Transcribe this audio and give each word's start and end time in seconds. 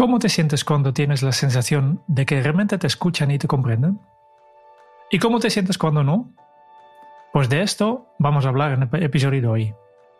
¿Cómo 0.00 0.18
te 0.18 0.30
sientes 0.30 0.64
cuando 0.64 0.94
tienes 0.94 1.22
la 1.22 1.30
sensación 1.30 2.02
de 2.06 2.24
que 2.24 2.42
realmente 2.42 2.78
te 2.78 2.86
escuchan 2.86 3.30
y 3.32 3.38
te 3.38 3.46
comprenden? 3.46 4.00
¿Y 5.10 5.18
cómo 5.18 5.40
te 5.40 5.50
sientes 5.50 5.76
cuando 5.76 6.02
no? 6.02 6.32
Pues 7.34 7.50
de 7.50 7.60
esto 7.60 8.06
vamos 8.18 8.46
a 8.46 8.48
hablar 8.48 8.72
en 8.72 8.88
el 8.90 9.02
episodio 9.02 9.42
de 9.42 9.46
hoy. 9.46 9.74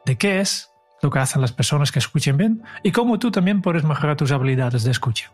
De 0.04 0.18
qué 0.18 0.40
es 0.40 0.70
lo 1.00 1.08
que 1.08 1.20
hacen 1.20 1.40
las 1.40 1.52
personas 1.52 1.92
que 1.92 1.98
escuchen 1.98 2.36
bien 2.36 2.62
y 2.82 2.92
cómo 2.92 3.18
tú 3.18 3.30
también 3.30 3.62
puedes 3.62 3.82
mejorar 3.82 4.18
tus 4.18 4.32
habilidades 4.32 4.84
de 4.84 4.90
escucha. 4.90 5.32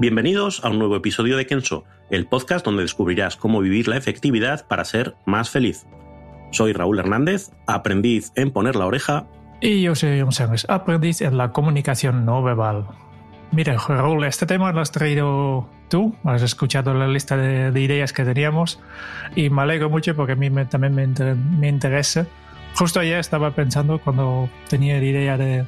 Bienvenidos 0.00 0.64
a 0.64 0.70
un 0.70 0.80
nuevo 0.80 0.96
episodio 0.96 1.36
de 1.36 1.46
Kenso, 1.46 1.84
el 2.10 2.26
podcast 2.26 2.64
donde 2.64 2.82
descubrirás 2.82 3.36
cómo 3.36 3.60
vivir 3.60 3.86
la 3.86 3.96
efectividad 3.96 4.66
para 4.66 4.84
ser 4.84 5.14
más 5.26 5.48
feliz. 5.48 5.86
Soy 6.50 6.72
Raúl 6.72 6.98
Hernández, 6.98 7.52
aprendiz 7.68 8.32
en 8.34 8.50
poner 8.50 8.74
la 8.74 8.86
oreja. 8.86 9.28
Y 9.60 9.80
yo 9.82 9.94
soy 9.94 10.20
John 10.20 10.32
Sánchez, 10.32 10.66
aprendiz 10.68 11.20
en 11.20 11.38
la 11.38 11.52
comunicación 11.52 12.24
no 12.24 12.42
verbal. 12.42 12.88
Mira, 13.52 13.76
Raúl, 13.76 14.24
este 14.24 14.46
tema 14.46 14.72
lo 14.72 14.80
has 14.80 14.90
traído 14.90 15.68
tú, 15.88 16.14
has 16.24 16.42
escuchado 16.42 16.92
la 16.92 17.06
lista 17.06 17.36
de, 17.36 17.70
de 17.70 17.80
ideas 17.80 18.12
que 18.12 18.24
teníamos 18.24 18.80
y 19.36 19.48
me 19.48 19.62
alegro 19.62 19.88
mucho 19.90 20.16
porque 20.16 20.32
a 20.32 20.36
mí 20.36 20.50
me, 20.50 20.64
también 20.64 20.94
me, 20.94 21.04
inter- 21.04 21.36
me 21.36 21.68
interesa. 21.68 22.26
Justo 22.74 22.98
ayer 22.98 23.20
estaba 23.20 23.52
pensando 23.52 24.00
cuando 24.00 24.48
tenía 24.68 24.96
la 24.98 25.04
idea 25.04 25.36
de, 25.38 25.64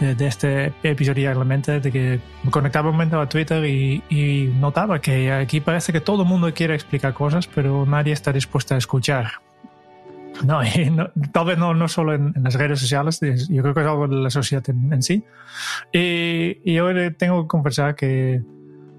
de, 0.00 0.14
de 0.16 0.26
este 0.26 0.72
episodio 0.82 1.30
en 1.30 1.38
la 1.38 1.44
mente, 1.44 1.78
de 1.78 1.92
que 1.92 2.20
me 2.42 2.50
conectaba 2.50 2.88
un 2.90 2.96
momento 2.96 3.20
a 3.20 3.28
Twitter 3.28 3.64
y, 3.64 4.02
y 4.10 4.52
notaba 4.58 5.00
que 5.00 5.30
aquí 5.30 5.60
parece 5.60 5.92
que 5.92 6.00
todo 6.00 6.22
el 6.22 6.28
mundo 6.28 6.52
quiere 6.52 6.74
explicar 6.74 7.14
cosas, 7.14 7.46
pero 7.46 7.86
nadie 7.86 8.12
está 8.12 8.32
dispuesto 8.32 8.74
a 8.74 8.78
escuchar. 8.78 9.34
No, 10.46 10.60
y 10.64 10.90
no- 10.90 11.10
tal 11.32 11.46
vez 11.46 11.58
no, 11.58 11.74
no 11.74 11.88
solo 11.88 12.14
en, 12.14 12.32
en 12.36 12.42
las 12.42 12.54
redes 12.54 12.80
sociales, 12.80 13.22
es- 13.22 13.48
yo 13.48 13.62
creo 13.62 13.74
que 13.74 13.80
es 13.80 13.86
algo 13.86 14.08
de 14.08 14.16
la 14.16 14.30
sociedad 14.30 14.64
en, 14.70 14.92
en 14.92 15.02
sí. 15.02 15.24
Y, 15.92 16.58
y 16.64 16.74
yo 16.74 16.86
tengo 17.16 17.42
que 17.42 17.48
confesar 17.48 17.94
que, 17.94 18.42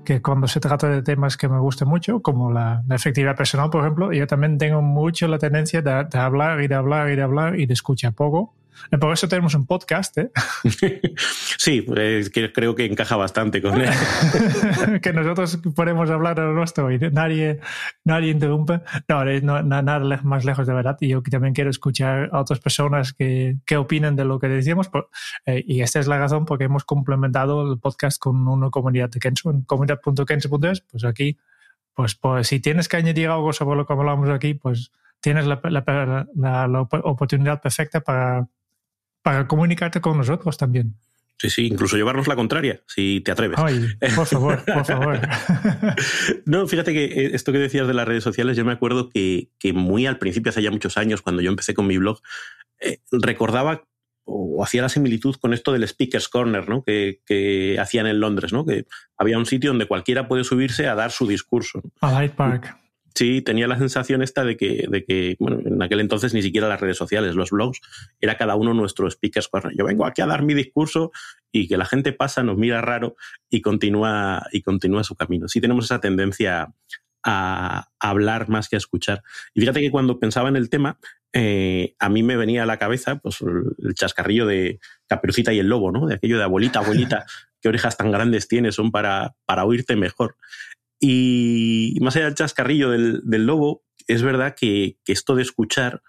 que 0.06 0.22
cuando 0.22 0.47
se 0.47 0.59
trata 0.59 0.88
de 0.89 1.02
temas 1.02 1.38
que 1.38 1.47
me 1.50 1.59
gustan 1.59 1.88
mucho, 1.88 2.22
como 2.22 2.52
la, 2.52 2.84
la 2.88 2.95
efectividad 2.95 3.36
personal, 3.36 3.69
por 3.69 3.81
ejemplo, 3.81 4.12
yo 4.14 4.28
también 4.28 4.58
tengo 4.58 4.81
mucho 4.81 5.28
la 5.28 5.38
tendencia 5.39 5.81
de, 5.81 6.06
de 6.06 6.19
hablar 6.19 6.62
y 6.62 6.67
de 6.67 6.75
hablar 6.75 7.09
y 7.09 7.16
de 7.16 7.22
hablar 7.22 7.59
y 7.59 7.66
de 7.66 7.73
escuchar 7.73 8.14
poco. 8.14 8.53
Por 9.00 9.14
eso 9.14 9.27
tenemos 9.27 9.53
un 9.55 9.66
podcast, 9.66 10.17
¿eh? 10.17 10.31
sí, 11.58 11.86
eh, 11.95 12.23
que 12.33 12.52
creo 12.52 12.75
que 12.75 12.86
encaja 12.86 13.16
bastante 13.16 13.61
con 13.61 13.80
él. 13.81 13.89
que 15.02 15.13
nosotros 15.13 15.59
podemos 15.75 16.09
hablar 16.09 16.39
a 16.39 16.45
lo 16.45 16.53
nuestro 16.53 16.91
y 16.91 16.97
nadie, 17.11 17.59
nadie 18.03 18.31
interrumpe. 18.31 18.81
No, 19.08 19.23
es 19.23 19.44
no- 19.44 19.61
na- 19.63 19.81
nada 19.81 20.19
más 20.23 20.45
lejos 20.45 20.67
de 20.67 20.73
verdad. 20.73 20.97
Y 21.00 21.09
yo 21.09 21.22
también 21.23 21.53
quiero 21.53 21.69
escuchar 21.69 22.30
a 22.31 22.39
otras 22.39 22.59
personas 22.59 23.13
que, 23.13 23.58
que 23.66 23.78
opinen 23.78 24.16
de 24.16 24.25
lo 24.25 24.39
que 24.39 24.47
decimos. 24.47 24.89
por- 24.89 25.09
eh, 25.45 25.63
y 25.66 25.81
esta 25.81 26.00
es 26.00 26.08
la 26.08 26.17
razón 26.17 26.45
por 26.45 26.58
que 26.58 26.66
hemos 26.66 26.83
complementado 26.83 27.72
el 27.72 27.79
podcast 27.79 28.19
con 28.19 28.47
una 28.47 28.69
comunidad 28.69 29.09
de 29.09 29.19
Kenzo, 29.19 29.51
en 29.51 29.62
comunidad.kenzo.es. 29.62 30.81
Pues 30.81 31.03
aquí, 31.06 31.38
pues, 31.94 32.16
pues 32.16 32.47
si 32.47 32.59
tienes 32.59 32.88
que 32.88 32.97
añadir 32.97 33.29
algo 33.29 33.53
sobre 33.53 33.78
lo 33.78 33.85
que 33.85 33.94
hablamos 33.94 34.29
aquí, 34.29 34.53
pues 34.53 34.91
tienes 35.19 35.45
la, 35.45 35.59
la- 35.63 36.25
la- 36.35 36.68
la 36.68 36.81
op- 36.81 37.01
oportunidad 37.03 37.62
perfecta 37.62 38.01
para, 38.01 38.47
para 39.21 39.47
comunicarte 39.47 40.01
con 40.01 40.17
nosotros 40.17 40.57
también. 40.57 40.95
Sí, 41.41 41.49
sí, 41.49 41.65
incluso 41.65 41.97
llevarnos 41.97 42.27
la 42.27 42.35
contraria, 42.35 42.81
si 42.85 43.21
te 43.21 43.31
atreves. 43.31 43.57
Ay, 43.59 43.87
por 44.15 44.27
favor, 44.27 44.63
por 44.63 44.85
favor. 44.85 45.19
No, 46.45 46.67
fíjate 46.67 46.93
que 46.93 47.05
eh, 47.05 47.31
esto 47.33 47.51
que 47.51 47.57
decías 47.57 47.87
de 47.87 47.95
las 47.95 48.07
redes 48.07 48.23
sociales, 48.23 48.55
yo 48.55 48.63
me 48.63 48.73
acuerdo 48.73 49.09
que, 49.09 49.49
que 49.57 49.73
muy 49.73 50.05
al 50.05 50.19
principio, 50.19 50.51
hace 50.51 50.61
ya 50.61 50.69
muchos 50.69 50.97
años, 50.97 51.23
cuando 51.23 51.41
yo 51.41 51.49
empecé 51.49 51.73
con 51.73 51.87
mi 51.87 51.97
blog, 51.97 52.21
eh, 52.79 52.99
recordaba 53.11 53.83
o 54.23 54.63
hacía 54.63 54.83
la 54.83 54.89
similitud 54.89 55.35
con 55.35 55.53
esto 55.53 55.73
del 55.73 55.88
Speaker's 55.88 56.29
Corner, 56.29 56.69
¿no? 56.69 56.83
Que, 56.83 57.21
que 57.25 57.79
hacían 57.79 58.05
en 58.05 58.19
Londres, 58.19 58.53
¿no? 58.53 58.63
Que 58.65 58.85
había 59.17 59.39
un 59.39 59.47
sitio 59.47 59.71
donde 59.71 59.88
cualquiera 59.88 60.27
puede 60.27 60.43
subirse 60.43 60.88
a 60.88 60.93
dar 60.93 61.11
su 61.11 61.27
discurso. 61.27 61.81
¿no? 61.83 61.91
A 62.07 62.21
Hyde 62.21 62.35
Park. 62.35 62.77
Sí, 63.13 63.41
tenía 63.41 63.67
la 63.67 63.77
sensación 63.77 64.22
esta 64.22 64.44
de 64.45 64.55
que, 64.55 64.85
de 64.89 65.03
que, 65.03 65.35
bueno, 65.39 65.59
en 65.66 65.81
aquel 65.81 65.99
entonces 65.99 66.33
ni 66.33 66.41
siquiera 66.41 66.69
las 66.69 66.79
redes 66.79 66.97
sociales, 66.97 67.35
los 67.35 67.51
blogs, 67.51 67.81
era 68.19 68.38
cada 68.38 68.55
uno 68.55 68.73
nuestro 68.73 69.09
speaker's 69.09 69.47
corner. 69.47 69.73
Yo 69.77 69.85
vengo 69.85 70.05
aquí 70.05 70.22
a 70.22 70.27
dar 70.27 70.44
mi 70.44 70.53
discurso 70.53 71.11
y 71.51 71.67
que 71.67 71.77
la 71.77 71.85
gente 71.85 72.13
pasa, 72.13 72.44
nos 72.44 72.57
mira 72.57 72.81
raro 72.81 73.16
y 73.50 73.61
continúa, 73.61 74.47
y 74.51 74.61
continúa 74.61 75.03
su 75.03 75.16
camino. 75.16 75.47
Sí 75.47 75.59
tenemos 75.59 75.85
esa 75.85 76.00
tendencia 76.00 76.73
a 77.23 77.88
hablar 78.00 78.50
más 78.50 78.67
que 78.67 78.75
a 78.75 78.77
escuchar. 78.77 79.21
Y 79.53 79.61
fíjate 79.61 79.79
que 79.79 79.91
cuando 79.91 80.19
pensaba 80.19 80.50
en 80.50 80.55
el 80.55 80.69
tema, 80.69 80.97
eh, 81.33 81.95
a 82.00 82.09
mí 82.09 82.23
me 82.23 82.35
venía 82.35 82.63
a 82.63 82.66
la 82.66 82.77
cabeza 82.77 83.17
pues, 83.17 83.41
el 83.41 83.94
chascarrillo 83.94 84.45
de 84.45 84.79
Caperucita 85.07 85.53
y 85.53 85.59
el 85.59 85.67
Lobo, 85.67 85.91
¿no? 85.91 86.07
De 86.07 86.16
aquello 86.16 86.38
de 86.38 86.44
abuelita, 86.44 86.79
abuelita, 86.79 87.25
qué 87.61 87.69
orejas 87.69 87.95
tan 87.95 88.11
grandes 88.11 88.47
tienes, 88.47 88.75
son 88.75 88.91
para, 88.91 89.35
para 89.45 89.66
oírte 89.66 89.95
mejor. 89.95 90.35
Y 91.03 91.97
más 92.00 92.16
allá 92.16 92.25
del 92.25 92.35
chascarrillo 92.35 92.91
del, 92.91 93.45
lobo, 93.45 93.84
es 94.07 94.22
verdad 94.22 94.56
que, 94.56 94.97
esto 95.07 95.35
de 95.35 95.41
escuchar 95.41 96.03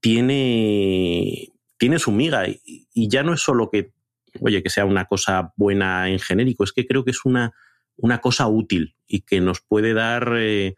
tiene, 0.00 1.48
tiene 1.78 1.98
su 1.98 2.12
miga 2.12 2.46
y, 2.46 2.60
y, 2.92 3.08
ya 3.08 3.22
no 3.22 3.32
es 3.32 3.40
solo 3.40 3.70
que, 3.70 3.94
oye, 4.40 4.62
que 4.62 4.68
sea 4.68 4.84
una 4.84 5.06
cosa 5.06 5.54
buena 5.56 6.10
en 6.10 6.18
genérico, 6.18 6.62
es 6.62 6.72
que 6.72 6.86
creo 6.86 7.06
que 7.06 7.12
es 7.12 7.24
una, 7.24 7.54
una 7.96 8.20
cosa 8.20 8.48
útil 8.48 8.96
y 9.06 9.22
que 9.22 9.40
nos 9.40 9.62
puede 9.62 9.94
dar 9.94 10.34
eh, 10.36 10.74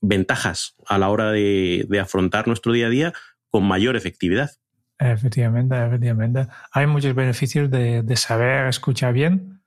ventajas 0.00 0.74
a 0.86 0.96
la 0.96 1.10
hora 1.10 1.30
de, 1.30 1.84
de 1.90 2.00
afrontar 2.00 2.46
nuestro 2.46 2.72
día 2.72 2.86
a 2.86 2.90
día 2.90 3.12
con 3.50 3.64
mayor 3.64 3.96
efectividad. 3.96 4.50
Efectivamente, 4.98 5.76
efectivamente. 5.76 6.46
Hay 6.72 6.86
muchos 6.86 7.14
beneficios 7.14 7.70
de, 7.70 8.02
de 8.02 8.16
saber 8.16 8.66
escuchar 8.66 9.12
bien 9.12 9.57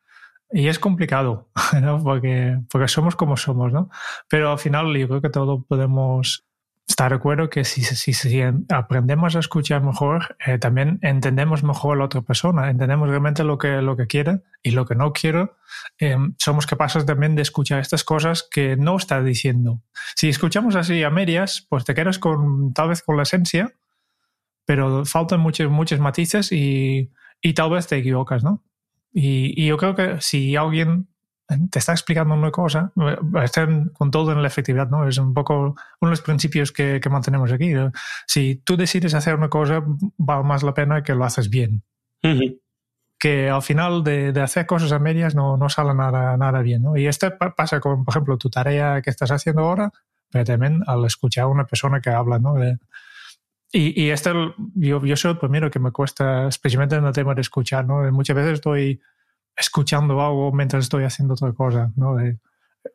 y 0.52 0.68
es 0.68 0.80
complicado, 0.80 1.50
¿no? 1.82 2.04
Porque, 2.04 2.60
porque 2.70 2.88
somos 2.88 3.16
como 3.16 3.38
somos, 3.38 3.72
¿no? 3.72 3.90
Pero 4.28 4.52
al 4.52 4.60
final 4.60 4.96
yo 4.96 5.08
creo 5.08 5.22
que 5.22 5.30
todos 5.30 5.64
podemos 5.68 6.46
estar 6.88 7.12
de 7.12 7.16
acuerdo 7.16 7.50
que 7.50 7.64
si, 7.64 7.84
si, 7.84 8.14
si 8.14 8.42
aprendemos 8.70 9.36
a 9.36 9.40
escuchar 9.40 9.82
mejor, 9.82 10.36
eh, 10.46 10.58
también 10.58 11.00
entendemos 11.02 11.64
mejor 11.64 11.96
a 11.96 12.00
la 12.00 12.06
otra 12.06 12.22
persona, 12.22 12.70
entendemos 12.70 13.10
realmente 13.10 13.44
lo 13.44 13.58
que, 13.58 13.82
lo 13.82 13.96
que 13.96 14.08
quiere 14.08 14.42
y 14.62 14.72
lo 14.72 14.86
que 14.86 14.96
no 14.96 15.14
quiere. 15.14 15.50
Eh, 16.00 16.18
somos 16.38 16.66
capaces 16.68 17.06
también 17.06 17.36
de 17.36 17.42
escuchar 17.42 17.80
estas 17.80 18.04
cosas 18.04 18.48
que 18.50 18.76
no 18.76 18.98
está 18.98 19.22
diciendo. 19.24 19.82
Si 20.16 20.30
escuchamos 20.30 20.76
así 20.76 21.04
a 21.04 21.10
medias, 21.10 21.66
pues 21.70 21.86
te 21.86 21.96
quedas 21.96 22.20
con 22.20 22.74
tal 22.74 22.90
vez 22.90 23.02
con 23.02 23.16
la 23.16 23.24
esencia, 23.24 23.74
pero 24.66 25.06
faltan 25.06 25.40
muchos, 25.40 25.72
muchos 25.72 26.00
matices 26.00 26.52
y, 26.52 27.12
y 27.42 27.54
tal 27.54 27.72
vez 27.72 27.88
te 27.88 27.98
equivocas, 27.98 28.44
¿no? 28.44 28.64
Y, 29.14 29.62
y, 29.62 29.68
yo 29.68 29.78
creo 29.78 29.96
que 29.96 30.18
si 30.22 30.56
alguien 30.56 31.08
te 31.70 31.80
está 31.80 31.92
explicando 31.92 32.34
una 32.34 32.52
cosa, 32.52 32.92
estén 33.44 33.90
con 33.90 34.12
todo 34.12 34.32
en 34.32 34.42
la 34.42 34.48
efectividad, 34.48 34.90
¿no? 34.90 35.08
Es 35.08 35.18
un 35.18 35.34
poco 35.34 35.54
uno 35.60 35.76
de 36.02 36.10
los 36.10 36.22
principios 36.22 36.72
que, 36.72 37.00
que 37.02 37.10
mantenemos 37.10 37.52
aquí. 37.52 37.70
¿no? 37.74 37.92
Si 38.26 38.62
tú 38.64 38.78
decides 38.78 39.14
hacer 39.14 39.36
una 39.36 39.50
cosa, 39.50 39.84
vale 40.18 40.44
más 40.44 40.64
la 40.64 40.74
pena 40.74 41.04
que 41.04 41.14
lo 41.14 41.26
haces 41.26 41.50
bien. 41.50 41.84
Uh 42.24 42.28
-huh. 42.28 42.60
Que 43.20 43.50
al 43.50 43.62
final 43.62 44.04
de, 44.04 44.32
de, 44.32 44.42
hacer 44.42 44.66
cosas 44.66 44.92
a 44.92 45.00
medias 45.00 45.36
no, 45.36 45.58
no 45.58 45.70
sale 45.70 45.94
nada, 45.94 46.38
nada 46.38 46.62
bien, 46.62 46.84
¿no? 46.84 46.98
Y 46.98 47.08
esto 47.08 47.32
pasa 47.56 47.80
con, 47.80 48.04
por 48.04 48.14
ejemplo, 48.14 48.38
tu 48.38 48.50
tarea 48.50 49.02
que 49.02 49.10
estás 49.10 49.32
haciendo 49.32 49.64
ahora, 49.64 49.92
pero 50.32 50.46
también 50.46 50.82
al 50.88 51.06
escuchar 51.06 51.44
a 51.44 51.48
una 51.48 51.66
persona 51.66 52.00
que 52.00 52.10
habla, 52.10 52.40
¿no? 52.40 52.56
De, 52.56 52.80
y, 53.72 54.04
y 54.04 54.10
esto, 54.10 54.54
yo, 54.76 55.04
yo 55.06 55.16
soy 55.16 55.32
el 55.32 55.38
primero 55.38 55.72
que 55.72 55.80
me 55.80 55.92
cuesta, 55.92 56.48
especialmente 56.48 56.96
en 56.96 57.06
el 57.06 57.14
tema 57.14 57.34
de 57.34 57.42
escuchar, 57.42 57.86
¿no? 57.86 58.10
Muchas 58.12 58.36
veces 58.36 58.54
estoy 58.54 59.02
escuchando 59.56 60.22
algo 60.22 60.52
mientras 60.52 60.84
estoy 60.84 61.06
haciendo 61.06 61.36
otra 61.36 61.54
cosa, 61.54 61.92
¿no? 61.96 62.18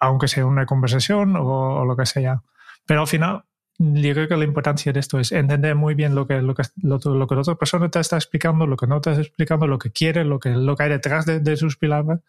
Aunque 0.00 0.28
sea 0.28 0.44
una 0.44 0.66
conversación 0.66 1.34
o, 1.36 1.84
lo 1.84 1.96
que 1.96 2.04
sea. 2.04 2.42
Pero 2.84 3.00
al 3.02 3.06
final, 3.06 3.44
yo 3.78 4.12
creo 4.12 4.28
que 4.28 4.36
la 4.36 4.44
importancia 4.44 4.92
de 4.92 5.00
esto 5.00 5.18
es 5.18 5.32
entender 5.32 5.74
muy 5.76 5.94
bien 5.94 6.14
lo 6.14 6.26
que, 6.26 6.42
lo 6.42 6.54
que, 6.54 6.64
lo, 6.82 6.98
que 6.98 7.34
la 7.34 7.40
otra 7.40 7.54
persona 7.54 7.90
te 7.90 8.00
está 8.00 8.16
explicando, 8.16 8.66
lo 8.66 8.76
que 8.76 8.86
no 8.86 9.00
te 9.00 9.10
está 9.10 9.22
explicando, 9.22 9.66
lo 9.66 9.78
que 9.78 9.92
quiere, 9.92 10.24
lo 10.24 10.38
que, 10.40 10.50
lo 10.50 10.76
que 10.76 10.82
hay 10.82 10.90
detrás 10.90 11.24
de, 11.24 11.56
sus 11.56 11.78
palabras. 11.78 12.20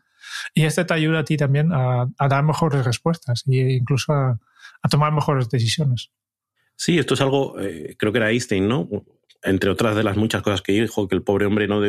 Y 0.53 0.63
esto 0.63 0.85
te 0.85 0.93
ayuda 0.93 1.19
a 1.19 1.23
ti 1.25 1.35
también 1.35 1.71
a, 1.73 2.07
dar 2.29 2.43
mejores 2.43 2.85
respuestas 2.85 3.43
e 3.47 3.73
incluso 3.73 4.13
a 4.13 4.39
tomar 4.89 5.11
mejores 5.11 5.49
decisiones. 5.49 6.11
Sí, 6.77 6.99
esto 6.99 7.15
es 7.15 7.21
algo, 7.21 7.59
eh, 7.59 7.95
creo 7.97 8.11
que 8.11 8.19
era 8.19 8.29
Einstein, 8.29 8.67
¿no? 8.67 8.87
Entre 9.41 9.69
otras 9.69 9.95
de 9.95 10.03
las 10.03 10.15
muchas 10.15 10.43
cosas 10.43 10.61
que 10.61 10.73
dijo, 10.73 11.07
que 11.07 11.15
el 11.15 11.23
pobre 11.23 11.47
hombre 11.47 11.67
no, 11.67 11.81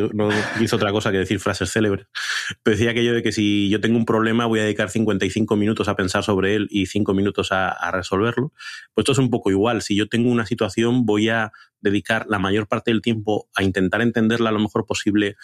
hizo 0.61 0.77
otra 0.77 0.93
cosa 0.93 1.13
que 1.13 1.19
decir 1.19 1.41
frases 1.41 1.71
célebres. 1.71 2.07
Pero 2.63 2.77
decía 2.77 2.93
aquello 2.93 3.13
de 3.13 3.23
que 3.23 3.31
si 3.31 3.69
yo 3.69 3.83
tengo 3.83 3.99
un 3.99 4.07
problema 4.07 4.47
voy 4.47 4.61
a 4.61 4.63
dedicar 4.63 4.89
55 4.89 5.57
minutos 5.57 5.89
a 5.89 5.97
pensar 5.97 6.25
sobre 6.25 6.55
él 6.55 6.69
y 6.71 6.87
5 6.87 7.13
minutos 7.13 7.53
a, 7.53 7.91
resolverlo. 7.91 8.53
Pues 8.95 9.03
esto 9.03 9.13
es 9.13 9.19
un 9.19 9.29
poco 9.29 9.51
igual. 9.51 9.83
Si 9.83 9.95
yo 9.95 10.09
tengo 10.09 10.31
una 10.31 10.47
situación 10.47 11.05
voy 11.05 11.29
a 11.29 11.53
dedicar 11.81 12.27
la 12.29 12.39
mayor 12.39 12.67
parte 12.67 12.91
del 12.91 13.03
tiempo 13.03 13.49
a 13.55 13.63
intentar 13.63 14.01
entenderla 14.01 14.53
lo 14.53 14.59
mejor 14.59 14.87
posible, 14.87 15.37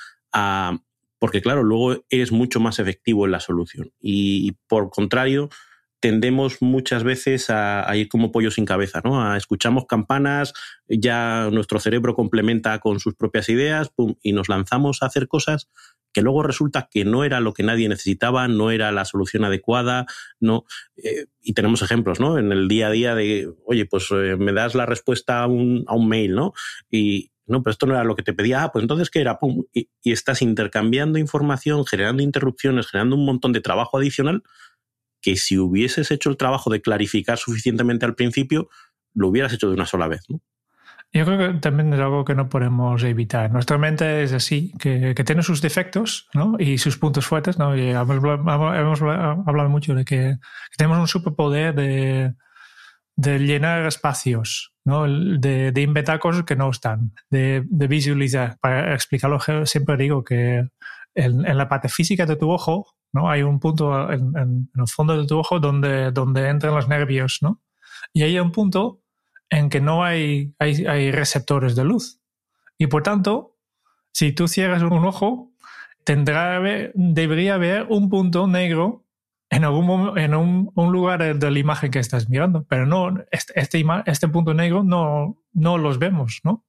porque 1.19 1.43
claro, 1.43 1.63
luego 1.63 2.03
eres 2.09 2.33
mucho 2.33 2.61
más 2.61 2.79
efectivo 2.79 3.27
en 3.27 3.33
la 3.33 3.41
solución. 3.41 3.93
Y 4.01 4.53
por 4.69 4.89
contrario, 4.89 5.51
tendemos 6.05 6.61
muchas 6.61 7.03
veces 7.03 7.49
a, 7.49 7.91
ir 7.97 8.11
como 8.11 8.31
pollo 8.31 8.51
sin 8.51 8.67
cabeza, 8.67 9.01
¿no? 9.03 9.35
Escuchamos 9.37 9.87
campanas, 9.87 10.53
ya 10.87 11.49
nuestro 11.51 11.81
cerebro 11.81 12.15
complementa 12.15 12.79
con 12.79 13.01
sus 13.01 13.15
propias 13.15 13.49
ideas 13.49 13.91
y 14.21 14.35
nos 14.35 14.51
lanzamos 14.51 15.03
a 15.03 15.07
hacer 15.07 15.29
cosas 15.29 15.71
que 16.13 16.21
luego 16.21 16.43
resulta 16.43 16.91
que 16.91 17.07
no 17.07 17.25
era 17.25 17.41
lo 17.41 17.55
que 17.55 17.63
nadie 17.63 17.89
necesitaba, 17.89 18.49
no 18.49 18.71
era 18.71 18.93
la 18.93 19.07
solución 19.07 19.47
adecuada, 19.47 20.05
no. 20.41 20.67
Eh, 20.99 21.25
y 21.41 21.55
tenemos 21.55 21.81
ejemplos, 21.81 22.21
¿no? 22.21 22.37
En 22.37 22.53
el 22.53 22.69
día 22.69 22.89
a 22.89 22.91
día 22.91 23.15
de, 23.15 23.51
oye, 23.65 23.87
pues 23.87 24.09
eh, 24.11 24.37
me 24.37 24.53
das 24.53 24.75
la 24.75 24.85
respuesta 24.85 25.43
a 25.43 25.47
un, 25.47 25.85
a 25.87 25.95
un 25.95 26.07
mail, 26.07 26.35
¿no? 26.35 26.53
Y, 26.91 27.31
no, 27.47 27.63
pero 27.63 27.73
esto 27.73 27.87
no 27.87 27.95
era 27.95 28.05
lo 28.05 28.15
que 28.15 28.23
te 28.23 28.35
pedía, 28.35 28.63
ah, 28.63 28.73
pues 28.73 28.83
entonces 28.83 29.09
¿qué 29.09 29.23
era? 29.23 29.39
Pum, 29.39 29.65
y, 29.73 29.89
estás 30.05 30.43
intercambiando 30.43 31.19
información, 31.19 31.87
generando 31.87 32.23
interrupciones, 32.23 32.89
generando 32.89 33.17
un 33.17 33.25
montón 33.25 33.55
de 33.55 33.63
trabajo 33.63 33.97
adicional 33.97 34.43
que 35.25 35.37
si 35.37 35.57
hubieses 35.59 36.11
hecho 36.11 36.29
el 36.29 36.37
trabajo 36.37 36.71
de 36.71 36.83
clarificar 36.83 37.39
suficientemente 37.39 38.05
al 38.05 38.15
principio, 38.15 38.69
lo 39.15 39.29
hubieras 39.29 39.55
hecho 39.55 39.69
de 39.69 39.75
una 39.75 39.87
sola 39.87 40.07
vez. 40.07 40.21
¿no? 40.29 40.43
Yo 41.15 41.25
creo 41.25 41.39
que 41.39 41.59
también 41.61 41.91
es 41.95 42.01
algo 42.01 42.27
que 42.27 42.35
no 42.35 42.51
podemos 42.51 43.03
evitar. 43.05 43.51
Nuestra 43.51 43.79
mente 43.79 44.23
es 44.23 44.35
así, 44.35 44.75
que, 44.79 45.15
que 45.15 45.25
tiene 45.25 45.43
sus 45.43 45.63
defectos 45.63 46.29
¿no? 46.35 46.57
y 46.59 46.77
sus 46.77 46.99
puntos 46.99 47.25
fuertes. 47.25 47.59
¿no? 47.59 47.75
Y 47.75 47.89
hemos, 47.89 48.19
hemos, 48.19 49.01
hablado 49.01 49.71
mucho 49.71 49.95
de 49.95 50.05
que, 50.05 50.37
que 50.71 50.77
tenemos 50.77 50.99
un 50.99 51.09
superpoder 51.09 51.75
de, 51.75 52.35
de 53.17 53.39
llenar 53.39 53.87
espacios, 53.87 54.75
¿no? 54.85 55.07
de, 55.07 55.73
de, 55.73 55.81
inventar 55.81 56.19
cosas 56.19 56.45
que 56.45 56.57
no 56.57 56.69
están, 56.69 57.13
de, 57.31 57.63
de, 57.67 57.87
visualizar. 57.87 58.59
Para 58.61 58.93
explicarlo, 58.93 59.39
siempre 59.65 59.97
digo 59.97 60.23
que 60.23 60.69
en, 61.15 61.57
la 61.57 61.69
parte 61.69 61.89
física 61.89 62.27
de 62.27 62.37
tu 62.37 62.51
ojo 62.51 62.95
¿no? 63.15 63.31
Hay 63.31 63.43
un 63.43 63.61
punto 63.61 64.11
en, 64.13 64.69
el 64.75 64.89
fondo 64.89 65.17
de 65.17 65.27
tu 65.27 65.39
ojo 65.39 65.61
donde, 65.61 66.11
donde 66.11 66.49
entran 66.49 66.75
los 66.75 66.89
nervios, 66.89 67.39
¿no? 67.43 67.63
Y 68.13 68.25
hay 68.25 68.39
un 68.41 68.51
punto 68.51 69.01
en 69.49 69.71
que 69.71 69.81
no 69.81 70.03
hay, 70.03 70.53
hay, 70.59 70.85
hay 70.87 71.13
receptores 71.13 71.77
de 71.77 71.85
luz. 71.85 72.21
Y 72.77 72.89
por 72.89 73.05
tanto, 73.05 73.57
si 74.13 74.33
tú 74.33 74.49
cierras 74.49 74.83
un 74.83 75.05
ojo, 75.05 75.53
tendrá, 76.03 76.61
debería 76.95 77.55
haber 77.55 77.87
un 77.89 78.11
punto 78.11 78.49
negro 78.49 79.05
en 79.49 79.63
algún 79.65 80.19
en 80.19 80.35
un, 80.35 80.73
un, 80.75 80.93
lugar 80.93 81.39
de 81.39 81.51
la 81.51 81.59
imagen 81.59 81.93
que 81.93 82.01
estás 82.01 82.29
mirando, 82.29 82.65
pero 82.65 82.85
no 82.87 83.15
este, 83.31 83.53
este, 83.61 83.85
este 84.07 84.29
punto 84.29 84.55
negro 84.55 84.83
no, 84.83 85.39
no 85.53 85.79
los 85.79 86.01
vemos. 86.01 86.41
¿no? 86.43 86.65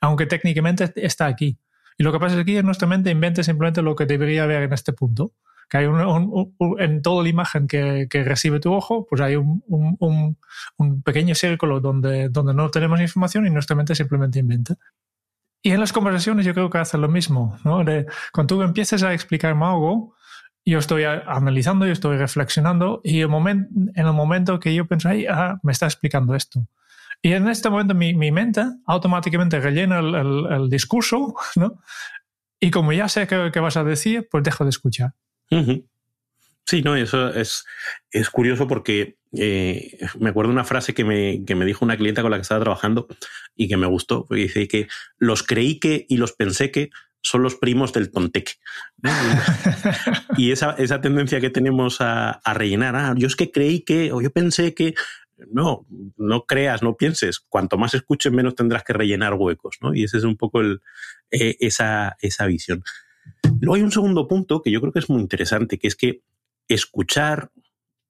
Aunque 0.00 0.26
técnicamente 0.26 0.92
está 0.94 1.26
aquí. 1.26 1.58
Lo 2.02 2.12
que 2.12 2.18
pasa 2.18 2.38
es 2.38 2.44
que 2.44 2.62
nuestra 2.62 2.88
mente 2.88 3.10
inventa 3.10 3.42
simplemente 3.42 3.82
lo 3.82 3.94
que 3.94 4.06
debería 4.06 4.44
haber 4.44 4.62
en 4.62 4.72
este 4.72 4.92
punto 4.92 5.32
que 5.72 5.78
hay 5.78 5.86
un, 5.86 6.54
en 6.80 7.00
toda 7.00 7.22
la 7.22 7.30
imagen 7.30 7.66
que, 7.66 8.06
que, 8.10 8.24
recibe 8.24 8.60
tu 8.60 8.74
ojo, 8.74 9.06
pues 9.08 9.22
hay 9.22 9.36
un, 9.36 9.62
un, 9.68 11.02
pequeño 11.02 11.34
círculo 11.34 11.80
donde, 11.80 12.28
donde 12.28 12.52
no 12.52 12.70
tenemos 12.70 13.00
información 13.00 13.46
y 13.46 13.50
nuestra 13.50 13.74
mente 13.74 13.94
simplemente 13.94 14.38
inventa. 14.38 14.76
Y 15.62 15.70
en 15.70 15.80
las 15.80 15.94
conversaciones 15.94 16.44
yo 16.44 16.52
creo 16.52 16.68
que 16.68 16.76
hace 16.76 16.98
lo 16.98 17.08
mismo, 17.08 17.56
¿no? 17.64 17.84
De, 17.84 18.04
cuando 18.34 18.56
tú 18.56 18.62
empiezas 18.62 19.02
a 19.02 19.14
explicarme 19.14 19.64
algo, 19.64 20.14
yo 20.66 20.78
estoy 20.78 21.04
analizando, 21.04 21.86
yo 21.86 21.92
estoy 21.92 22.18
reflexionando 22.18 23.00
y 23.02 23.20
el 23.20 23.28
momento, 23.28 23.70
en 23.94 24.06
el 24.06 24.12
momento 24.12 24.60
que 24.60 24.74
yo 24.74 24.86
pienso, 24.86 25.08
ay, 25.08 25.24
ah, 25.26 25.58
me 25.62 25.72
está 25.72 25.86
explicando 25.86 26.34
esto. 26.34 26.66
Y 27.22 27.32
en 27.32 27.48
este 27.48 27.70
momento 27.70 27.94
mi, 27.94 28.14
mi 28.14 28.32
mente 28.32 28.64
automáticamente 28.84 29.60
rellena 29.60 30.00
el, 30.00 30.46
el, 30.50 30.68
discurso, 30.68 31.34
¿no? 31.54 31.80
Y 32.58 32.70
como 32.70 32.92
ya 32.92 33.08
sé 33.08 33.26
qué, 33.28 33.60
vas 33.60 33.76
a 33.76 33.84
decir, 33.84 34.28
pues 34.30 34.42
dejo 34.42 34.64
de 34.64 34.70
escuchar. 34.70 35.12
Sí, 36.64 36.82
no, 36.82 36.96
eso 36.96 37.28
es, 37.28 37.64
es 38.10 38.30
curioso 38.30 38.66
porque 38.66 39.18
eh, 39.32 39.98
me 40.18 40.30
acuerdo 40.30 40.50
una 40.50 40.64
frase 40.64 40.94
que 40.94 41.04
me, 41.04 41.44
que 41.44 41.54
me, 41.54 41.64
dijo 41.64 41.84
una 41.84 41.96
clienta 41.96 42.22
con 42.22 42.30
la 42.30 42.38
que 42.38 42.42
estaba 42.42 42.62
trabajando 42.62 43.08
y 43.54 43.68
que 43.68 43.76
me 43.76 43.86
gustó, 43.86 44.26
porque 44.26 44.42
dice 44.42 44.68
que 44.68 44.88
los 45.18 45.42
creí 45.42 45.78
que 45.78 46.06
y 46.08 46.16
los 46.16 46.32
pensé 46.32 46.70
que 46.70 46.90
son 47.20 47.42
los 47.42 47.54
primos 47.54 47.92
del 47.92 48.10
tonteque. 48.10 48.54
y 50.36 50.52
esa, 50.52 50.72
esa, 50.72 51.00
tendencia 51.00 51.40
que 51.40 51.50
tenemos 51.50 52.00
a, 52.00 52.30
a, 52.30 52.54
rellenar, 52.54 52.96
ah, 52.96 53.14
yo 53.16 53.26
es 53.26 53.36
que 53.36 53.50
creí 53.50 53.80
que, 53.80 54.12
o 54.12 54.20
yo 54.20 54.30
pensé 54.30 54.74
que, 54.74 54.94
no, 55.50 55.86
no 56.16 56.44
creas, 56.44 56.82
no 56.82 56.96
pienses. 56.96 57.40
Cuanto 57.40 57.76
más 57.76 57.94
escuches, 57.94 58.32
menos 58.32 58.54
tendrás 58.54 58.84
que 58.84 58.92
rellenar 58.92 59.34
huecos, 59.34 59.78
¿no? 59.80 59.94
Y 59.94 60.04
ese 60.04 60.18
es 60.18 60.24
un 60.24 60.36
poco 60.36 60.60
el, 60.60 60.80
eh, 61.30 61.56
esa, 61.60 62.16
esa 62.20 62.46
visión. 62.46 62.82
Luego 63.60 63.74
hay 63.76 63.82
un 63.82 63.92
segundo 63.92 64.28
punto 64.28 64.62
que 64.62 64.70
yo 64.70 64.80
creo 64.80 64.92
que 64.92 64.98
es 64.98 65.10
muy 65.10 65.20
interesante, 65.20 65.78
que 65.78 65.88
es 65.88 65.96
que 65.96 66.22
escuchar 66.68 67.50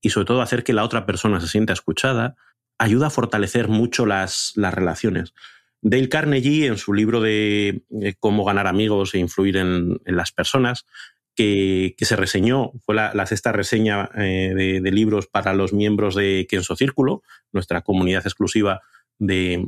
y 0.00 0.10
sobre 0.10 0.26
todo 0.26 0.42
hacer 0.42 0.64
que 0.64 0.72
la 0.72 0.84
otra 0.84 1.06
persona 1.06 1.40
se 1.40 1.48
sienta 1.48 1.72
escuchada 1.72 2.36
ayuda 2.78 3.08
a 3.08 3.10
fortalecer 3.10 3.68
mucho 3.68 4.06
las, 4.06 4.52
las 4.56 4.74
relaciones. 4.74 5.34
Dale 5.80 6.08
Carnegie, 6.08 6.66
en 6.66 6.78
su 6.78 6.92
libro 6.92 7.20
de 7.20 7.84
cómo 8.20 8.44
ganar 8.44 8.66
amigos 8.66 9.14
e 9.14 9.18
influir 9.18 9.56
en 9.56 10.00
las 10.04 10.32
personas, 10.32 10.86
que, 11.34 11.94
se 11.98 12.16
reseñó, 12.16 12.72
fue 12.84 12.94
la, 12.94 13.26
sexta 13.26 13.52
reseña 13.52 14.10
eh, 14.16 14.80
de, 14.82 14.90
libros 14.90 15.26
para 15.26 15.54
los 15.54 15.72
miembros 15.72 16.14
de 16.14 16.46
Kenso 16.48 16.76
Círculo, 16.76 17.22
nuestra 17.52 17.82
comunidad 17.82 18.26
exclusiva 18.26 18.82
de, 19.18 19.66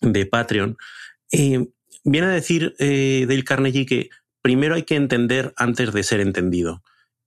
de 0.00 0.26
Patreon, 0.26 0.76
eh, 1.32 1.66
viene 2.04 2.26
a 2.28 2.30
decir 2.30 2.74
eh, 2.78 3.26
Dale 3.28 3.44
Carnegie 3.44 3.86
que 3.86 4.10
primero 4.42 4.74
hay 4.74 4.84
que 4.84 4.96
entender 4.96 5.52
antes 5.56 5.92
de 5.92 6.02
ser 6.02 6.20
entendido. 6.20 6.82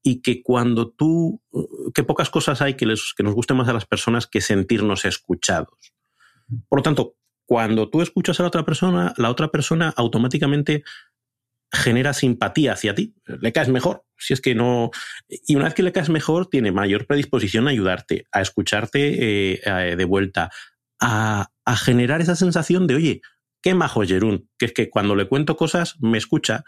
Y 0.06 0.22
que 0.22 0.44
cuando 0.44 0.90
tú, 0.90 1.42
que 1.94 2.04
pocas 2.04 2.30
cosas 2.30 2.62
hay 2.62 2.74
que, 2.74 2.86
les, 2.86 3.14
que 3.16 3.24
nos 3.24 3.34
guste 3.34 3.54
más 3.54 3.70
a 3.70 3.74
las 3.74 3.86
personas 3.86 4.28
que 4.28 4.42
sentirnos 4.42 5.06
escuchados. 5.06 5.94
Por 6.68 6.80
lo 6.80 6.84
tanto, 6.84 7.16
cuando 7.46 7.90
tú 7.90 8.02
escuchas 8.02 8.38
a 8.40 8.44
la 8.44 8.48
otra 8.48 8.66
persona, 8.66 9.14
la 9.16 9.30
otra 9.30 9.50
persona 9.50 9.94
automáticamente 9.96 10.84
genera 11.74 12.14
simpatía 12.14 12.74
hacia 12.74 12.94
ti. 12.94 13.16
Le 13.26 13.52
caes 13.52 13.70
mejor. 13.70 14.06
Si 14.18 14.34
es 14.34 14.42
que 14.42 14.54
no. 14.54 14.92
Y 15.28 15.56
una 15.56 15.66
vez 15.66 15.74
que 15.74 15.84
le 15.84 15.92
caes 15.92 16.10
mejor, 16.10 16.48
tiene 16.48 16.72
mayor 16.72 17.08
predisposición 17.08 17.68
a 17.68 17.72
ayudarte, 17.72 18.26
a 18.32 18.42
escucharte 18.42 19.56
eh, 19.56 19.96
de 19.96 20.06
vuelta, 20.06 20.52
a, 21.02 21.50
generar 21.76 22.22
esa 22.22 22.36
sensación 22.36 22.86
de, 22.88 22.96
oye, 22.96 23.22
qué 23.62 23.74
majo 23.74 24.04
Jerún, 24.04 24.50
que 24.58 24.68
es 24.68 24.74
que 24.74 24.90
cuando 24.90 25.16
le 25.16 25.28
cuento 25.28 25.58
cosas 25.58 25.96
me 26.00 26.18
escucha, 26.18 26.64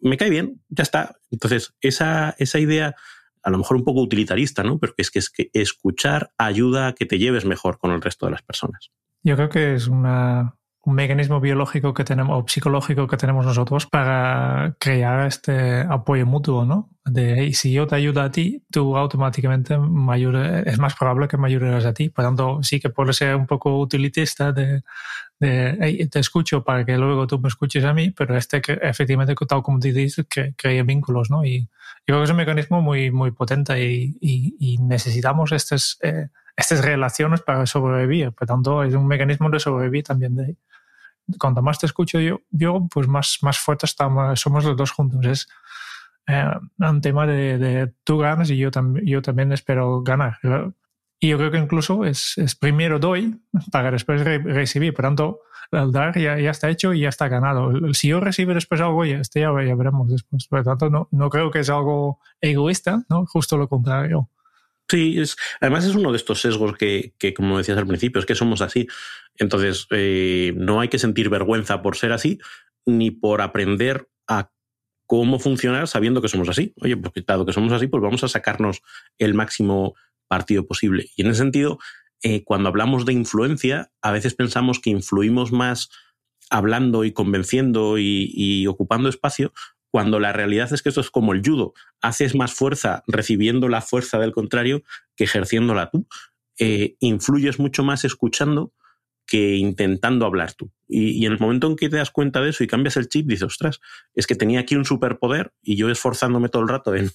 me 0.00 0.16
cae 0.16 0.30
bien, 0.30 0.60
ya 0.68 0.82
está. 0.82 1.16
Entonces, 1.30 1.74
esa, 1.80 2.34
esa 2.38 2.58
idea, 2.58 2.96
a 3.42 3.50
lo 3.50 3.58
mejor 3.58 3.76
un 3.76 3.84
poco 3.84 4.02
utilitarista, 4.02 4.64
¿no? 4.64 4.78
Pero 4.78 4.92
es 4.96 5.10
que, 5.10 5.20
es 5.20 5.30
que 5.30 5.50
escuchar 5.52 6.32
ayuda 6.36 6.88
a 6.88 6.92
que 6.94 7.06
te 7.06 7.18
lleves 7.18 7.44
mejor 7.44 7.78
con 7.78 7.92
el 7.92 8.02
resto 8.02 8.26
de 8.26 8.32
las 8.32 8.42
personas. 8.42 8.90
Yo 9.22 9.36
creo 9.36 9.48
que 9.48 9.74
es 9.74 9.86
una, 9.86 10.56
un 10.86 10.94
mecanismo 10.94 11.40
biológico 11.40 11.92
que 11.92 12.04
tenemos 12.04 12.44
o 12.44 12.46
psicológico 12.46 13.08
que 13.08 13.16
tenemos 13.16 13.44
nosotros 13.44 13.86
para 13.86 14.76
crear 14.78 15.26
este 15.26 15.80
apoyo 15.80 16.24
mutuo, 16.26 16.64
¿no? 16.64 16.90
De 17.04 17.52
si 17.54 17.72
yo 17.72 17.88
te 17.88 17.96
ayudo 17.96 18.22
a 18.22 18.30
ti, 18.30 18.62
tú 18.70 18.96
automáticamente 18.96 19.76
me 19.78 20.14
es 20.64 20.78
más 20.78 20.94
probable 20.94 21.26
que 21.26 21.38
me 21.38 21.48
ayudes 21.48 21.84
a 21.84 21.92
ti. 21.92 22.08
Por 22.08 22.24
tanto, 22.24 22.62
sí 22.62 22.78
que 22.78 22.90
puede 22.90 23.12
ser 23.14 23.34
un 23.34 23.48
poco 23.48 23.80
utilitista 23.80 24.52
de, 24.52 24.84
de 25.40 26.08
te 26.08 26.20
escucho 26.20 26.62
para 26.62 26.84
que 26.84 26.96
luego 26.96 27.26
tú 27.26 27.40
me 27.40 27.48
escuches 27.48 27.84
a 27.84 27.92
mí, 27.92 28.12
pero 28.12 28.36
este 28.36 28.62
efectivamente, 28.82 29.34
tal 29.48 29.64
como 29.64 29.80
te 29.80 29.92
dices, 29.92 30.24
que 30.30 30.54
crea 30.56 30.84
vínculos, 30.84 31.30
¿no? 31.30 31.44
Y 31.44 31.62
yo 31.62 32.14
creo 32.14 32.18
que 32.20 32.24
es 32.26 32.30
un 32.30 32.36
mecanismo 32.36 32.80
muy, 32.80 33.10
muy 33.10 33.32
potente 33.32 33.84
y, 33.84 34.16
y, 34.20 34.54
y 34.60 34.78
necesitamos 34.78 35.50
estas, 35.50 35.98
eh, 36.02 36.28
estas 36.56 36.84
relaciones 36.84 37.40
para 37.40 37.66
sobrevivir. 37.66 38.30
Por 38.30 38.46
tanto, 38.46 38.84
es 38.84 38.94
un 38.94 39.08
mecanismo 39.08 39.50
de 39.50 39.58
sobrevivir 39.58 40.04
también 40.04 40.36
de 40.36 40.54
Cuanto 41.38 41.62
más 41.62 41.78
te 41.78 41.86
escucho 41.86 42.20
yo, 42.20 42.40
yo 42.50 42.86
pues 42.92 43.08
más, 43.08 43.38
más 43.42 43.58
fuertes 43.58 43.90
estamos, 43.90 44.38
somos 44.38 44.64
los 44.64 44.76
dos 44.76 44.90
juntos. 44.90 45.24
Es 45.26 45.48
eh, 46.26 46.50
un 46.78 47.00
tema 47.00 47.26
de, 47.26 47.58
de, 47.58 47.92
tú 48.04 48.18
ganas 48.18 48.50
y 48.50 48.56
yo, 48.56 48.70
tam 48.70 48.96
yo 49.04 49.22
también 49.22 49.52
espero 49.52 50.02
ganar. 50.02 50.38
Y 51.18 51.28
yo 51.28 51.38
creo 51.38 51.50
que 51.50 51.58
incluso 51.58 52.04
es, 52.04 52.36
es 52.36 52.54
primero 52.54 52.98
doy 52.98 53.40
para 53.72 53.90
después 53.90 54.22
re 54.22 54.38
recibir. 54.38 54.94
Por 54.94 55.04
tanto, 55.04 55.40
el 55.72 55.92
dar 55.92 56.16
ya, 56.18 56.38
ya, 56.38 56.50
está 56.50 56.68
hecho 56.68 56.92
y 56.92 57.00
ya 57.00 57.08
está 57.08 57.28
ganado. 57.28 57.72
Si 57.94 58.08
yo 58.08 58.20
recibo 58.20 58.54
después 58.54 58.80
algo, 58.80 59.04
ya, 59.04 59.18
este 59.18 59.40
ya, 59.40 59.50
ya 59.64 59.74
veremos 59.74 60.08
después. 60.10 60.46
Por 60.48 60.62
tanto, 60.62 60.90
no, 60.90 61.08
no 61.10 61.30
creo 61.30 61.50
que 61.50 61.60
es 61.60 61.70
algo 61.70 62.20
egoísta, 62.40 63.04
¿no? 63.08 63.24
Justo 63.26 63.56
lo 63.56 63.68
contrario. 63.68 64.28
Sí, 64.88 65.18
es, 65.18 65.36
además 65.60 65.84
es 65.84 65.94
uno 65.94 66.12
de 66.12 66.16
estos 66.16 66.40
sesgos 66.40 66.76
que, 66.76 67.14
que, 67.18 67.34
como 67.34 67.58
decías 67.58 67.78
al 67.78 67.86
principio, 67.86 68.20
es 68.20 68.26
que 68.26 68.34
somos 68.34 68.60
así. 68.60 68.86
Entonces, 69.36 69.86
eh, 69.90 70.54
no 70.56 70.80
hay 70.80 70.88
que 70.88 70.98
sentir 70.98 71.28
vergüenza 71.28 71.82
por 71.82 71.96
ser 71.96 72.12
así, 72.12 72.38
ni 72.86 73.10
por 73.10 73.42
aprender 73.42 74.08
a 74.28 74.50
cómo 75.06 75.38
funcionar 75.38 75.88
sabiendo 75.88 76.22
que 76.22 76.28
somos 76.28 76.48
así. 76.48 76.72
Oye, 76.80 76.96
pues 76.96 77.12
dado 77.26 77.46
que 77.46 77.52
somos 77.52 77.72
así, 77.72 77.86
pues 77.86 78.02
vamos 78.02 78.22
a 78.24 78.28
sacarnos 78.28 78.82
el 79.18 79.34
máximo 79.34 79.94
partido 80.28 80.66
posible. 80.66 81.08
Y 81.16 81.22
en 81.22 81.28
ese 81.28 81.38
sentido, 81.38 81.78
eh, 82.22 82.44
cuando 82.44 82.68
hablamos 82.68 83.06
de 83.06 83.12
influencia, 83.12 83.92
a 84.02 84.10
veces 84.12 84.34
pensamos 84.34 84.80
que 84.80 84.90
influimos 84.90 85.52
más 85.52 85.90
hablando 86.50 87.04
y 87.04 87.12
convenciendo 87.12 87.98
y, 87.98 88.66
ocupando 88.68 89.08
espacio, 89.08 89.52
cuando 89.96 90.20
la 90.20 90.34
realidad 90.34 90.70
es 90.74 90.82
que 90.82 90.90
esto 90.90 91.00
es 91.00 91.10
como 91.10 91.32
el 91.32 91.40
judo. 91.42 91.72
Haces 92.02 92.34
más 92.34 92.52
fuerza 92.52 93.02
recibiendo 93.06 93.66
la 93.66 93.80
fuerza 93.80 94.18
del 94.18 94.32
contrario 94.32 94.82
que 95.16 95.24
ejerciéndola 95.24 95.88
tú. 95.88 96.06
Eh, 96.58 96.96
influyes 97.00 97.58
mucho 97.58 97.82
más 97.82 98.04
escuchando 98.04 98.74
que 99.26 99.54
intentando 99.54 100.26
hablar 100.26 100.52
tú. 100.52 100.70
Y, 100.86 101.24
en 101.24 101.32
el 101.32 101.38
momento 101.38 101.66
en 101.66 101.76
que 101.76 101.88
te 101.88 101.96
das 101.96 102.10
cuenta 102.10 102.42
de 102.42 102.50
eso 102.50 102.62
y 102.62 102.66
cambias 102.66 102.98
el 102.98 103.08
chip, 103.08 103.26
dices, 103.26 103.44
ostras, 103.44 103.80
es 104.12 104.26
que 104.26 104.34
tenía 104.34 104.60
aquí 104.60 104.76
un 104.76 104.84
superpoder 104.84 105.54
y 105.62 105.76
yo 105.76 105.88
esforzándome 105.88 106.50
todo 106.50 106.60
el 106.60 106.68
rato 106.68 106.94
en, 106.94 107.10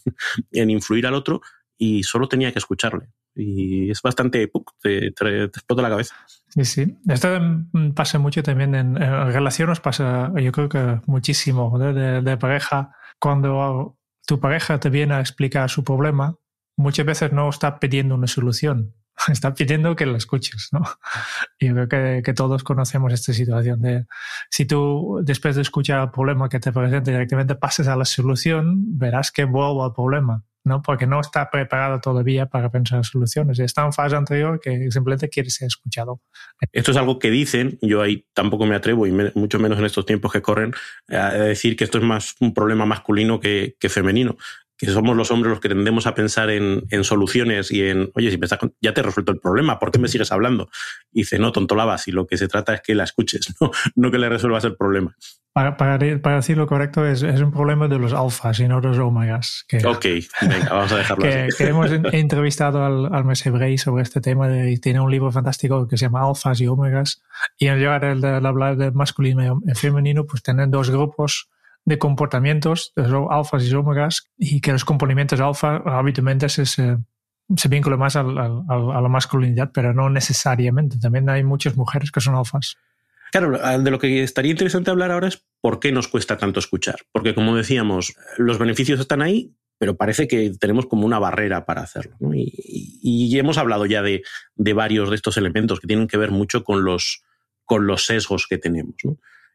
influir 0.72 1.06
al 1.06 1.14
otro 1.14 1.42
y 1.78 2.02
solo 2.02 2.28
tenía 2.28 2.52
que 2.52 2.58
escucharle. 2.58 3.10
Y 3.36 3.90
es 3.90 4.02
bastante, 4.02 4.52
te, 4.82 5.08
explota 5.08 5.82
la 5.82 5.90
cabeza. 5.90 6.16
Sí, 6.50 6.66
sí. 6.66 6.98
Esto 7.08 7.40
pasa 7.96 8.20
mucho 8.20 8.44
también 8.44 8.76
en, 8.76 8.96
relaciones, 8.96 9.80
pasa 9.80 10.32
yo 10.38 10.52
creo 10.52 10.70
que 10.70 11.00
muchísimo 11.06 11.78
de, 11.80 12.22
de 12.22 12.38
pareja. 12.38 12.96
Cuando 13.20 13.98
tu 14.26 14.40
pareja 14.40 14.80
te 14.80 14.90
viene 14.90 15.14
a 15.14 15.20
explicar 15.22 15.70
su 15.70 15.84
problema, 15.84 16.36
muchas 16.78 17.06
veces 17.06 17.32
no 17.32 17.50
está 17.50 17.80
pidiendo 17.80 18.16
una 18.16 18.28
solución, 18.28 18.94
está 19.28 19.54
pidiendo 19.54 19.96
que 19.96 20.06
lo 20.06 20.16
escuches, 20.16 20.70
¿no? 20.72 20.82
Yo 21.60 21.74
creo 21.74 21.88
que, 21.88 22.22
que, 22.24 22.34
todos 22.34 22.64
conocemos 22.64 23.14
esta 23.14 23.34
situación 23.34 23.82
de 23.82 24.06
si 24.50 24.66
tú 24.66 25.22
después 25.24 25.56
de 25.56 25.62
escuchar 25.62 26.02
el 26.02 26.12
problema 26.12 26.50
que 26.50 26.60
te 26.60 26.72
presenta 26.72 27.12
directamente 27.12 27.56
pases 27.56 27.88
a 27.88 27.96
la 27.96 28.06
solución, 28.06 28.98
verás 28.98 29.32
que 29.32 29.46
vuelvo 29.46 29.86
al 29.86 29.94
problema, 29.94 30.44
¿no? 30.64 30.82
Porque 30.82 31.08
no 31.08 31.20
está 31.20 31.50
preparado 31.50 32.00
todavía 32.00 32.46
para 32.46 32.70
pensar 32.70 33.04
soluciones. 33.06 33.60
Está 33.60 33.86
en 33.86 33.94
fase 33.94 34.16
anterior 34.16 34.60
que 34.62 34.92
simplemente 34.92 35.30
quiere 35.30 35.50
ser 35.50 35.68
escuchado. 35.68 36.22
Esto 36.72 36.92
es 36.92 36.98
algo 36.98 37.20
que 37.20 37.32
dicen, 37.32 37.78
yo 37.82 38.02
ahí 38.02 38.28
tampoco 38.34 38.66
me 38.66 38.76
atrevo, 38.76 39.08
y 39.08 39.12
mucho 39.12 39.60
menos 39.60 39.80
en 39.80 39.86
estos 39.86 40.06
tiempos 40.06 40.32
que 40.32 40.42
corren, 40.42 40.74
a 41.10 41.32
decir 41.34 41.76
que 41.76 41.84
esto 41.84 41.98
es 41.98 42.04
más 42.04 42.36
un 42.40 42.54
problema 42.54 42.86
masculino 42.86 43.40
que, 43.40 43.76
que 43.80 43.90
femenino 43.90 44.38
que 44.86 44.92
somos 44.92 45.16
los 45.16 45.30
hombres 45.30 45.52
los 45.52 45.60
que 45.60 45.70
tendemos 45.70 46.08
a 46.08 46.16
pensar 46.16 46.50
en, 46.50 47.04
soluciones 47.04 47.72
y 47.72 47.84
en, 47.88 48.12
oye, 48.16 48.32
si 48.32 48.38
pensás, 48.38 48.60
ya 48.82 48.94
te 48.94 49.02
he 49.02 49.04
resuelto 49.04 49.32
el 49.32 49.40
problema, 49.40 49.80
¿por 49.80 49.92
qué 49.92 50.00
me 50.00 50.08
sigues 50.08 50.32
hablando? 50.32 50.70
Y 51.12 51.22
dice, 51.22 51.38
no, 51.38 51.52
tontolabas, 51.52 52.08
y 52.08 52.12
lo 52.12 52.26
que 52.26 52.38
se 52.38 52.48
trata 52.48 52.74
es 52.74 52.82
que 52.82 52.96
la 52.96 53.04
escuches, 53.04 53.54
no, 53.62 53.72
no 53.96 54.12
que 54.12 54.18
le 54.18 54.30
resuelvas 54.30 54.64
el 54.64 54.76
problema. 54.76 55.16
Para, 55.54 55.76
para, 55.76 55.98
decir 55.98 56.58
lo 56.58 56.66
correcto, 56.66 57.06
es, 57.06 57.24
es, 57.24 57.42
un 57.42 57.52
problema 57.52 57.90
de 57.90 58.00
los 58.00 58.14
alfas 58.14 58.60
y 58.62 58.70
no 58.70 58.80
de 58.80 58.88
los 58.88 58.98
omegas. 59.00 59.66
Que, 59.68 59.86
ok, 59.86 60.06
venga, 60.42 60.70
vamos 60.70 60.92
a 60.94 60.98
dejarlo 60.98 61.24
que, 61.30 61.34
así. 61.42 61.58
Que 61.58 61.70
hemos 61.70 61.92
entrevistado 61.92 62.86
al, 62.86 63.14
al 63.14 63.24
Bray 63.24 63.78
sobre 63.78 64.04
este 64.04 64.22
tema 64.22 64.50
y 64.68 64.78
tiene 64.78 65.02
un 65.02 65.12
libro 65.12 65.30
fantástico 65.30 65.88
que 65.90 65.98
se 65.98 66.06
llama 66.06 66.26
Alfas 66.26 66.62
y 66.62 66.68
Omegas. 66.68 67.22
Y 67.58 67.68
en 67.68 67.84
lugar 67.84 68.16
de, 68.16 68.40
de 68.40 68.48
hablar 68.48 68.78
de 68.78 68.92
masculino 68.92 69.62
y 69.68 69.76
femenino, 69.76 70.26
pues 70.26 70.42
tienen 70.42 70.72
dos 70.72 70.90
grupos 70.90 71.50
de 71.86 71.98
comportamientos, 71.98 72.94
de 72.96 73.28
alfas 73.30 73.64
y 73.64 73.74
omegas, 73.74 74.30
y 74.38 74.62
que 74.62 74.72
los 74.72 74.86
comportamientos 74.86 75.40
alfa 75.40 75.78
habitualmente 75.86 76.50
se, 76.50 76.66
se, 76.66 76.98
vinculan 77.70 78.00
más 78.00 78.16
a 78.16 78.24
la 78.24 79.10
masculinidad, 79.10 79.72
pero 79.74 79.94
no 79.94 80.10
necesariamente. 80.10 81.00
También 81.00 81.30
hay 81.30 81.44
muchas 81.44 81.76
mujeres 81.76 82.12
que 82.12 82.22
son 82.22 82.36
alfas. 82.36 82.78
Claro, 83.32 83.58
de 83.80 83.92
lo 83.92 83.98
que 83.98 84.24
estaría 84.24 84.52
interesante 84.52 84.92
hablar 84.92 85.12
ahora 85.12 85.30
es 85.30 85.46
por 85.62 85.80
qué 85.80 85.92
nos 85.92 86.10
cuesta 86.10 86.38
tanto 86.38 86.60
escuchar. 86.60 86.98
Porque, 87.14 87.34
como 87.34 87.56
decíamos, 87.56 88.14
los 88.38 88.60
beneficios 88.60 89.00
están 89.00 89.22
ahí, 89.22 89.56
pero 89.78 89.96
parece 89.96 90.28
que 90.28 90.52
tenemos 90.60 90.86
como 90.86 91.06
una 91.06 91.18
barrera 91.18 91.66
para 91.66 91.82
hacerlo. 91.82 92.18
Y, 92.34 93.38
hemos 93.40 93.58
hablado 93.58 93.86
ya 93.86 94.02
de, 94.02 94.22
de, 94.56 94.74
varios 94.74 95.10
de 95.10 95.16
estos 95.16 95.38
elementos 95.38 95.80
que 95.80 95.88
tienen 95.88 96.08
que 96.08 96.18
ver 96.18 96.30
mucho 96.30 96.64
con 96.64 96.84
los, 96.84 97.24
con 97.64 97.88
los 97.88 98.06
sesgos 98.06 98.48
que 98.48 98.58
tenemos. 98.58 98.96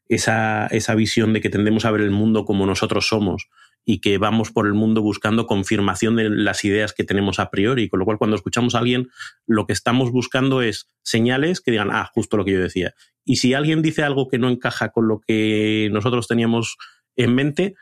Esa, 0.09 0.67
esa 0.69 0.95
visión 0.95 1.33
de 1.33 1.41
que 1.41 1.51
tendemos 1.51 1.85
a 1.85 1.91
ver 1.91 2.01
el 2.01 2.11
mundo 2.11 2.45
como 2.45 2.67
nosotros 2.67 3.09
somos 3.09 3.49
y 3.89 4.01
que 4.01 4.19
vamos 4.19 4.51
por 4.51 4.67
el 4.67 4.75
mundo 4.75 5.01
buscando 5.01 5.47
confirmación 5.47 6.17
de 6.17 6.29
las 6.29 6.65
ideas 6.65 6.93
que 6.93 7.05
tenemos 7.05 7.39
a 7.39 7.51
priori, 7.51 7.89
con 7.89 8.01
lo 8.01 8.05
cual 8.05 8.19
cuando 8.19 8.37
escuchamos 8.37 8.75
a 8.75 8.79
alguien 8.79 9.09
lo 9.47 9.67
que 9.67 9.73
estamos 9.73 10.11
buscando 10.11 10.61
es 10.61 10.89
señales 11.03 11.61
que 11.61 11.71
digan, 11.71 11.91
ah, 11.93 12.11
justo 12.13 12.37
lo 12.37 12.45
que 12.45 12.53
yo 12.53 12.61
decía. 12.61 12.95
Y 13.25 13.37
si 13.37 13.55
alguien 13.55 13.83
dice 13.83 14.03
algo 14.03 14.27
que 14.27 14.39
no 14.39 14.51
encaja 14.51 14.91
con 14.91 15.07
lo 15.07 15.21
que 15.21 15.89
nosotros 15.93 16.27
teníamos 16.27 16.77
en 17.15 17.35
mente, 17.35 17.75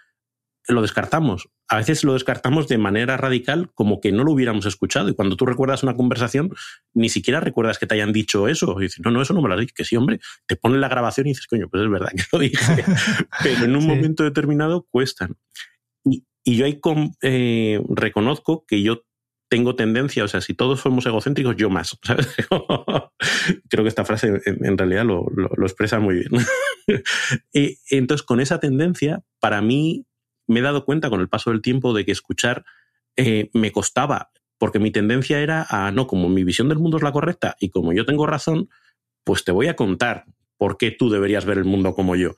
lo 0.68 0.82
descartamos. 0.82 1.48
A 1.68 1.78
veces 1.78 2.04
lo 2.04 2.12
descartamos 2.12 2.68
de 2.68 2.76
manera 2.76 3.16
radical 3.16 3.70
como 3.74 4.00
que 4.00 4.12
no 4.12 4.24
lo 4.24 4.32
hubiéramos 4.32 4.66
escuchado. 4.66 5.08
Y 5.08 5.14
cuando 5.14 5.36
tú 5.36 5.46
recuerdas 5.46 5.82
una 5.82 5.96
conversación, 5.96 6.50
ni 6.92 7.08
siquiera 7.08 7.40
recuerdas 7.40 7.78
que 7.78 7.86
te 7.86 7.94
hayan 7.94 8.12
dicho 8.12 8.48
eso. 8.48 8.76
Y 8.78 8.84
dices, 8.84 9.00
no, 9.04 9.10
no, 9.10 9.22
eso 9.22 9.32
no 9.32 9.40
me 9.40 9.48
lo 9.48 9.54
has 9.54 9.60
dicho. 9.60 9.74
Que 9.74 9.84
sí, 9.84 9.96
hombre, 9.96 10.20
te 10.46 10.56
ponen 10.56 10.80
la 10.80 10.88
grabación 10.88 11.26
y 11.26 11.30
dices, 11.30 11.46
coño, 11.46 11.68
pues 11.70 11.82
es 11.82 11.90
verdad 11.90 12.10
que 12.14 12.24
lo 12.32 12.38
dije. 12.38 12.84
Pero 13.42 13.64
en 13.64 13.76
un 13.76 13.86
momento 13.86 14.24
determinado 14.24 14.86
cuestan. 14.90 15.36
Y, 16.04 16.24
y 16.44 16.56
yo 16.56 16.66
ahí 16.66 16.80
eh, 17.22 17.80
reconozco 17.88 18.66
que 18.66 18.82
yo 18.82 19.04
tengo 19.48 19.76
tendencia, 19.76 20.24
o 20.24 20.28
sea, 20.28 20.40
si 20.40 20.54
todos 20.54 20.80
somos 20.80 21.06
egocéntricos, 21.06 21.56
yo 21.56 21.70
más. 21.70 21.96
Creo 23.68 23.84
que 23.84 23.88
esta 23.88 24.04
frase 24.04 24.40
en, 24.44 24.76
realidad 24.76 25.04
lo, 25.04 25.26
lo, 25.34 25.50
lo, 25.56 25.66
expresa 25.66 26.00
muy 26.00 26.16
bien. 26.16 26.30
y 27.52 27.78
entonces, 27.90 28.26
con 28.26 28.40
esa 28.40 28.58
tendencia, 28.58 29.22
para 29.40 29.62
mí 29.62 30.06
me 30.46 30.60
he 30.60 30.62
dado 30.62 30.84
cuenta 30.84 31.10
con 31.10 31.20
el 31.20 31.28
paso 31.28 31.50
del 31.50 31.62
tiempo 31.62 31.94
de 31.94 32.04
que 32.04 32.12
escuchar 32.12 32.64
eh, 33.16 33.50
me 33.52 33.70
costaba, 33.70 34.30
porque 34.58 34.78
mi 34.78 34.90
tendencia 34.90 35.40
era 35.40 35.66
a, 35.68 35.90
no, 35.92 36.06
como 36.06 36.28
mi 36.28 36.44
visión 36.44 36.68
del 36.68 36.78
mundo 36.78 36.96
es 36.96 37.02
la 37.02 37.12
correcta 37.12 37.56
y 37.60 37.70
como 37.70 37.92
yo 37.92 38.04
tengo 38.04 38.26
razón, 38.26 38.68
pues 39.24 39.44
te 39.44 39.52
voy 39.52 39.68
a 39.68 39.76
contar 39.76 40.24
por 40.56 40.76
qué 40.76 40.90
tú 40.90 41.10
deberías 41.10 41.44
ver 41.44 41.58
el 41.58 41.64
mundo 41.64 41.94
como 41.94 42.16
yo. 42.16 42.34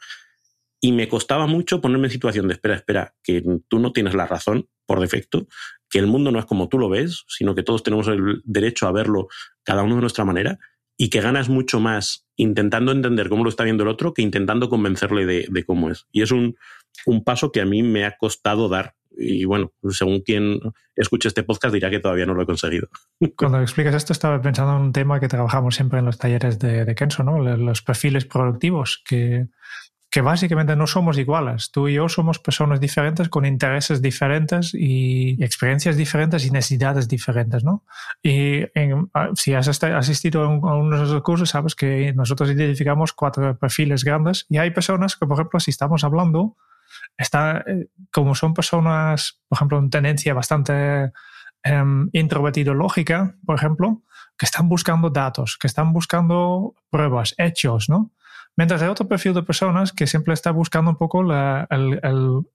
Y 0.80 0.92
me 0.92 1.08
costaba 1.08 1.46
mucho 1.46 1.80
ponerme 1.80 2.08
en 2.08 2.12
situación 2.12 2.48
de, 2.48 2.54
espera, 2.54 2.74
espera, 2.74 3.14
que 3.22 3.42
tú 3.68 3.78
no 3.78 3.92
tienes 3.92 4.14
la 4.14 4.26
razón 4.26 4.68
por 4.84 5.00
defecto, 5.00 5.46
que 5.88 5.98
el 5.98 6.06
mundo 6.06 6.30
no 6.30 6.38
es 6.38 6.44
como 6.44 6.68
tú 6.68 6.78
lo 6.78 6.88
ves, 6.88 7.24
sino 7.28 7.54
que 7.54 7.62
todos 7.62 7.82
tenemos 7.82 8.08
el 8.08 8.42
derecho 8.44 8.86
a 8.86 8.92
verlo 8.92 9.28
cada 9.62 9.82
uno 9.82 9.94
de 9.96 10.02
nuestra 10.02 10.24
manera 10.24 10.58
y 10.98 11.08
que 11.08 11.20
ganas 11.20 11.48
mucho 11.48 11.80
más 11.80 12.26
intentando 12.36 12.92
entender 12.92 13.28
cómo 13.28 13.44
lo 13.44 13.50
está 13.50 13.64
viendo 13.64 13.82
el 13.82 13.88
otro 13.88 14.12
que 14.14 14.22
intentando 14.22 14.68
convencerle 14.68 15.26
de 15.26 15.64
cómo 15.64 15.90
es. 15.90 16.06
Y 16.12 16.22
es 16.22 16.30
un, 16.30 16.56
un 17.04 17.24
paso 17.24 17.52
que 17.52 17.60
a 17.60 17.66
mí 17.66 17.82
me 17.82 18.04
ha 18.04 18.16
costado 18.16 18.68
dar. 18.68 18.94
Y 19.18 19.44
bueno, 19.46 19.72
según 19.90 20.20
quien 20.20 20.60
escuche 20.94 21.28
este 21.28 21.42
podcast 21.42 21.72
dirá 21.72 21.88
que 21.90 22.00
todavía 22.00 22.26
no 22.26 22.34
lo 22.34 22.42
he 22.42 22.46
conseguido. 22.46 22.88
Cuando 23.36 23.60
explicas 23.60 23.94
esto, 23.94 24.12
estaba 24.12 24.40
pensando 24.40 24.76
en 24.76 24.82
un 24.82 24.92
tema 24.92 25.20
que 25.20 25.28
trabajamos 25.28 25.74
siempre 25.74 25.98
en 25.98 26.04
los 26.04 26.18
talleres 26.18 26.58
de, 26.58 26.84
de 26.84 26.94
Kenzo, 26.94 27.22
¿no? 27.22 27.38
Los 27.38 27.82
perfiles 27.82 28.26
productivos, 28.26 29.02
que, 29.06 29.46
que 30.16 30.22
básicamente 30.22 30.76
no 30.76 30.86
somos 30.86 31.18
iguales. 31.18 31.70
Tú 31.70 31.88
y 31.88 31.94
yo 31.94 32.08
somos 32.08 32.38
personas 32.38 32.80
diferentes 32.80 33.28
con 33.28 33.44
intereses 33.44 34.00
diferentes 34.00 34.72
y 34.72 35.36
experiencias 35.42 35.96
diferentes 35.96 36.46
y 36.46 36.50
necesidades 36.50 37.08
diferentes, 37.08 37.64
¿no? 37.64 37.84
Y 38.22 38.62
si 39.34 39.52
has 39.52 39.68
asistido 39.68 40.42
a, 40.42 40.48
uno 40.48 40.96
de 40.98 41.04
esos 41.04 41.22
cursos, 41.22 41.50
sabes 41.50 41.74
que 41.74 42.12
nosotros 42.14 42.50
identificamos 42.50 43.12
cuatro 43.12 43.58
perfiles 43.58 44.04
grandes 44.04 44.46
y 44.48 44.58
hay 44.58 44.70
personas 44.70 45.16
que, 45.16 45.26
por 45.26 45.36
ejemplo, 45.36 45.60
si 45.60 45.70
estamos 45.70 46.04
hablando, 46.04 46.56
está, 47.16 47.64
eh, 47.66 47.88
como 48.12 48.34
son 48.34 48.54
personas, 48.54 49.40
por 49.48 49.56
ejemplo, 49.56 49.78
en 49.78 49.90
tendencia 49.90 50.34
bastante 50.34 51.12
eh, 51.64 51.84
introvertida 52.12 52.72
lógica, 52.72 53.36
por 53.44 53.56
ejemplo, 53.56 54.02
que 54.38 54.46
están 54.46 54.68
buscando 54.68 55.10
datos, 55.10 55.56
que 55.58 55.66
están 55.66 55.92
buscando 55.92 56.74
pruebas, 56.90 57.34
hechos, 57.38 57.88
¿no? 57.88 58.12
Mientras 58.56 58.82
hay 58.82 58.88
otro 58.88 59.08
perfil 59.08 59.34
de 59.34 59.42
personas 59.42 59.92
que 59.92 60.06
siempre 60.06 60.34
está 60.34 60.50
buscando 60.50 60.90
un 60.90 60.96
poco 60.96 61.22
la, 61.22 61.66
el, 61.70 62.46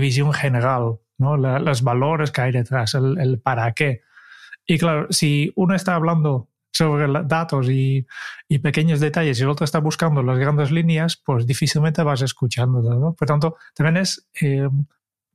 visión 0.00 0.32
general, 0.32 0.98
¿no? 1.16 1.36
los 1.36 1.82
valores 1.82 2.30
que 2.30 2.42
hay 2.42 2.52
detrás, 2.52 2.94
el 2.94 3.40
para 3.42 3.72
qué. 3.72 4.02
Y 4.66 4.78
claro, 4.78 5.06
si 5.10 5.52
uno 5.54 5.74
está 5.74 5.94
hablando 5.94 6.48
sobre 6.76 7.06
datos 7.24 7.68
y, 7.68 8.06
y, 8.48 8.58
pequeños 8.58 9.00
detalles 9.00 9.38
y 9.38 9.42
el 9.42 9.48
otro 9.48 9.64
está 9.64 9.78
buscando 9.78 10.22
las 10.22 10.38
grandes 10.38 10.70
líneas, 10.70 11.16
pues 11.16 11.46
difícilmente 11.46 12.02
vas 12.02 12.22
escuchando. 12.22 12.82
¿no? 12.82 13.14
Por 13.14 13.26
tanto, 13.26 13.56
también 13.74 13.96
es 13.98 14.28
eh, 14.40 14.68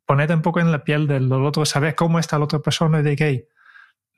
ponerte 0.06 0.34
un 0.34 0.42
poco 0.42 0.60
en 0.60 0.72
la 0.72 0.84
piel 0.84 1.08
del, 1.08 1.32
otro, 1.32 1.66
saber 1.66 1.96
cómo 1.96 2.20
está 2.20 2.38
la 2.38 2.46
otra 2.46 2.60
persona 2.60 3.00
y 3.00 3.04
de 3.04 3.16
que 3.16 3.48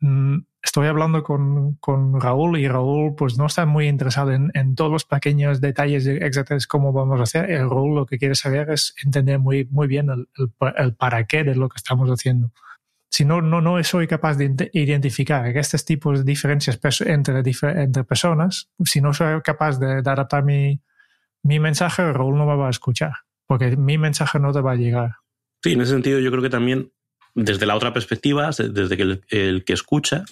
mm, 0.01 0.39
estoy 0.62 0.88
hablando 0.88 1.24
con, 1.24 1.75
con, 1.75 2.20
Raúl 2.20 2.58
y 2.60 2.68
Raúl 2.68 3.15
pues 3.15 3.38
no 3.38 3.46
está 3.46 3.65
muy 3.65 3.88
interesado 3.88 4.32
en, 4.32 4.51
en 4.53 4.75
todos 4.75 4.92
los 4.92 5.06
pequeños 5.06 5.62
detalles 5.62 6.06
exactos 6.08 6.68
cómo 6.68 6.92
vamos 6.94 7.20
a 7.20 7.24
hacer. 7.24 7.50
El 7.50 7.70
Raúl 7.70 7.96
lo 7.96 8.06
que 8.06 8.18
quiere 8.18 8.36
saber 8.36 8.70
es 8.72 8.96
entender 9.03 9.39
muy, 9.39 9.65
muy 9.72 9.88
bien 9.88 10.10
el, 10.10 10.27
el, 10.38 10.74
el 10.77 10.96
para 10.96 11.25
qué 11.25 11.44
de 11.44 11.56
lo 11.56 11.70
que 11.70 11.77
estamos 11.77 12.10
haciendo. 12.10 12.51
Si 13.13 13.25
no, 13.25 13.43
no, 13.43 13.62
no 13.62 13.84
soy 13.84 14.08
capaz 14.08 14.38
de 14.38 14.72
identificar 14.74 15.46
estos 15.55 15.86
tipos 15.86 16.17
de 16.17 16.24
diferencias 16.25 16.79
entre, 17.01 17.43
entre 17.84 18.03
personas, 18.05 18.72
si 18.84 19.01
no 19.01 19.13
soy 19.13 19.39
capaz 19.43 19.77
de, 19.77 20.00
adaptar 20.00 20.43
mi, 20.43 20.82
mi 21.43 21.60
mensaje, 21.60 22.12
Raúl 22.12 22.36
no 22.36 22.48
me 22.48 22.55
va 22.55 22.65
a 22.65 22.72
escuchar, 22.72 23.12
porque 23.46 23.77
mi 23.77 24.00
mensaje 24.00 24.39
no 24.39 24.51
te 24.51 24.62
va 24.62 24.72
a 24.72 24.77
llegar. 24.77 25.12
Sí, 25.62 25.74
en 25.74 25.82
ese 25.82 25.91
sentido 25.91 26.20
yo 26.22 26.32
creo 26.32 26.41
que 26.41 26.50
también 26.50 26.91
desde 27.36 27.67
la 27.67 27.75
otra 27.75 27.93
perspectiva, 27.93 28.50
desde 28.50 28.98
que 28.98 29.22
el, 29.29 29.63
que 29.63 29.74
escucha, 29.74 30.25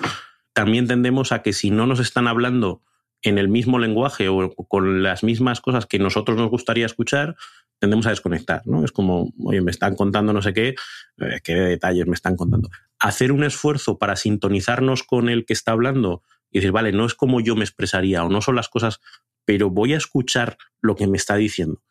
también 0.54 0.88
tendemos 0.88 1.32
a 1.32 1.44
que 1.44 1.54
si 1.54 1.70
no 1.70 1.86
nos 1.86 2.00
están 2.00 2.28
hablando 2.28 2.82
en 3.22 3.38
el 3.38 3.48
mismo 3.48 3.78
lenguaje 3.78 4.28
o 4.28 4.56
con 4.56 5.04
las 5.04 5.24
mismas 5.24 5.62
cosas 5.62 5.86
que 5.86 6.00
nosotros 6.00 6.36
nos 6.36 6.50
gustaría 6.50 6.88
escuchar, 6.88 7.36
tendemos 7.82 8.06
a 8.06 8.12
desconectar, 8.12 8.62
¿no? 8.66 8.86
Es 8.86 8.92
como, 8.92 9.34
oye, 9.44 9.60
me 9.60 9.72
están 9.72 9.96
contando 9.96 10.34
no 10.34 10.44
sé 10.44 10.54
qué, 10.54 10.76
eh, 11.18 11.40
qué 11.44 11.56
detalles 11.56 12.06
me 12.06 12.14
están 12.14 12.36
contando. 12.36 12.70
Hacer 13.00 13.32
un 13.32 13.44
esfuerzo 13.44 13.98
para 13.98 14.16
sintonizarnos 14.16 15.02
con 15.02 15.30
el 15.30 15.48
que 15.48 15.54
está 15.54 15.72
hablando 15.72 16.22
y 16.52 16.60
decir, 16.60 16.72
vale, 16.72 16.92
no 16.92 17.08
es 17.08 17.16
como 17.16 17.42
yo 17.42 17.56
me 17.56 17.64
expresaría 17.64 18.24
o 18.24 18.30
no 18.30 18.40
son 18.44 18.56
las 18.56 18.70
cosas, 18.70 19.00
pero 19.46 19.72
voy 19.72 19.96
a 19.96 19.98
escuchar 19.98 20.58
lo 20.80 20.96
que 20.96 21.08
me 21.08 21.18
está 21.18 21.38
diciendo. 21.38 21.82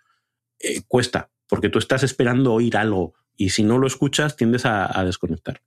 Eh, 0.61 0.83
cuesta, 0.87 1.33
porque 1.49 1.71
tú 1.71 1.81
estás 1.81 2.05
esperando 2.05 2.53
oír 2.53 2.77
algo 2.77 3.15
y 3.37 3.51
si 3.51 3.65
no 3.65 3.77
lo 3.79 3.89
escuchas 3.89 4.37
tiendes 4.37 4.67
a 4.67 5.05
desconectar. 5.05 5.61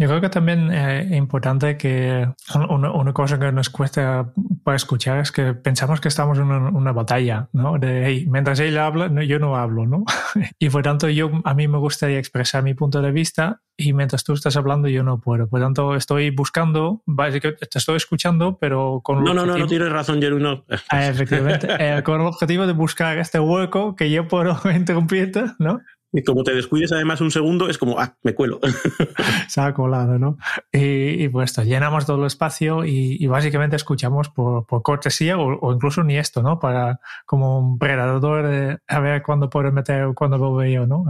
Yo 0.00 0.08
creo 0.08 0.22
que 0.22 0.30
también 0.30 0.72
eh, 0.72 1.08
es 1.10 1.12
importante 1.18 1.76
que 1.76 2.26
una, 2.70 3.12
cosa 3.12 3.38
que 3.38 3.52
nos 3.52 3.68
cuesta 3.68 4.32
para 4.64 4.76
escuchar 4.76 5.18
es 5.18 5.30
que 5.30 5.52
pensamos 5.52 6.00
que 6.00 6.08
estamos 6.08 6.38
en 6.38 6.50
una, 6.50 6.92
batalla, 6.92 7.50
¿no? 7.52 7.78
De, 7.78 8.24
mientras 8.26 8.60
ella 8.60 8.86
habla, 8.86 9.12
yo 9.24 9.38
no 9.38 9.56
hablo, 9.56 9.84
¿no? 9.84 10.04
y 10.58 10.70
por 10.70 10.82
tanto, 10.82 11.10
yo, 11.10 11.30
a 11.44 11.52
mí 11.52 11.68
me 11.68 11.76
gustaría 11.76 12.18
expresar 12.18 12.62
mi 12.62 12.72
punto 12.72 13.02
de 13.02 13.12
vista 13.12 13.60
y 13.76 13.92
mientras 13.92 14.24
tú 14.24 14.32
estás 14.32 14.56
hablando, 14.56 14.88
yo 14.88 15.02
no 15.02 15.20
puedo. 15.20 15.50
Por 15.50 15.60
tanto, 15.60 15.94
estoy 15.94 16.30
buscando, 16.30 17.02
básicamente, 17.04 17.66
te 17.66 17.78
estoy 17.78 17.96
escuchando, 17.96 18.56
pero 18.58 19.02
con... 19.04 19.22
No, 19.22 19.34
no, 19.34 19.44
no, 19.44 19.58
no 19.58 19.66
tienes 19.66 19.92
razón, 19.92 20.22
Jerry, 20.22 20.42
no. 20.42 20.64
Ah, 20.88 21.08
efectivamente, 21.08 21.68
eh, 21.78 22.02
con 22.02 22.22
el 22.22 22.26
objetivo 22.26 22.66
de 22.66 22.72
buscar 22.72 23.18
este 23.18 23.38
hueco 23.38 23.96
que 23.96 24.10
yo 24.10 24.26
puedo 24.26 24.58
interrumpirte, 24.74 25.44
¿no? 25.58 25.82
Y 26.12 26.24
como 26.24 26.42
te 26.42 26.54
descuides 26.54 26.92
además 26.92 27.20
un 27.20 27.30
segundo, 27.30 27.68
es 27.68 27.78
como, 27.78 28.00
ah, 28.00 28.16
me 28.22 28.34
cuelo. 28.34 28.60
Se 29.48 29.60
ha 29.60 29.72
colado, 29.72 30.18
¿no? 30.18 30.38
Y, 30.72 31.28
pues 31.28 31.50
esto, 31.50 31.62
llenamos 31.62 32.04
todo 32.06 32.18
el 32.20 32.26
espacio 32.26 32.84
y, 32.84 33.24
básicamente 33.26 33.76
escuchamos 33.76 34.28
por, 34.28 34.66
cortesía 34.82 35.38
o, 35.38 35.72
incluso 35.72 36.02
ni 36.02 36.18
esto, 36.18 36.42
¿no? 36.42 36.58
Para 36.58 37.00
como 37.26 37.60
un 37.60 37.78
predador 37.78 38.80
a 38.86 39.00
ver 39.00 39.22
cuándo 39.22 39.48
puedo 39.48 39.70
meter, 39.70 40.08
cuándo 40.14 40.38
lo 40.38 40.54
veo, 40.54 40.86
¿no? 40.86 41.04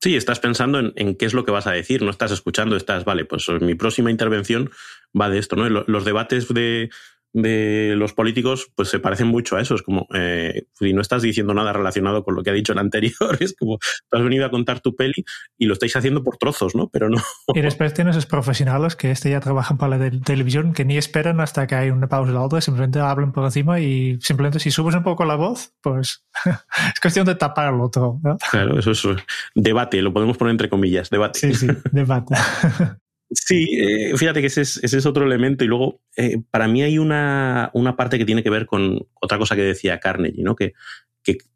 Sí, 0.00 0.16
estás 0.16 0.40
pensando 0.40 0.78
en, 0.78 1.16
qué 1.16 1.26
es 1.26 1.34
lo 1.34 1.44
que 1.44 1.50
vas 1.50 1.66
a 1.66 1.72
decir, 1.72 2.02
no 2.02 2.10
estás 2.10 2.30
escuchando, 2.30 2.76
estás, 2.76 3.04
vale, 3.04 3.24
pues 3.24 3.48
mi 3.60 3.74
próxima 3.74 4.10
intervención 4.10 4.70
va 5.18 5.28
de 5.28 5.38
esto, 5.38 5.56
¿no? 5.56 5.68
Los 5.68 6.04
debates 6.04 6.48
de, 6.54 6.88
de 7.32 7.94
los 7.96 8.12
políticos 8.12 8.70
pues 8.74 8.88
se 8.88 8.98
parecen 8.98 9.28
mucho 9.28 9.56
a 9.56 9.60
eso. 9.60 9.74
Es 9.74 9.82
como, 9.82 10.06
eh, 10.14 10.66
si 10.74 10.92
no 10.92 11.00
estás 11.00 11.22
diciendo 11.22 11.54
nada 11.54 11.72
relacionado 11.72 12.24
con 12.24 12.34
lo 12.34 12.42
que 12.42 12.50
ha 12.50 12.54
dicho 12.54 12.72
el 12.72 12.78
anterior, 12.78 13.14
es 13.40 13.54
como, 13.56 13.78
tú 13.78 14.16
has 14.16 14.22
venido 14.22 14.46
a 14.46 14.50
contar 14.50 14.80
tu 14.80 14.94
peli 14.94 15.24
y 15.56 15.66
lo 15.66 15.72
estáis 15.72 15.94
haciendo 15.96 16.22
por 16.22 16.36
trozos, 16.36 16.74
¿no? 16.74 16.88
Pero 16.88 17.08
no. 17.08 17.22
Y 17.54 17.60
después 17.60 17.94
tienes 17.94 18.16
esos 18.16 18.26
profesionales 18.26 18.96
que 18.96 19.10
este 19.10 19.30
ya 19.30 19.40
trabajan 19.40 19.78
para 19.78 19.98
la 19.98 20.10
televisión 20.20 20.72
que 20.72 20.84
ni 20.84 20.96
esperan 20.96 21.40
hasta 21.40 21.66
que 21.66 21.74
hay 21.74 21.90
una 21.90 22.08
pausa 22.08 22.28
de 22.28 22.34
la 22.34 22.42
otra, 22.42 22.60
simplemente 22.60 23.00
hablan 23.00 23.32
por 23.32 23.44
encima 23.44 23.80
y 23.80 24.18
simplemente 24.20 24.58
si 24.60 24.70
subes 24.70 24.94
un 24.94 25.02
poco 25.02 25.24
la 25.24 25.36
voz, 25.36 25.72
pues 25.80 26.24
es 26.44 27.00
cuestión 27.00 27.26
de 27.26 27.34
taparlo 27.34 27.90
todo. 27.90 28.20
Claro, 28.50 28.78
eso 28.78 28.90
es 28.90 29.06
debate, 29.54 30.02
lo 30.02 30.12
podemos 30.12 30.36
poner 30.36 30.52
entre 30.52 30.68
comillas, 30.68 31.10
debate. 31.10 31.38
Sí, 31.38 31.54
sí, 31.54 31.68
debate. 31.92 32.34
Sí, 33.30 33.68
eh, 33.72 34.16
fíjate 34.16 34.40
que 34.40 34.46
ese 34.46 34.62
es, 34.62 35.06
otro 35.06 35.26
elemento. 35.26 35.64
Y 35.64 35.68
luego, 35.68 36.00
eh, 36.16 36.40
para 36.50 36.66
mí 36.66 36.82
hay 36.82 36.98
una, 36.98 37.70
parte 37.96 38.18
que 38.18 38.24
tiene 38.24 38.42
que 38.42 38.50
ver 38.50 38.66
con 38.66 39.06
otra 39.20 39.38
cosa 39.38 39.54
que 39.54 39.62
decía 39.62 40.00
Carnegie, 40.00 40.42
¿no? 40.42 40.56
que, 40.56 40.74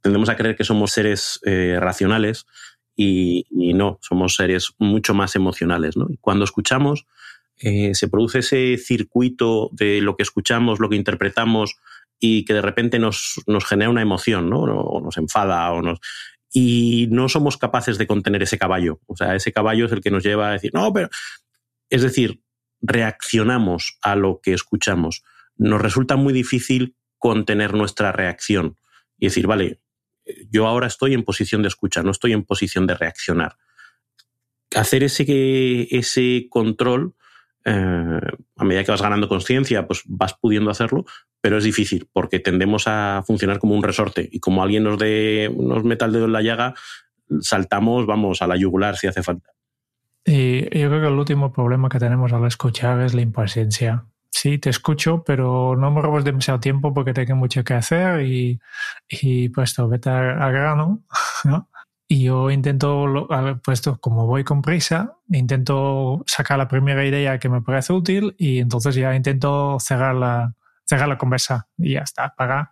tendemos 0.02 0.28
a 0.28 0.36
creer 0.36 0.54
que 0.54 0.64
somos 0.64 0.92
seres 0.92 1.40
eh, 1.46 1.78
racionales 1.80 2.46
y, 2.94 3.46
no, 3.50 3.98
somos 4.02 4.34
seres 4.34 4.72
mucho 4.78 5.14
más 5.14 5.34
emocionales. 5.34 5.96
¿no? 5.96 6.08
Y 6.10 6.18
cuando 6.18 6.44
escuchamos, 6.44 7.06
se 7.56 8.08
produce 8.08 8.40
ese 8.40 8.76
circuito 8.76 9.70
de 9.72 10.00
lo 10.00 10.16
que 10.16 10.24
escuchamos, 10.24 10.80
lo 10.80 10.90
que 10.90 10.96
interpretamos 10.96 11.76
y 12.18 12.44
que 12.44 12.54
de 12.54 12.60
repente 12.60 12.98
nos, 12.98 13.40
nos 13.46 13.64
genera 13.64 13.88
una 13.88 14.02
emoción, 14.02 14.50
¿no? 14.50 14.60
o 14.60 15.00
nos 15.00 15.16
enfada 15.16 15.70
o 15.70 15.80
nos 15.80 16.00
y 16.52 17.08
no 17.10 17.28
somos 17.28 17.56
capaces 17.56 17.98
de 17.98 18.06
contener 18.06 18.42
ese 18.42 18.58
caballo. 18.58 19.00
O 19.06 19.16
sea, 19.16 19.34
ese 19.34 19.52
caballo 19.52 19.86
es 19.86 19.92
el 19.92 20.02
que 20.02 20.10
nos 20.10 20.22
lleva 20.22 20.50
a 20.50 20.52
decir, 20.52 20.72
no, 20.74 20.92
pero 20.92 21.08
es 21.92 22.00
decir, 22.00 22.42
reaccionamos 22.80 23.98
a 24.00 24.16
lo 24.16 24.40
que 24.42 24.54
escuchamos. 24.54 25.22
Nos 25.56 25.82
resulta 25.82 26.16
muy 26.16 26.32
difícil 26.32 26.96
contener 27.18 27.74
nuestra 27.74 28.12
reacción 28.12 28.76
y 29.18 29.26
decir, 29.26 29.46
vale, 29.46 29.80
yo 30.50 30.66
ahora 30.66 30.86
estoy 30.86 31.12
en 31.12 31.22
posición 31.22 31.60
de 31.60 31.68
escuchar, 31.68 32.06
no 32.06 32.10
estoy 32.10 32.32
en 32.32 32.44
posición 32.44 32.86
de 32.86 32.94
reaccionar. 32.94 33.58
Hacer 34.74 35.02
ese, 35.02 35.86
ese 35.94 36.46
control, 36.48 37.14
eh, 37.66 38.20
a 38.56 38.64
medida 38.64 38.84
que 38.84 38.90
vas 38.90 39.02
ganando 39.02 39.28
conciencia, 39.28 39.86
pues 39.86 40.00
vas 40.06 40.32
pudiendo 40.32 40.70
hacerlo, 40.70 41.04
pero 41.42 41.58
es 41.58 41.64
difícil 41.64 42.08
porque 42.10 42.40
tendemos 42.40 42.84
a 42.86 43.22
funcionar 43.26 43.58
como 43.58 43.74
un 43.74 43.82
resorte 43.82 44.26
y 44.32 44.40
como 44.40 44.62
alguien 44.62 44.84
nos, 44.84 44.98
de, 44.98 45.54
nos 45.54 45.84
meta 45.84 46.06
el 46.06 46.12
dedo 46.12 46.24
en 46.24 46.32
la 46.32 46.40
llaga, 46.40 46.74
saltamos, 47.42 48.06
vamos, 48.06 48.40
a 48.40 48.46
la 48.46 48.56
yugular 48.56 48.96
si 48.96 49.08
hace 49.08 49.22
falta. 49.22 49.52
Y 50.24 50.62
yo 50.78 50.88
creo 50.88 51.00
que 51.00 51.08
el 51.08 51.18
último 51.18 51.52
problema 51.52 51.88
que 51.88 51.98
tenemos 51.98 52.32
al 52.32 52.46
escuchar 52.46 53.00
es 53.00 53.14
la 53.14 53.22
impaciencia. 53.22 54.04
Sí, 54.30 54.58
te 54.58 54.70
escucho, 54.70 55.22
pero 55.24 55.76
no 55.76 55.90
me 55.90 56.00
robes 56.00 56.24
demasiado 56.24 56.58
tiempo 56.60 56.94
porque 56.94 57.12
tengo 57.12 57.36
mucho 57.36 57.64
que 57.64 57.74
hacer 57.74 58.22
y, 58.22 58.60
y 59.08 59.48
pues 59.50 59.76
vete 59.88 60.10
a, 60.10 60.50
grano, 60.50 61.02
¿no? 61.44 61.68
Y 62.08 62.24
yo 62.24 62.50
intento, 62.50 63.28
pues 63.64 63.82
como 64.00 64.26
voy 64.26 64.44
con 64.44 64.62
prisa, 64.62 65.16
intento 65.30 66.22
sacar 66.26 66.58
la 66.58 66.68
primera 66.68 67.04
idea 67.06 67.38
que 67.38 67.48
me 67.48 67.62
parece 67.62 67.92
útil 67.92 68.34
y 68.38 68.58
entonces 68.58 68.94
ya 68.94 69.14
intento 69.14 69.78
cerrar 69.80 70.14
la, 70.14 70.54
cerrar 70.84 71.08
la 71.08 71.18
conversa 71.18 71.68
y 71.78 71.94
ya 71.94 72.00
está, 72.00 72.34
pagar 72.34 72.70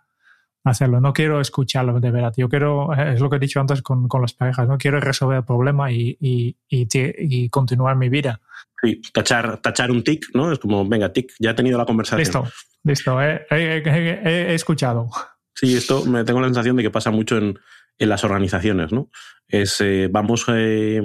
hacerlo. 0.63 1.01
No 1.01 1.13
quiero 1.13 1.41
escucharlo 1.41 1.99
de 1.99 2.11
verdad. 2.11 2.33
Yo 2.37 2.49
quiero, 2.49 2.93
es 2.93 3.19
lo 3.19 3.29
que 3.29 3.37
he 3.37 3.39
dicho 3.39 3.59
antes 3.59 3.81
con, 3.81 4.07
con 4.07 4.21
las 4.21 4.33
parejas, 4.33 4.67
no 4.67 4.77
quiero 4.77 4.99
resolver 4.99 5.37
el 5.37 5.43
problema 5.43 5.91
y, 5.91 6.17
y, 6.19 6.55
y, 6.69 7.49
continuar 7.49 7.95
mi 7.95 8.09
vida. 8.09 8.39
Sí, 8.81 9.01
tachar, 9.13 9.57
tachar 9.57 9.91
un 9.91 10.03
tic, 10.03 10.25
¿no? 10.33 10.51
Es 10.51 10.59
como, 10.59 10.87
venga, 10.87 11.11
tic, 11.11 11.33
ya 11.39 11.51
he 11.51 11.53
tenido 11.53 11.77
la 11.77 11.85
conversación. 11.85 12.19
Listo, 12.19 12.43
listo, 12.83 13.21
he, 13.21 13.45
he, 13.49 14.53
escuchado. 14.53 15.09
Sí, 15.53 15.75
esto 15.75 16.05
me 16.05 16.23
tengo 16.23 16.41
la 16.41 16.47
sensación 16.47 16.75
de 16.77 16.83
que 16.83 16.91
pasa 16.91 17.11
mucho 17.11 17.37
en, 17.37 17.59
en 17.97 18.09
las 18.09 18.23
organizaciones, 18.23 18.91
¿no? 18.91 19.09
Es, 19.47 19.81
eh, 19.81 20.07
vamos 20.11 20.45
eh, 20.47 21.01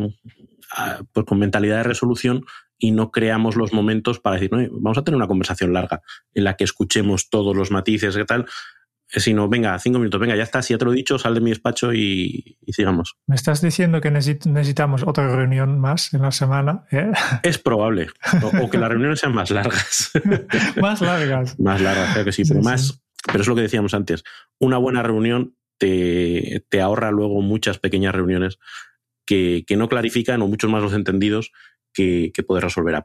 pues 1.12 1.27
con 1.27 1.38
mentalidad 1.38 1.79
de 1.79 1.83
resolución 1.83 2.45
y 2.79 2.90
no 2.90 3.11
creamos 3.11 3.57
los 3.57 3.73
momentos 3.73 4.21
para 4.21 4.37
decir, 4.37 4.53
no, 4.53 4.59
vamos 4.81 4.99
a 4.99 5.05
tener 5.05 5.16
una 5.16 5.27
conversación 5.27 5.73
larga 5.73 6.03
en 6.35 6.45
la 6.45 6.57
que 6.57 6.64
escuchemos 6.64 7.31
todos 7.31 7.57
los 7.57 7.71
matices, 7.71 8.16
¿qué 8.16 8.25
tal? 8.25 8.47
Sino, 9.09 9.49
venga, 9.49 9.79
cinco 9.79 9.99
minutos, 9.99 10.21
venga, 10.21 10.37
ya 10.37 10.42
está, 10.42 10.62
si 10.62 10.75
ya 10.75 10.79
te 10.79 10.85
lo 10.85 10.92
he 10.92 10.97
dicho, 10.97 11.19
sal 11.19 11.35
de 11.35 11.40
mi 11.40 11.51
despacho 11.51 11.92
y, 11.92 12.59
sigamos. 12.69 13.16
¿Me 13.27 13.37
estás 13.37 13.61
diciendo 13.61 14.01
que 14.01 14.11
necesitamos 14.11 15.05
otra 15.07 15.35
reunión 15.35 15.79
más 15.79 16.12
en 16.12 16.23
la 16.23 16.33
semana? 16.33 16.85
¿eh? 16.90 17.12
Es 17.42 17.59
probable, 17.59 18.09
o, 18.61 18.71
que 18.71 18.79
las 18.79 18.90
reuniones 18.90 19.21
sean 19.21 19.35
más 19.35 19.51
largas. 19.51 20.11
más 20.81 21.01
largas. 21.01 21.59
más 21.59 21.81
largas, 21.81 22.12
creo 22.12 22.25
que 22.25 22.33
sí, 22.33 22.42
pero 22.47 22.62
más, 22.62 23.01
pero 23.25 23.40
es 23.40 23.49
lo 23.49 23.55
que 23.55 23.62
decíamos 23.62 23.95
antes, 23.95 24.25
una 24.59 24.79
buena 24.79 25.03
reunión 25.03 25.55
te, 25.79 26.64
te 26.69 26.81
ahorra 26.81 27.11
luego 27.11 27.42
muchas 27.42 27.79
pequeñas 27.79 28.14
reuniones 28.14 28.59
que, 29.27 29.64
que, 29.66 29.77
no 29.77 29.88
clarifican 29.88 30.40
o 30.42 30.49
muchos 30.49 30.71
más 30.71 30.83
los 30.83 30.95
entendidos 30.95 31.53
que, 31.92 32.31
que 32.35 32.42
poder 32.42 32.64
resolver 32.64 32.95
a. 32.95 33.05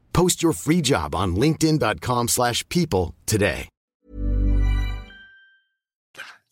Post 0.13 0.41
your 0.43 0.53
free 0.53 0.81
job 0.81 1.13
on 1.15 1.35
linkedin.com/people 1.35 2.27
slash 2.27 2.63
people 2.69 3.15
today. 3.25 3.67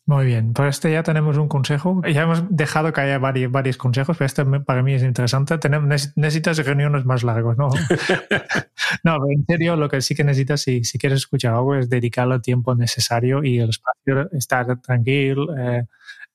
Muy 0.05 0.25
bien, 0.25 0.53
para 0.53 0.69
este 0.69 0.91
ya 0.91 1.03
tenemos 1.03 1.37
un 1.37 1.47
consejo. 1.47 2.01
Ya 2.11 2.23
hemos 2.23 2.43
dejado 2.49 2.91
que 2.91 3.01
haya 3.01 3.19
varios, 3.19 3.51
varios 3.51 3.77
consejos, 3.77 4.17
pero 4.17 4.25
este 4.25 4.43
para 4.61 4.81
mí 4.81 4.95
es 4.95 5.03
interesante. 5.03 5.59
Tenemos, 5.59 5.87
neces- 5.87 6.13
necesitas 6.15 6.57
reuniones 6.65 7.05
más 7.05 7.21
largos, 7.21 7.55
¿no? 7.57 7.69
no, 9.03 9.17
pero 9.19 9.29
en 9.29 9.45
serio, 9.45 9.75
lo 9.75 9.87
que 9.87 10.01
sí 10.01 10.15
que 10.15 10.23
necesitas, 10.23 10.61
si, 10.61 10.83
si 10.83 10.97
quieres 10.97 11.19
escuchar 11.19 11.53
algo, 11.53 11.75
es 11.75 11.91
dedicarle 11.91 12.33
el 12.33 12.41
tiempo 12.41 12.73
necesario 12.73 13.43
y 13.43 13.59
el 13.59 13.69
espacio, 13.69 14.31
estar 14.31 14.81
tranquilo, 14.81 15.55
eh, 15.55 15.85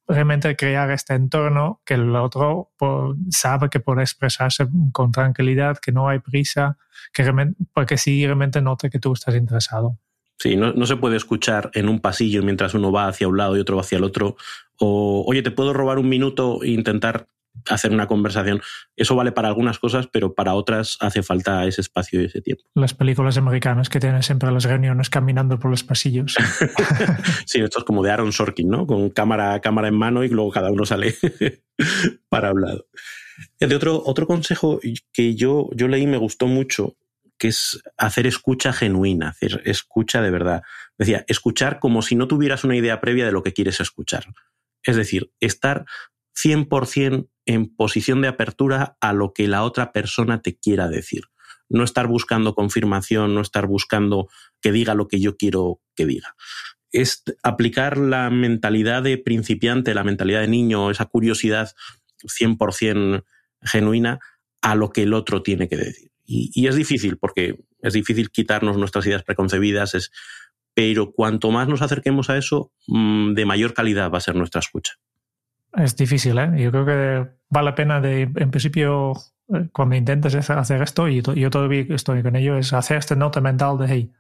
realmente 0.06 0.54
crear 0.56 0.90
este 0.90 1.14
entorno 1.14 1.80
que 1.84 1.94
el 1.94 2.14
otro 2.16 2.70
po- 2.76 3.16
sabe 3.30 3.68
que 3.70 3.80
puede 3.80 4.02
expresarse 4.02 4.66
con 4.92 5.12
tranquilidad, 5.12 5.78
que 5.78 5.92
no 5.92 6.08
hay 6.08 6.18
prisa, 6.18 6.76
que 7.12 7.24
porque 7.72 7.96
sí 7.96 8.24
realmente 8.24 8.60
note 8.60 8.90
que 8.90 8.98
tú 8.98 9.12
estás 9.12 9.34
interesado. 9.34 9.98
Sí, 10.38 10.56
no, 10.56 10.72
no 10.72 10.84
se 10.86 10.96
puede 10.96 11.16
escuchar 11.16 11.70
en 11.74 11.88
un 11.88 12.00
pasillo 12.00 12.42
mientras 12.42 12.74
uno 12.74 12.92
va 12.92 13.08
hacia 13.08 13.28
un 13.28 13.36
lado 13.36 13.56
y 13.56 13.60
otro 13.60 13.76
va 13.76 13.82
hacia 13.82 13.98
el 13.98 14.04
otro. 14.04 14.36
O, 14.78 15.24
oye, 15.26 15.42
te 15.42 15.50
puedo 15.52 15.72
robar 15.72 15.98
un 15.98 16.08
minuto 16.08 16.62
e 16.62 16.70
intentar 16.70 17.26
hacer 17.68 17.92
una 17.92 18.06
conversación. 18.06 18.60
Eso 18.96 19.14
vale 19.16 19.32
para 19.32 19.48
algunas 19.48 19.78
cosas, 19.78 20.06
pero 20.06 20.34
para 20.34 20.54
otras 20.54 20.96
hace 21.00 21.22
falta 21.22 21.64
ese 21.66 21.80
espacio 21.80 22.20
y 22.20 22.26
ese 22.26 22.40
tiempo. 22.40 22.64
Las 22.74 22.94
películas 22.94 23.36
americanas 23.36 23.88
que 23.88 24.00
tienen 24.00 24.22
siempre 24.22 24.50
las 24.50 24.64
reuniones 24.64 25.10
caminando 25.10 25.58
por 25.58 25.70
los 25.70 25.84
pasillos. 25.84 26.36
Sí, 27.46 27.60
esto 27.60 27.78
es 27.78 27.84
como 27.84 28.02
de 28.02 28.10
Aaron 28.10 28.32
Sorkin, 28.32 28.68
¿no? 28.68 28.86
Con 28.86 29.10
cámara, 29.10 29.60
cámara 29.60 29.88
en 29.88 29.94
mano 29.94 30.24
y 30.24 30.28
luego 30.28 30.50
cada 30.50 30.70
uno 30.70 30.84
sale 30.84 31.14
para 32.28 32.52
un 32.52 32.62
lado. 32.62 32.86
De 33.60 33.74
otro, 33.74 34.02
otro 34.04 34.26
consejo 34.26 34.80
que 35.12 35.34
yo, 35.34 35.68
yo 35.74 35.88
leí 35.88 36.02
y 36.02 36.06
me 36.06 36.16
gustó 36.16 36.46
mucho, 36.46 36.96
que 37.38 37.48
es 37.48 37.82
hacer 37.96 38.26
escucha 38.26 38.72
genuina, 38.72 39.28
hacer 39.28 39.62
escucha 39.64 40.22
de 40.22 40.30
verdad. 40.30 40.62
Decía, 40.98 41.24
escuchar 41.28 41.78
como 41.78 42.02
si 42.02 42.14
no 42.14 42.28
tuvieras 42.28 42.64
una 42.64 42.76
idea 42.76 43.00
previa 43.00 43.26
de 43.26 43.32
lo 43.32 43.42
que 43.42 43.52
quieres 43.52 43.80
escuchar. 43.80 44.26
Es 44.82 44.96
decir, 44.96 45.32
estar 45.40 45.84
100% 46.36 47.28
en 47.46 47.74
posición 47.74 48.22
de 48.22 48.28
apertura 48.28 48.96
a 49.00 49.12
lo 49.12 49.32
que 49.32 49.48
la 49.48 49.64
otra 49.64 49.92
persona 49.92 50.42
te 50.42 50.56
quiera 50.56 50.88
decir. 50.88 51.24
No 51.68 51.84
estar 51.84 52.06
buscando 52.06 52.54
confirmación, 52.54 53.34
no 53.34 53.40
estar 53.40 53.66
buscando 53.66 54.28
que 54.60 54.72
diga 54.72 54.94
lo 54.94 55.08
que 55.08 55.20
yo 55.20 55.36
quiero 55.36 55.80
que 55.94 56.06
diga. 56.06 56.34
Es 56.92 57.22
aplicar 57.42 57.98
la 57.98 58.30
mentalidad 58.30 59.02
de 59.02 59.18
principiante, 59.18 59.94
la 59.94 60.04
mentalidad 60.04 60.40
de 60.40 60.48
niño, 60.48 60.90
esa 60.90 61.06
curiosidad 61.06 61.74
100% 62.22 63.24
genuina 63.62 64.20
a 64.62 64.74
lo 64.74 64.90
que 64.90 65.02
el 65.02 65.14
otro 65.14 65.42
tiene 65.42 65.68
que 65.68 65.76
decir. 65.76 66.10
Y, 66.26 66.66
es 66.66 66.74
difícil, 66.74 67.18
porque 67.18 67.58
es 67.82 67.92
difícil 67.92 68.30
quitarnos 68.30 68.78
nuestras 68.78 69.04
ideas 69.06 69.22
preconcebidas, 69.22 69.94
es, 69.94 70.10
pero 70.72 71.12
cuanto 71.12 71.50
más 71.50 71.68
nos 71.68 71.82
acerquemos 71.82 72.30
a 72.30 72.38
eso, 72.38 72.72
mmm, 72.86 73.34
de 73.34 73.44
mayor 73.44 73.74
calidad 73.74 74.10
va 74.10 74.18
a 74.18 74.22
ser 74.22 74.34
nuestra 74.34 74.60
escucha. 74.60 74.94
Es 75.76 75.96
difícil, 75.96 76.38
¿eh? 76.38 76.50
Yo 76.56 76.70
creo 76.70 76.86
que 76.86 77.30
vale 77.48 77.70
la 77.70 77.74
pena 77.74 78.00
de, 78.00 78.22
en 78.22 78.50
principio, 78.50 79.12
eh, 79.52 79.68
cuando 79.72 79.96
intentes 79.96 80.34
hacer 80.34 80.82
esto, 80.82 81.08
y 81.08 81.22
yo 81.22 81.50
todavía 81.50 81.84
estoy 81.88 82.22
con 82.22 82.36
ello, 82.36 82.56
es 82.56 82.72
hacer 82.72 82.98
este 82.98 83.16
nota 83.16 83.40
mental 83.40 83.78
de, 83.78 83.86
hey, 83.88 84.12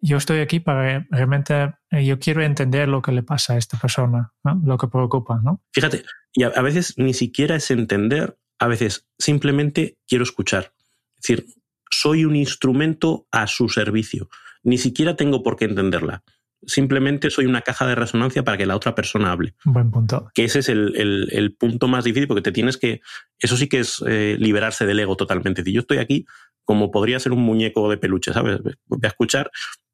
yo 0.00 0.18
estoy 0.18 0.40
aquí 0.40 0.60
para 0.60 1.06
realmente, 1.10 1.74
eh, 1.90 2.04
yo 2.04 2.18
quiero 2.18 2.42
entender 2.42 2.88
lo 2.88 3.00
que 3.00 3.12
le 3.12 3.22
pasa 3.22 3.54
a 3.54 3.56
esta 3.56 3.78
persona, 3.78 4.32
lo 4.62 4.76
que 4.76 4.88
preocupa, 4.88 5.40
¿no? 5.42 5.62
Fíjate, 5.72 6.04
y 6.32 6.42
a 6.42 6.60
veces 6.60 6.94
ni 6.98 7.14
siquiera 7.14 7.56
es 7.56 7.70
entender, 7.70 8.38
a 8.58 8.66
veces 8.66 9.06
simplemente 9.18 9.96
quiero 10.06 10.24
escuchar. 10.24 10.72
Es 11.16 11.22
decir, 11.22 11.46
soy 11.90 12.24
un 12.24 12.36
instrumento 12.36 13.26
a 13.30 13.46
su 13.46 13.68
servicio. 13.68 14.28
Ni 14.62 14.78
siquiera 14.78 15.16
tengo 15.16 15.42
por 15.42 15.56
qué 15.56 15.66
entenderla. 15.66 16.22
Simplemente 16.66 17.30
soy 17.30 17.46
una 17.46 17.62
caja 17.62 17.86
de 17.86 17.94
resonancia 17.94 18.44
para 18.44 18.56
que 18.56 18.66
la 18.66 18.76
otra 18.76 18.94
persona 18.94 19.32
hable. 19.32 19.54
Buen 19.64 19.90
punto. 19.90 20.30
Que 20.34 20.44
ese 20.44 20.60
es 20.60 20.68
el, 20.68 20.94
el, 20.96 21.28
el 21.32 21.54
punto 21.54 21.88
más 21.88 22.04
difícil 22.04 22.28
porque 22.28 22.42
te 22.42 22.52
tienes 22.52 22.76
que... 22.76 23.00
Eso 23.38 23.56
sí 23.56 23.68
que 23.68 23.80
es 23.80 24.02
eh, 24.06 24.36
liberarse 24.38 24.86
del 24.86 25.00
ego 25.00 25.16
totalmente. 25.16 25.62
Decir, 25.62 25.74
yo 25.74 25.80
estoy 25.80 25.98
aquí 25.98 26.26
como 26.64 26.90
podría 26.90 27.20
ser 27.20 27.32
un 27.32 27.42
muñeco 27.42 27.90
de 27.90 27.98
peluche, 27.98 28.32
¿sabes? 28.32 28.60
Voy 28.86 29.00
a 29.02 29.08
escuchar, 29.08 29.50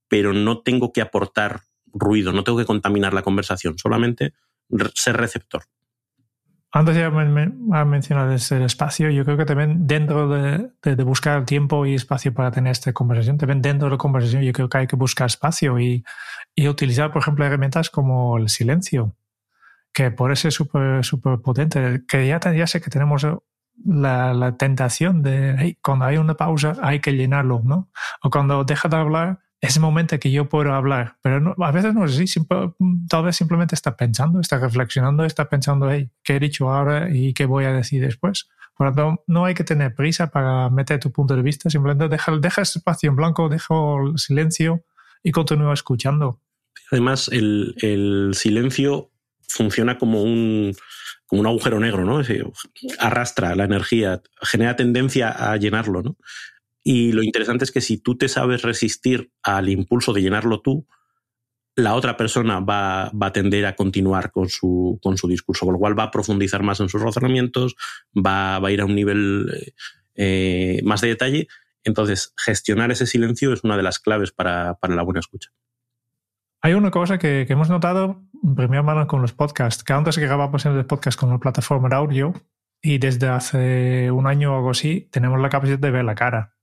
pero 0.08 0.32
no 0.32 0.60
tengo 0.60 0.92
que 0.92 1.00
aportar 1.00 1.62
ruido, 1.92 2.32
no 2.32 2.44
tengo 2.44 2.58
que 2.58 2.64
contaminar 2.64 3.12
la 3.12 3.22
conversación, 3.22 3.78
solamente 3.78 4.34
ser 4.94 5.16
receptor. 5.16 5.64
Antes 6.72 6.96
ya 6.96 7.06
ha 7.06 7.84
mencionado 7.84 8.32
ese 8.32 8.64
espacio, 8.64 9.10
yo 9.10 9.24
creo 9.24 9.36
que 9.36 9.44
también 9.44 9.88
dentro 9.88 10.28
de, 10.28 10.70
de, 10.82 10.94
de, 10.94 11.02
buscar 11.02 11.44
tiempo 11.44 11.84
y 11.84 11.94
espacio 11.94 12.32
para 12.32 12.52
tener 12.52 12.70
esta 12.70 12.92
conversación, 12.92 13.38
también 13.38 13.60
dentro 13.60 13.88
de 13.88 13.92
la 13.92 13.98
conversación 13.98 14.42
yo 14.42 14.52
creo 14.52 14.68
que 14.68 14.78
hay 14.78 14.86
que 14.86 14.94
buscar 14.94 15.26
espacio 15.26 15.80
y, 15.80 16.04
y 16.54 16.68
utilizar, 16.68 17.12
por 17.12 17.22
ejemplo, 17.22 17.44
herramientas 17.44 17.90
como 17.90 18.38
el 18.38 18.48
silencio, 18.48 19.16
que 19.92 20.12
puede 20.12 20.36
ser 20.36 20.52
súper 20.52 21.04
super 21.04 21.40
potente, 21.40 22.04
que 22.06 22.28
ya, 22.28 22.38
ya 22.38 22.66
sé 22.68 22.80
que 22.80 22.90
tenemos 22.90 23.26
la, 23.84 24.32
la 24.34 24.56
tentación 24.56 25.22
de, 25.22 25.56
hey, 25.58 25.78
cuando 25.82 26.04
hay 26.04 26.18
una 26.18 26.34
pausa 26.34 26.76
hay 26.82 27.00
que 27.00 27.12
llenarlo, 27.12 27.62
¿no? 27.64 27.90
O 28.22 28.30
cuando 28.30 28.62
deja 28.62 28.88
de 28.88 28.96
hablar, 28.96 29.40
es 29.60 29.76
el 29.76 29.82
momento 29.82 30.18
que 30.18 30.30
yo 30.30 30.48
puedo 30.48 30.72
hablar, 30.72 31.16
pero 31.22 31.54
a 31.58 31.70
veces 31.70 31.92
no 31.92 32.06
es 32.06 32.18
así, 32.18 32.26
tal 33.08 33.24
vez 33.24 33.36
simplemente 33.36 33.74
está 33.74 33.96
pensando, 33.96 34.40
está 34.40 34.58
reflexionando, 34.58 35.24
está 35.24 35.48
pensando, 35.48 35.90
hey, 35.90 36.10
¿qué 36.22 36.36
he 36.36 36.40
dicho 36.40 36.70
ahora 36.70 37.08
y 37.14 37.34
qué 37.34 37.44
voy 37.44 37.64
a 37.64 37.72
decir 37.72 38.02
después? 38.02 38.48
Por 38.74 38.88
lo 38.88 38.94
tanto, 38.94 39.24
no 39.26 39.44
hay 39.44 39.52
que 39.54 39.64
tener 39.64 39.94
prisa 39.94 40.30
para 40.30 40.70
meter 40.70 40.98
tu 40.98 41.12
punto 41.12 41.36
de 41.36 41.42
vista, 41.42 41.68
simplemente 41.68 42.08
deja, 42.08 42.34
deja 42.38 42.62
ese 42.62 42.78
espacio 42.78 43.10
en 43.10 43.16
blanco, 43.16 43.50
deja 43.50 43.74
el 44.02 44.18
silencio 44.18 44.84
y 45.22 45.30
continúa 45.30 45.74
escuchando. 45.74 46.40
Además, 46.90 47.28
el, 47.30 47.74
el 47.82 48.30
silencio 48.32 49.10
funciona 49.46 49.98
como 49.98 50.22
un, 50.22 50.74
como 51.26 51.40
un 51.40 51.46
agujero 51.46 51.78
negro, 51.78 52.04
¿no? 52.04 52.22
arrastra 52.98 53.54
la 53.54 53.64
energía, 53.64 54.22
genera 54.42 54.76
tendencia 54.76 55.28
a 55.28 55.56
llenarlo, 55.56 56.02
¿no? 56.02 56.16
Y 56.82 57.12
lo 57.12 57.22
interesante 57.22 57.64
es 57.64 57.72
que 57.72 57.80
si 57.80 57.98
tú 57.98 58.16
te 58.16 58.28
sabes 58.28 58.62
resistir 58.62 59.32
al 59.42 59.68
impulso 59.68 60.12
de 60.12 60.22
llenarlo 60.22 60.60
tú, 60.60 60.86
la 61.76 61.94
otra 61.94 62.16
persona 62.16 62.60
va, 62.60 63.10
va 63.10 63.28
a 63.28 63.32
tender 63.32 63.66
a 63.66 63.76
continuar 63.76 64.30
con 64.32 64.48
su, 64.48 64.98
con 65.02 65.16
su, 65.16 65.28
discurso, 65.28 65.66
con 65.66 65.74
lo 65.74 65.78
cual 65.78 65.98
va 65.98 66.04
a 66.04 66.10
profundizar 66.10 66.62
más 66.62 66.80
en 66.80 66.88
sus 66.88 67.00
razonamientos, 67.00 67.76
va, 68.14 68.58
va 68.58 68.68
a 68.68 68.72
ir 68.72 68.80
a 68.80 68.84
un 68.84 68.94
nivel 68.94 69.72
eh, 70.14 70.80
más 70.84 71.00
de 71.00 71.08
detalle. 71.08 71.48
Entonces, 71.84 72.34
gestionar 72.36 72.90
ese 72.90 73.06
silencio 73.06 73.52
es 73.52 73.64
una 73.64 73.76
de 73.76 73.82
las 73.82 73.98
claves 73.98 74.32
para, 74.32 74.74
para 74.74 74.94
la 74.94 75.02
buena 75.02 75.20
escucha. 75.20 75.50
Hay 76.62 76.74
una 76.74 76.90
cosa 76.90 77.18
que, 77.18 77.44
que, 77.46 77.54
hemos 77.54 77.70
notado 77.70 78.22
en 78.42 78.54
primera 78.54 78.82
mano 78.82 79.06
con 79.06 79.22
los 79.22 79.32
podcasts, 79.32 79.82
que 79.82 79.94
antes 79.94 80.16
que 80.16 80.26
grabamos 80.26 80.66
el 80.66 80.84
podcast 80.84 81.18
con 81.18 81.30
una 81.30 81.40
plataforma 81.40 81.88
de 81.88 81.96
audio 81.96 82.34
y 82.82 82.98
desde 82.98 83.28
hace 83.28 84.10
un 84.10 84.26
año 84.26 84.52
o 84.52 84.56
algo 84.56 84.70
así 84.70 85.08
tenemos 85.10 85.40
la 85.40 85.48
capacidad 85.48 85.78
de 85.78 85.90
ver 85.90 86.04
la 86.04 86.14
cara. 86.14 86.54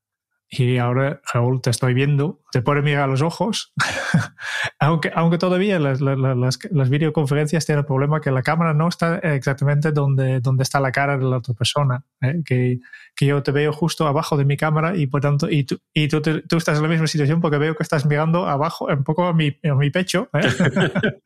Y 0.50 0.78
ahora, 0.78 1.22
Raúl, 1.34 1.62
te 1.62 1.70
estoy 1.70 1.94
viendo, 1.94 2.40
te 2.54 2.62
puede 2.62 2.82
mirar 2.82 3.04
a 3.04 3.08
los 3.08 3.22
ojos, 3.22 3.74
aunque, 4.80 5.12
aunque 5.14 5.38
todavía 5.38 5.78
las, 5.78 6.00
las, 6.00 6.18
las, 6.18 6.60
las, 6.72 6.90
videoconferencias 6.90 7.66
tienen 7.66 7.80
el 7.80 7.86
problema 7.86 8.22
que 8.22 8.32
la 8.32 8.42
cámara 8.44 8.74
no 8.74 8.88
está 8.88 9.18
exactamente 9.18 9.92
donde, 9.92 10.40
donde 10.40 10.64
está 10.64 10.80
la 10.80 10.94
cara 10.94 11.18
de 11.18 11.26
la 11.26 11.38
otra 11.38 11.54
persona, 11.54 12.06
¿eh? 12.22 12.42
que, 12.46 12.80
que 13.14 13.26
yo 13.26 13.44
te 13.44 13.52
veo 13.52 13.74
justo 13.74 14.08
abajo 14.08 14.38
de 14.38 14.46
mi 14.46 14.56
cámara 14.56 14.96
y 14.96 15.08
por 15.08 15.20
tanto, 15.20 15.50
y 15.50 15.66
tú, 15.66 15.80
y 15.94 16.08
tú, 16.08 16.22
te, 16.22 16.42
tú 16.44 16.56
estás 16.56 16.78
en 16.78 16.84
la 16.84 16.90
misma 16.90 17.08
situación 17.08 17.42
porque 17.42 17.58
veo 17.58 17.76
que 17.76 17.84
estás 17.84 18.06
mirando 18.06 18.48
abajo, 18.48 18.86
un 18.86 19.04
poco 19.04 19.26
a 19.26 19.34
mi, 19.34 19.58
a 19.70 19.76
mi 19.76 19.90
pecho. 19.90 20.30
¿eh? 20.34 20.48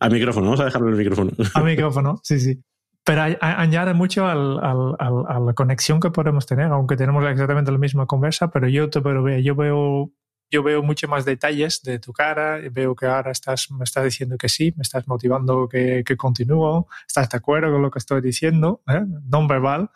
al 0.00 0.10
micrófono, 0.10 0.46
vamos 0.46 0.60
a 0.60 0.64
dejarlo 0.64 0.88
en 0.88 0.94
el 0.94 0.98
micrófono. 0.98 1.30
al 1.54 1.64
micrófono, 1.64 2.20
sí, 2.24 2.40
sí 2.40 2.60
pero 3.04 3.36
añade 3.40 3.92
mucho 3.92 4.26
al, 4.26 4.58
al, 4.64 4.96
al, 4.98 5.24
a 5.28 5.38
la 5.38 5.52
conexión 5.52 6.00
que 6.00 6.10
podemos 6.10 6.46
tener, 6.46 6.66
aunque 6.66 6.96
tenemos 6.96 7.22
exactamente 7.24 7.70
la 7.70 7.78
misma 7.78 8.06
conversa, 8.06 8.50
pero 8.50 8.66
yo 8.66 8.88
te 8.88 9.02
puedo 9.02 9.22
ver, 9.22 9.42
yo 9.42 9.54
veo, 9.54 10.10
yo 10.50 10.62
veo 10.62 10.82
mucho 10.82 11.06
más 11.06 11.26
detalles 11.26 11.82
de 11.82 11.98
tu 11.98 12.14
cara, 12.14 12.60
veo 12.72 12.96
que 12.96 13.04
ahora 13.04 13.30
estás, 13.30 13.70
me 13.70 13.84
estás 13.84 14.04
diciendo 14.04 14.38
que 14.38 14.48
sí, 14.48 14.72
me 14.76 14.82
estás 14.82 15.06
motivando 15.06 15.68
que, 15.68 16.02
que 16.04 16.16
continúo, 16.16 16.88
estás 17.06 17.28
de 17.28 17.36
acuerdo 17.36 17.70
con 17.72 17.82
lo 17.82 17.90
que 17.90 17.98
estoy 17.98 18.22
diciendo, 18.22 18.82
¿eh? 18.88 19.02
no 19.24 19.46
verbal, 19.46 19.90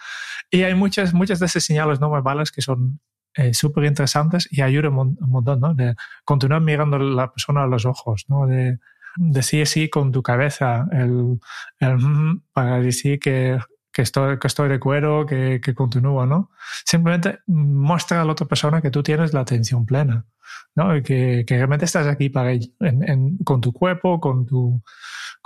y 0.51 0.63
hay 0.65 0.75
muchas, 0.75 1.15
muchas 1.15 1.39
de 1.39 1.47
esas 1.47 1.65
señales 1.65 2.01
no 2.01 2.11
verbales 2.11 2.53
que 2.53 2.61
son 2.61 3.01
eh, 3.39 3.55
súper 3.55 3.85
interesantes 3.85 4.49
y 4.51 4.63
ayudan 4.63 4.99
un, 4.99 5.17
montón, 5.21 5.61
¿no? 5.61 5.73
De 5.73 5.95
continuar 6.25 6.61
mirando 6.61 6.97
a 6.97 7.01
la 7.01 7.31
persona 7.31 7.63
a 7.63 7.67
los 7.67 7.87
ojos, 7.87 8.25
¿no? 8.29 8.47
De 8.47 8.81
decir 9.19 9.67
sí 9.67 9.91
con 9.91 10.13
tu 10.13 10.23
cabeza, 10.23 10.87
el, 10.93 11.39
el 11.81 11.99
mm", 11.99 12.43
para 12.53 12.81
decir 12.81 13.19
que, 13.19 13.59
que, 13.93 14.03
estoy, 14.03 14.39
que 14.39 14.47
estoy 14.47 14.69
de 14.69 14.81
cuero, 14.81 15.27
que, 15.27 15.61
que 15.63 15.75
continúo, 15.75 16.25
¿no? 16.27 16.51
Simplemente 16.85 17.41
muestra 17.47 18.23
a 18.23 18.25
la 18.25 18.33
otra 18.33 18.47
persona 18.47 18.81
que 18.81 18.91
tú 18.91 19.03
tienes 19.03 19.33
la 19.35 19.41
atención 19.41 19.85
plena, 19.85 20.27
¿no? 20.75 20.97
Y 20.97 21.03
que, 21.03 21.45
que 21.47 21.57
realmente 21.57 21.85
estás 21.85 22.07
aquí 22.07 22.31
para 22.31 22.53
en, 22.53 23.39
con 23.45 23.61
tu 23.61 23.73
cuerpo, 23.73 24.21
con 24.21 24.47
tu 24.47 24.83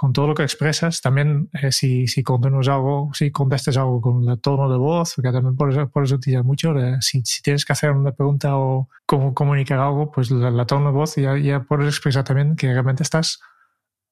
con 0.03 0.13
todo 0.13 0.27
lo 0.27 0.35
que 0.35 0.43
expresas, 0.43 1.01
también 1.01 1.49
eh, 1.53 1.71
si, 1.71 2.09
si 2.09 2.25
algo, 2.27 3.11
si 3.15 3.31
contestas 3.31 3.77
algo 3.77 4.01
con 4.01 4.29
el 4.29 4.41
tono 4.41 4.69
de 4.69 4.77
voz, 4.77 5.15
que 5.15 5.31
también 5.31 5.55
por 5.55 5.71
eso, 5.71 5.89
por 5.91 6.05
eso 6.05 6.19
te 6.19 6.43
mucho, 6.43 6.75
si, 7.01 7.23
si, 7.25 7.43
tienes 7.43 7.65
que 7.65 7.73
hacer 7.73 7.93
una 7.93 8.11
pregunta 8.11 8.57
o 8.57 8.89
cómo 9.07 9.33
comunicar 9.33 9.79
algo, 9.79 10.11
pues 10.11 10.31
la, 10.31 10.67
tono 10.67 10.87
de 10.87 10.93
voz 10.93 11.15
ya, 11.17 11.39
ya 11.39 11.61
puedes 11.61 11.87
expresar 11.87 12.25
también 12.25 12.57
que 12.57 12.73
realmente 12.73 13.03
estás 13.03 13.41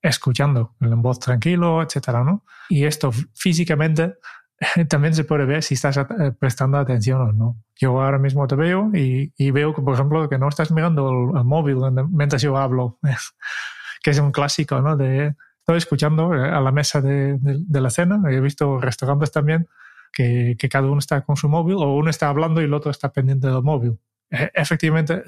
escuchando 0.03 0.75
en 0.81 1.03
voz 1.03 1.19
tranquilo, 1.19 1.83
etcétera, 1.83 2.25
¿no? 2.25 2.45
Y 2.69 2.85
esto 2.85 3.11
físicamente 3.35 4.15
también 4.89 5.15
se 5.15 5.25
puede 5.25 5.45
ver 5.45 5.63
si 5.63 5.75
estás 5.75 5.97
eh, 5.97 6.05
prestando 6.39 6.79
atención 6.79 7.21
o 7.21 7.33
no. 7.33 7.57
Yo 7.77 8.01
ahora 8.01 8.19
mismo 8.19 8.47
te 8.47 8.57
veo 8.57 8.91
y, 8.95 9.51
veo 9.51 9.75
que, 9.75 9.83
por 9.83 9.95
ejemplo, 9.95 10.29
que 10.29 10.39
no 10.39 10.49
estás 10.49 10.71
mirando 10.71 11.11
el, 11.11 11.39
el 11.39 11.45
móvil 11.45 11.79
mientras 12.11 12.43
yo 12.43 12.57
hablo, 12.57 12.99
que 14.03 14.11
es 14.11 14.19
un 14.19 14.33
clásico, 14.33 14.81
¿no? 14.81 14.97
De, 14.97 15.35
estoy 15.71 15.79
escuchando 15.79 16.35
eh, 16.35 16.49
a 16.49 16.61
la 16.61 16.73
mesa 16.73 17.01
de, 17.01 17.39
la 17.69 17.91
cena. 17.91 18.21
He 18.31 18.41
visto 18.41 18.81
restaurantes 18.81 19.31
también 19.31 19.69
que, 20.13 20.57
cada 20.71 20.89
uno 20.89 20.99
está 20.99 21.23
con 21.23 21.37
su 21.37 21.49
móvil 21.49 21.77
o 21.77 21.95
uno 21.95 22.11
está 22.11 22.29
hablando 22.29 22.61
y 22.61 22.65
el 22.65 22.75
otro 22.75 22.91
está 22.91 23.13
pendiente 23.13 23.47
del 23.47 23.63
móvil. 23.63 23.99
E, 24.31 24.51
efectivamente, 24.55 25.23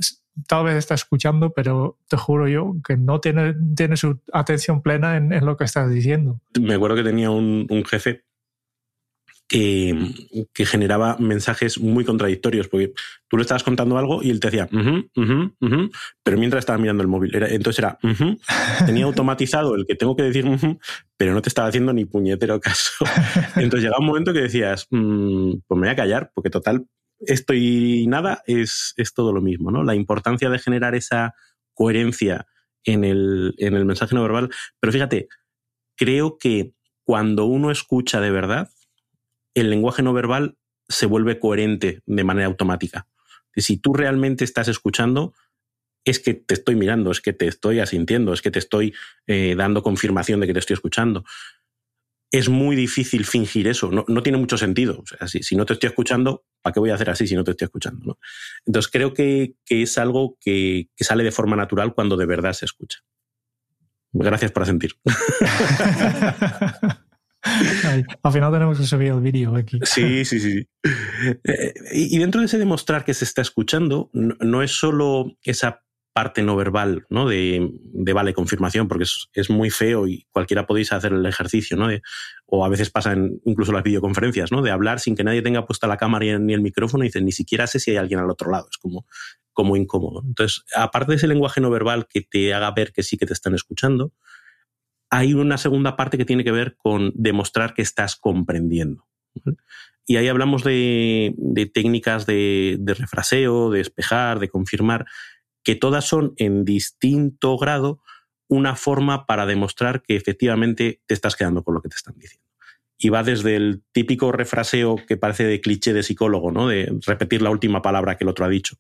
tal 0.47 0.65
vez 0.65 0.77
está 0.77 0.95
escuchando, 0.95 1.53
pero 1.53 1.99
te 2.09 2.17
juro 2.17 2.49
yo 2.49 2.77
que 2.87 2.97
no 2.97 3.21
tiene, 3.21 3.55
tiene 3.77 3.97
su 3.97 4.21
atención 4.33 4.83
plena 4.83 5.17
en, 5.17 5.45
lo 5.45 5.57
que 5.57 5.65
estás 5.65 5.91
diciendo. 5.91 6.41
Me 6.61 6.75
acuerdo 6.75 6.97
que 6.97 7.03
tenía 7.03 7.31
un, 7.31 7.67
un 7.69 7.85
jefe 7.85 8.25
que, 9.53 10.65
generaba 10.65 11.17
mensajes 11.19 11.79
muy 11.79 12.05
contradictorios, 12.05 12.69
porque 12.69 12.93
tú 13.29 13.37
le 13.37 13.43
estabas 13.43 13.63
contando 13.63 13.99
algo 13.99 14.23
y 14.23 14.31
él 14.31 14.41
te 14.41 14.49
decía, 14.49 14.69
pero 16.23 16.39
mientras 16.39 16.61
estaba 16.61 16.79
mirando 16.79 17.03
el 17.03 17.09
móvil. 17.09 17.35
Era, 17.35 17.49
entonces 17.49 17.81
era, 17.81 17.99
tenía 18.87 19.05
automatizado 19.05 19.75
el 19.75 19.87
que 19.87 19.95
tengo 19.95 20.17
que 20.17 20.23
decir, 20.23 20.47
pero 21.17 21.35
no 21.35 21.43
te 21.43 21.51
estaba 21.51 21.69
haciendo 21.69 21.93
ni 21.93 22.07
puñetero 22.07 22.61
caso. 22.61 23.05
Entonces 23.57 23.83
llegaba 23.83 24.01
un 24.01 24.07
momento 24.07 24.33
que 24.33 24.41
decías, 24.41 24.87
mm, 24.91 25.53
pues 25.67 25.81
me 25.81 25.87
voy 25.87 25.93
a 25.93 25.97
callar, 25.97 26.31
porque 26.35 26.51
total, 26.51 26.87
esto 27.27 27.55
y 27.55 28.07
nada 28.07 28.43
es, 28.47 28.95
es 28.97 29.15
todo 29.15 29.33
lo 29.33 29.41
mismo, 29.41 29.71
¿no? 29.71 29.85
La 29.85 29.95
importancia 29.95 30.51
de 30.51 30.59
generar 30.59 30.95
esa 30.95 31.35
coherencia 31.75 32.47
en 32.85 33.05
el, 33.05 33.55
en 33.59 33.75
el 33.75 33.85
mensaje 33.85 34.15
no 34.15 34.23
verbal. 34.23 34.51
Pero 34.81 34.93
fíjate, 34.93 35.29
creo 35.97 36.39
que 36.39 36.75
cuando 37.05 37.45
uno 37.45 37.71
escucha 37.71 38.21
de 38.21 38.31
verdad, 38.31 38.71
el 39.55 39.71
lenguaje 39.71 40.03
no 40.03 40.13
verbal 40.13 40.57
se 40.89 41.07
vuelve 41.07 41.39
coherente 41.39 42.03
de 42.07 42.25
manera 42.25 42.47
automática. 42.47 43.07
Si 43.57 43.77
tú 43.77 43.93
realmente 43.93 44.45
estás 44.45 44.69
escuchando, 44.69 45.35
es 46.05 46.19
que 46.19 46.35
te 46.35 46.55
estoy 46.55 46.75
mirando, 46.75 47.11
es 47.11 47.21
que 47.21 47.33
te 47.33 47.47
estoy 47.47 47.81
asintiendo, 47.81 48.33
es 48.33 48.43
que 48.43 48.51
te 48.51 48.59
estoy 48.59 48.95
eh, 49.27 49.55
dando 49.57 49.83
confirmación 49.83 50.41
de 50.41 50.47
que 50.47 50.53
te 50.53 50.59
estoy 50.59 50.75
escuchando. 50.75 51.25
Es 52.33 52.49
muy 52.49 52.75
difícil 52.75 53.25
fingir 53.25 53.69
eso, 53.69 53.91
no, 53.91 54.23
tiene 54.23 54.39
mucho 54.39 54.57
sentido. 54.57 55.05
si, 55.27 55.55
no 55.55 55.67
te 55.67 55.75
estoy 55.75 55.89
escuchando, 55.89 56.45
¿para 56.63 56.73
qué 56.73 56.81
voy 56.81 56.91
a 56.91 56.95
hacer 56.95 57.11
así 57.11 57.27
si 57.27 57.37
no 57.37 57.45
te 57.45 57.53
estoy 57.53 57.67
escuchando? 57.67 58.19
Entonces 58.67 58.91
creo 58.91 59.13
que, 59.13 59.55
es 59.69 59.99
algo 59.99 60.39
que, 60.41 60.89
que 60.97 61.05
sale 61.05 61.25
de 61.25 61.33
forma 61.33 61.57
natural 61.57 61.95
cuando 61.95 62.17
de 62.17 62.27
verdad 62.27 62.55
se 62.55 62.65
escucha. 62.65 63.01
Gracias 64.13 64.51
por 64.51 64.63
asentir. 64.63 64.95
al 67.43 68.33
final 68.33 68.53
tenemos 68.53 68.79
que 68.79 68.87
subir 68.87 69.09
el 69.09 69.21
vídeo 69.21 69.57
aquí. 69.57 69.81
Sí, 69.85 70.25
sí, 70.25 70.39
sí. 70.39 70.69
Eh, 71.45 71.75
y 71.93 72.19
dentro 72.19 72.41
de 72.41 72.47
ese 72.47 72.59
demostrar 72.59 73.05
que 73.05 73.15
se 73.15 73.25
está 73.25 73.43
escuchando, 73.43 74.11
no, 74.13 74.63
es 74.63 74.73
solo 74.73 75.37
esa 75.43 75.83
parte 76.13 76.43
no 76.43 76.57
verbal, 76.57 77.07
¿no? 77.09 77.29
De, 77.29 77.71
vale 78.13 78.35
confirmación, 78.35 78.89
porque 78.89 79.05
es, 79.05 79.51
muy 79.51 79.71
feo 79.71 80.07
y 80.07 80.27
cualquiera 80.31 80.67
podéis 80.67 80.93
hacer 80.93 81.13
el 81.13 81.25
ejercicio, 81.27 81.77
¿no? 81.77 81.89
o 82.47 82.65
a 82.65 82.69
veces 82.69 82.91
pasa 82.91 83.13
en 83.13 83.41
incluso 83.45 83.73
las 83.73 83.83
videoconferencias, 83.83 84.53
¿no? 84.53 84.63
De 84.63 84.71
hablar 84.71 85.01
sin 85.01 85.17
que 85.17 85.25
nadie 85.25 85.43
tenga 85.43 85.65
puesta 85.65 85.87
la 85.87 85.97
cámara 85.97 86.39
ni 86.39 86.53
el 86.53 86.61
micrófono 86.61 87.05
y 87.05 87.09
dices, 87.09 87.23
ni 87.23 87.33
siquiera 87.33 87.67
sé 87.67 87.81
si 87.81 87.93
hay 87.93 87.97
alguien 87.97 88.21
al 88.21 88.31
otro 88.31 88.51
lado. 88.51 88.69
Es 88.71 88.77
como, 88.77 89.07
como 89.53 89.77
incómodo. 89.77 90.23
Entonces, 90.27 90.65
aparte 90.77 91.13
de 91.13 91.17
ese 91.17 91.27
lenguaje 91.27 91.61
no 91.61 91.71
verbal 91.71 92.07
que 92.09 92.21
te 92.21 92.53
haga 92.53 92.71
ver 92.73 92.93
que 92.93 93.03
sí 93.03 93.17
que 93.17 93.27
te 93.27 93.33
están 93.33 93.55
escuchando, 93.55 94.13
hay 95.11 95.35
una 95.35 95.59
segunda 95.59 95.97
parte 95.97 96.19
que 96.19 96.25
tiene 96.25 96.45
que 96.45 96.53
ver 96.53 96.77
con 96.77 97.13
demostrar 97.15 97.75
que 97.75 97.83
estás 97.83 98.17
comprendiendo. 98.17 99.07
Y 100.07 100.17
ahí 100.17 100.29
hablamos 100.29 100.65
de, 100.65 101.35
técnicas 101.73 102.27
de, 102.27 102.79
refraseo, 102.99 103.71
de 103.71 103.81
espejar, 103.81 104.41
de 104.41 104.49
confirmar, 104.49 105.07
que 105.63 105.75
todas 105.75 106.05
son 106.05 106.35
en 106.37 106.65
distinto 106.65 107.57
grado 107.57 108.01
una 108.49 108.77
forma 108.77 109.27
para 109.27 109.47
demostrar 109.47 110.03
que 110.03 110.17
efectivamente 110.17 111.01
te 111.07 111.15
estás 111.15 111.37
quedando 111.37 111.63
con 111.63 111.75
lo 111.75 111.81
que 111.81 111.89
te 111.89 111.97
están 111.97 112.15
diciendo. 112.19 112.47
Y 112.99 113.09
va 113.09 113.23
desde 113.23 113.57
el 113.57 113.83
típico 113.93 114.31
refraseo 114.31 114.97
que 114.97 115.17
parece 115.17 115.45
de 115.45 115.61
cliché 115.61 115.93
de 115.93 116.03
psicólogo, 116.03 116.53
¿no? 116.53 116.69
De 116.69 116.93
repetir 117.07 117.43
la 117.43 117.51
última 117.51 117.83
palabra 117.83 118.17
que 118.17 118.25
el 118.25 118.31
otro 118.31 118.45
ha 118.45 118.49
dicho, 118.49 118.77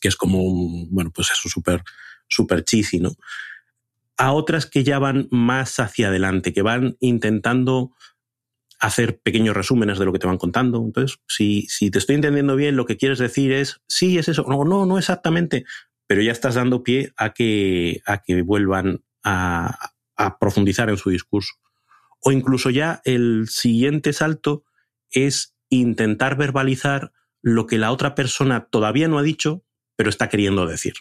que 0.00 0.08
es 0.08 0.16
como 0.16 0.42
un, 0.42 0.88
bueno, 0.90 1.10
pues 1.14 1.30
eso 1.30 1.48
súper, 1.48 1.82
súper 2.28 2.64
cheesy, 2.64 2.98
¿no? 2.98 3.12
a 4.22 4.32
otras 4.32 4.66
que 4.66 4.84
ya 4.84 4.98
van 4.98 5.26
más 5.30 5.80
hacia 5.80 6.08
adelante, 6.08 6.52
que 6.52 6.62
van 6.62 6.96
intentando 7.00 7.92
hacer 8.82 9.20
pequeños 9.20 9.56
resúmenes 9.56 10.00
de 10.00 10.04
lo 10.04 10.12
que 10.12 10.18
te 10.18 10.26
van 10.26 10.38
contando. 10.38 10.82
Entonces, 10.84 11.20
si, 11.28 11.62
si 11.68 11.90
te 11.92 11.98
estoy 11.98 12.16
entendiendo 12.16 12.56
bien, 12.56 12.74
lo 12.74 12.84
que 12.84 12.96
quieres 12.96 13.20
decir 13.20 13.52
es, 13.52 13.80
sí, 13.86 14.18
es 14.18 14.28
eso, 14.28 14.44
no, 14.48 14.64
no, 14.64 14.86
no 14.86 14.98
exactamente, 14.98 15.64
pero 16.08 16.20
ya 16.20 16.32
estás 16.32 16.56
dando 16.56 16.82
pie 16.82 17.12
a 17.16 17.32
que, 17.32 18.02
a 18.06 18.18
que 18.18 18.42
vuelvan 18.42 19.04
a, 19.22 19.92
a 20.16 20.38
profundizar 20.38 20.90
en 20.90 20.96
su 20.96 21.10
discurso. 21.10 21.54
O 22.20 22.32
incluso 22.32 22.70
ya 22.70 23.00
el 23.04 23.46
siguiente 23.48 24.12
salto 24.12 24.64
es 25.10 25.54
intentar 25.68 26.36
verbalizar 26.36 27.12
lo 27.40 27.68
que 27.68 27.78
la 27.78 27.92
otra 27.92 28.16
persona 28.16 28.66
todavía 28.68 29.06
no 29.06 29.18
ha 29.18 29.22
dicho, 29.22 29.64
pero 29.94 30.10
está 30.10 30.28
queriendo 30.28 30.66
decir. 30.66 30.94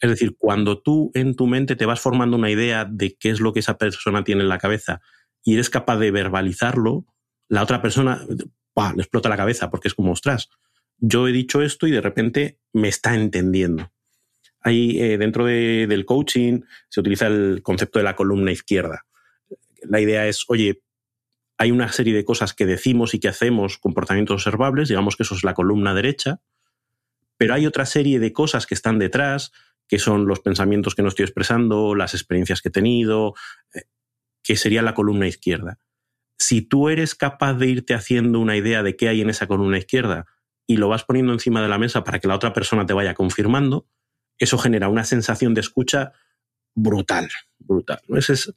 Es 0.00 0.10
decir, 0.10 0.36
cuando 0.38 0.80
tú 0.80 1.10
en 1.14 1.34
tu 1.34 1.48
mente 1.48 1.74
te 1.74 1.86
vas 1.86 2.00
formando 2.00 2.36
una 2.36 2.50
idea 2.50 2.84
de 2.84 3.16
qué 3.16 3.30
es 3.30 3.40
lo 3.40 3.52
que 3.52 3.60
esa 3.60 3.78
persona 3.78 4.22
tiene 4.22 4.42
en 4.42 4.48
la 4.48 4.58
cabeza 4.58 5.00
y 5.44 5.54
eres 5.54 5.70
capaz 5.70 5.98
de 5.98 6.10
verbalizarlo, 6.10 7.06
la 7.48 7.62
otra 7.62 7.82
persona 7.82 8.24
le 8.28 9.02
explota 9.02 9.28
la 9.28 9.36
cabeza 9.36 9.70
porque 9.70 9.88
es 9.88 9.94
como, 9.94 10.12
ostras, 10.12 10.48
yo 10.98 11.28
he 11.28 11.32
dicho 11.32 11.62
esto 11.62 11.86
y 11.86 11.90
de 11.90 12.00
repente 12.00 12.58
me 12.72 12.88
está 12.88 13.14
entendiendo. 13.14 13.90
Ahí 14.60 15.00
eh, 15.00 15.16
dentro 15.16 15.46
del 15.46 16.04
coaching 16.04 16.60
se 16.88 17.00
utiliza 17.00 17.26
el 17.26 17.62
concepto 17.62 17.98
de 17.98 18.04
la 18.04 18.16
columna 18.16 18.52
izquierda. 18.52 19.06
La 19.82 20.00
idea 20.00 20.26
es, 20.26 20.44
oye, 20.48 20.82
hay 21.56 21.70
una 21.70 21.90
serie 21.92 22.14
de 22.14 22.24
cosas 22.24 22.52
que 22.52 22.66
decimos 22.66 23.14
y 23.14 23.20
que 23.20 23.28
hacemos, 23.28 23.78
comportamientos 23.78 24.34
observables, 24.34 24.88
digamos 24.88 25.16
que 25.16 25.22
eso 25.22 25.34
es 25.34 25.44
la 25.44 25.54
columna 25.54 25.94
derecha, 25.94 26.40
pero 27.38 27.54
hay 27.54 27.66
otra 27.66 27.86
serie 27.86 28.18
de 28.18 28.32
cosas 28.32 28.66
que 28.66 28.74
están 28.74 28.98
detrás, 28.98 29.52
qué 29.88 29.98
son 29.98 30.26
los 30.26 30.40
pensamientos 30.40 30.94
que 30.94 31.02
no 31.02 31.08
estoy 31.08 31.24
expresando, 31.24 31.94
las 31.94 32.12
experiencias 32.14 32.60
que 32.60 32.68
he 32.68 32.72
tenido, 32.72 33.34
eh, 33.74 33.82
que 34.42 34.56
sería 34.56 34.82
la 34.82 34.94
columna 34.94 35.26
izquierda. 35.26 35.78
Si 36.38 36.62
tú 36.62 36.88
eres 36.88 37.14
capaz 37.14 37.54
de 37.54 37.66
irte 37.66 37.94
haciendo 37.94 38.40
una 38.40 38.56
idea 38.56 38.82
de 38.82 38.96
qué 38.96 39.08
hay 39.08 39.20
en 39.20 39.30
esa 39.30 39.46
columna 39.46 39.78
izquierda 39.78 40.26
y 40.66 40.76
lo 40.76 40.88
vas 40.88 41.04
poniendo 41.04 41.32
encima 41.32 41.62
de 41.62 41.68
la 41.68 41.78
mesa 41.78 42.04
para 42.04 42.18
que 42.18 42.28
la 42.28 42.34
otra 42.34 42.52
persona 42.52 42.86
te 42.86 42.92
vaya 42.92 43.14
confirmando, 43.14 43.86
eso 44.38 44.56
genera 44.56 44.88
una 44.88 45.04
sensación 45.04 45.52
de 45.54 45.60
escucha 45.60 46.12
brutal, 46.74 47.28
brutal. 47.58 48.00
Ese 48.08 48.32
es 48.32 48.54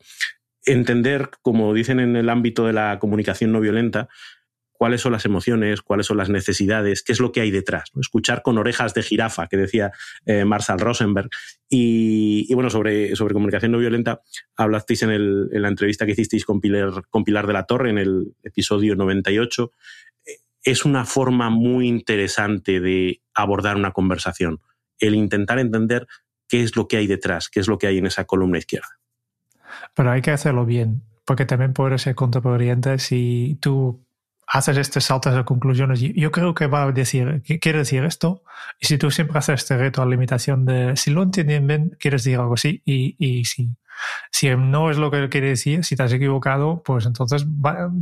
entender, 0.65 1.29
como 1.41 1.73
dicen 1.73 1.99
en 1.99 2.15
el 2.15 2.29
ámbito 2.29 2.65
de 2.65 2.73
la 2.73 2.99
comunicación 2.99 3.51
no 3.51 3.59
violenta, 3.59 4.07
cuáles 4.83 4.99
son 4.99 5.13
las 5.13 5.23
emociones, 5.23 5.81
cuáles 5.81 6.07
son 6.07 6.17
las 6.17 6.27
necesidades, 6.27 7.03
qué 7.03 7.13
es 7.13 7.21
lo 7.21 7.31
que 7.31 7.39
hay 7.39 7.51
detrás. 7.51 7.89
Escuchar 7.97 8.41
con 8.41 8.57
orejas 8.57 8.93
de 8.93 9.01
jirafa, 9.01 9.47
que 9.47 9.55
decía 9.55 9.93
eh, 10.25 10.43
Marshall 10.43 10.77
Rosenberg. 10.77 11.29
Y, 11.69 12.53
bueno, 12.53 12.69
sobre, 12.69 13.15
sobre 13.15 13.33
comunicación 13.33 13.71
no 13.71 13.77
violenta, 13.77 14.19
hablasteis 14.57 15.03
en, 15.03 15.11
el, 15.11 15.49
en 15.53 15.61
la 15.61 15.69
entrevista 15.69 16.05
que 16.05 16.11
hicisteis 16.11 16.43
con 16.43 16.59
Pilar, 16.59 17.03
con 17.09 17.23
Pilar 17.23 17.47
de 17.47 17.53
la 17.53 17.63
Torre 17.63 17.91
en 17.91 17.97
el 17.97 18.35
episodio 18.43 18.97
98. 18.97 19.71
Es 20.63 20.83
una 20.83 21.05
forma 21.05 21.49
muy 21.49 21.87
interesante 21.87 22.81
de 22.81 23.21
abordar 23.33 23.77
una 23.77 23.91
conversación, 23.91 24.59
el 24.99 25.15
intentar 25.15 25.59
entender 25.59 26.07
qué 26.49 26.61
es 26.61 26.75
lo 26.75 26.89
que 26.89 26.97
hay 26.97 27.07
detrás, 27.07 27.47
qué 27.47 27.61
es 27.61 27.69
lo 27.69 27.77
que 27.77 27.87
hay 27.87 27.99
en 27.99 28.07
esa 28.07 28.25
columna 28.25 28.57
izquierda. 28.57 28.99
Pero 29.95 30.11
hay 30.11 30.21
que 30.21 30.31
hacerlo 30.31 30.65
bien, 30.65 31.03
porque 31.23 31.45
también 31.45 31.71
puede 31.71 31.97
ser 31.99 32.15
contraproducente 32.15 32.99
si 32.99 33.57
tú 33.61 34.03
haces 34.53 34.77
estos 34.77 35.05
saltos 35.05 35.33
de 35.33 35.43
conclusiones. 35.43 35.99
Yo 35.99 36.31
creo 36.31 36.53
que 36.53 36.67
va 36.67 36.83
a 36.83 36.91
decir, 36.91 37.41
quiere 37.59 37.79
decir 37.79 38.03
esto. 38.03 38.43
Y 38.79 38.85
si 38.85 38.99
tú 38.99 39.09
siempre 39.09 39.39
haces 39.39 39.61
este 39.61 39.77
reto 39.77 40.03
a 40.03 40.05
limitación 40.05 40.63
de, 40.63 40.95
si 40.95 41.09
lo 41.09 41.23
entienden 41.23 41.65
bien, 41.65 41.97
quieres 41.99 42.23
decir 42.23 42.39
algo 42.39 42.53
así. 42.53 42.83
Y, 42.85 43.15
y 43.17 43.45
si, 43.45 43.71
si 44.31 44.55
no 44.55 44.91
es 44.91 44.97
lo 44.97 45.09
que 45.09 45.27
quiere 45.29 45.49
decir, 45.49 45.83
si 45.83 45.95
te 45.95 46.03
has 46.03 46.13
equivocado, 46.13 46.83
pues 46.85 47.07
entonces 47.07 47.47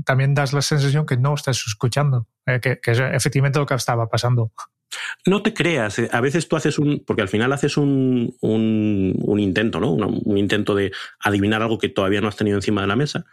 también 0.05 0.33
das 0.33 0.51
la 0.51 0.61
sensación 0.61 1.05
que 1.05 1.15
no 1.15 1.35
estás 1.35 1.63
escuchando, 1.65 2.27
eh, 2.45 2.59
que, 2.61 2.81
que, 2.81 2.91
es 2.91 2.99
efectivamente 2.99 3.57
lo 3.57 3.65
que 3.65 3.75
estaba 3.75 4.09
pasando. 4.09 4.51
No 5.25 5.41
te 5.43 5.53
creas, 5.53 5.99
eh, 5.99 6.09
a 6.11 6.19
veces 6.19 6.49
tú 6.49 6.57
haces 6.57 6.77
un, 6.77 7.01
porque 7.07 7.21
al 7.21 7.29
final 7.29 7.53
haces 7.53 7.77
un, 7.77 8.35
un, 8.41 9.15
un 9.19 9.39
intento, 9.39 9.79
¿no? 9.79 9.93
Un, 9.93 10.21
un 10.25 10.37
intento 10.37 10.75
de 10.75 10.91
adivinar 11.21 11.61
algo 11.61 11.79
que 11.79 11.87
todavía 11.87 12.19
no 12.19 12.27
has 12.27 12.35
tenido 12.35 12.57
encima 12.57 12.81
de 12.81 12.87
la 12.87 12.97
mesa 12.97 13.25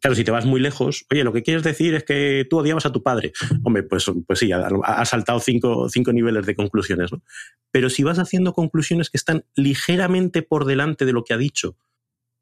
Claro, 0.00 0.14
si 0.14 0.22
te 0.22 0.30
vas 0.30 0.46
muy 0.46 0.60
lejos, 0.60 1.04
oye, 1.10 1.24
lo 1.24 1.32
que 1.32 1.42
quieres 1.42 1.64
decir 1.64 1.94
es 1.94 2.04
que 2.04 2.46
tú 2.48 2.58
odiabas 2.58 2.86
a 2.86 2.92
tu 2.92 3.02
padre. 3.02 3.32
Hombre, 3.64 3.82
pues, 3.82 4.06
pues 4.26 4.38
sí, 4.38 4.50
has 4.52 5.08
saltado 5.08 5.40
cinco, 5.40 5.88
cinco 5.88 6.12
niveles 6.12 6.46
de 6.46 6.54
conclusiones, 6.54 7.10
¿no? 7.10 7.22
Pero 7.72 7.90
si 7.90 8.04
vas 8.04 8.18
haciendo 8.18 8.52
conclusiones 8.52 9.10
que 9.10 9.16
están 9.16 9.44
ligeramente 9.56 10.42
por 10.42 10.66
delante 10.66 11.04
de 11.04 11.12
lo 11.12 11.24
que 11.24 11.34
ha 11.34 11.36
dicho, 11.36 11.76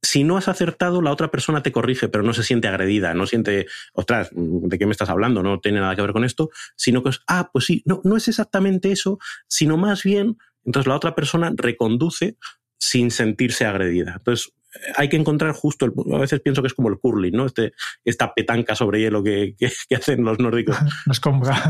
si 0.02 0.22
no 0.22 0.36
has 0.36 0.48
acertado, 0.48 1.02
la 1.02 1.10
otra 1.10 1.30
persona 1.30 1.62
te 1.62 1.72
corrige, 1.72 2.08
pero 2.08 2.22
no 2.22 2.32
se 2.34 2.42
siente 2.42 2.68
agredida, 2.68 3.14
no 3.14 3.26
siente, 3.26 3.66
ostras, 3.92 4.28
¿de 4.32 4.78
qué 4.78 4.86
me 4.86 4.92
estás 4.92 5.08
hablando? 5.08 5.42
No 5.42 5.58
tiene 5.58 5.80
nada 5.80 5.96
que 5.96 6.02
ver 6.02 6.12
con 6.12 6.24
esto, 6.24 6.50
sino 6.76 7.02
que 7.02 7.10
es, 7.10 7.22
ah, 7.26 7.50
pues 7.52 7.64
sí, 7.64 7.82
no, 7.86 8.00
no 8.04 8.16
es 8.16 8.28
exactamente 8.28 8.92
eso, 8.92 9.18
sino 9.48 9.76
más 9.76 10.02
bien, 10.02 10.38
entonces 10.64 10.86
la 10.86 10.96
otra 10.96 11.14
persona 11.14 11.52
reconduce 11.56 12.36
sin 12.78 13.10
sentirse 13.10 13.64
agredida. 13.64 14.14
Entonces, 14.18 14.52
hay 14.96 15.08
que 15.08 15.16
encontrar 15.16 15.52
justo, 15.52 15.86
el, 15.86 15.92
a 16.14 16.18
veces 16.18 16.40
pienso 16.40 16.62
que 16.62 16.68
es 16.68 16.74
como 16.74 16.88
el 16.88 16.98
curling, 16.98 17.32
¿no? 17.32 17.46
Este, 17.46 17.72
esta 18.04 18.34
petanca 18.34 18.74
sobre 18.74 19.00
hielo 19.00 19.22
que, 19.22 19.54
que, 19.58 19.96
hacen 19.96 20.24
los 20.24 20.38
nórdicos. 20.38 20.76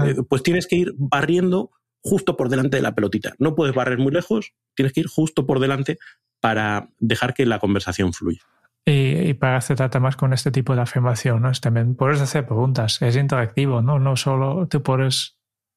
Eh, 0.07 0.17
pues 0.29 0.43
tienes 0.43 0.67
que 0.67 0.77
ir 0.77 0.95
barriendo 0.97 1.71
justo 2.03 2.37
por 2.37 2.49
delante 2.49 2.77
de 2.77 2.83
la 2.83 2.95
pelotita. 2.95 3.35
No 3.39 3.55
puedes 3.55 3.75
barrer 3.75 3.99
muy 3.99 4.13
lejos, 4.13 4.53
tienes 4.75 4.93
que 4.93 5.01
ir 5.01 5.07
justo 5.07 5.47
por 5.47 5.61
delante 5.61 5.99
para 6.41 6.91
dejar 6.99 7.35
que 7.35 7.47
la 7.47 7.59
conversación 7.59 8.13
fluya. 8.13 8.41
Y, 8.85 9.35
para 9.35 9.57
hacer 9.57 9.77
trata 9.77 9.99
más 9.99 10.17
con 10.17 10.33
este 10.33 10.53
tipo 10.53 10.75
de 10.75 10.83
afirmación, 10.83 11.43
¿no? 11.43 11.51
también 11.53 11.97
puedes 11.97 12.21
hacer 12.21 12.47
preguntas, 12.47 13.03
es 13.03 13.17
interactivo, 13.17 13.83
¿no? 13.83 13.99
No 13.99 14.17
solo 14.17 14.69
tú 14.69 14.83
puedes 14.83 15.36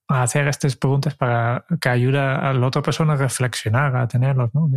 a 0.10 0.24
hacer 0.24 0.48
estas 0.48 0.76
preguntas 0.76 1.16
para 1.16 1.66
que 1.80 1.88
ayude 1.88 2.20
a 2.20 2.52
la 2.52 2.68
otra 2.68 2.82
persona 2.82 3.14
a 3.14 3.16
reflexionar, 3.16 3.96
a 3.96 4.08
tenerlos. 4.08 4.50
¿no? 4.56 4.70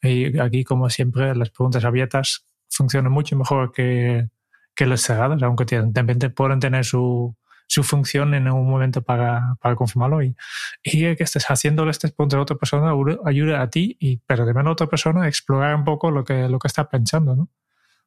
Y 0.00 0.38
aquí, 0.38 0.62
como 0.62 0.88
siempre, 0.88 1.34
las 1.34 1.50
preguntas 1.50 1.84
abiertas 1.84 2.46
funcionan 2.70 3.10
mucho 3.10 3.36
mejor 3.36 3.72
que, 3.72 4.28
que 4.76 4.86
las 4.86 5.02
cerradas, 5.02 5.42
aunque 5.42 5.64
también 5.64 6.18
pueden 6.34 6.60
tener 6.60 6.84
su, 6.84 7.36
su 7.66 7.82
función 7.82 8.34
en 8.34 8.48
un 8.48 8.70
momento 8.70 9.02
para, 9.02 9.56
para 9.60 9.74
confirmarlo. 9.74 10.22
Y, 10.22 10.36
y 10.84 11.16
que 11.16 11.24
estés 11.24 11.46
haciéndole 11.46 11.90
estas 11.90 12.12
preguntas 12.12 12.38
a 12.38 12.42
otra 12.42 12.56
persona 12.56 12.92
ayuda 13.24 13.60
a 13.60 13.70
ti, 13.70 13.96
y, 13.98 14.18
pero 14.28 14.46
también 14.46 14.68
a 14.68 14.70
otra 14.70 14.86
persona 14.86 15.24
a 15.24 15.28
explorar 15.28 15.74
un 15.74 15.84
poco 15.84 16.12
lo 16.12 16.22
que, 16.22 16.48
lo 16.48 16.60
que 16.60 16.68
está 16.68 16.88
pensando. 16.88 17.34
¿no? 17.34 17.48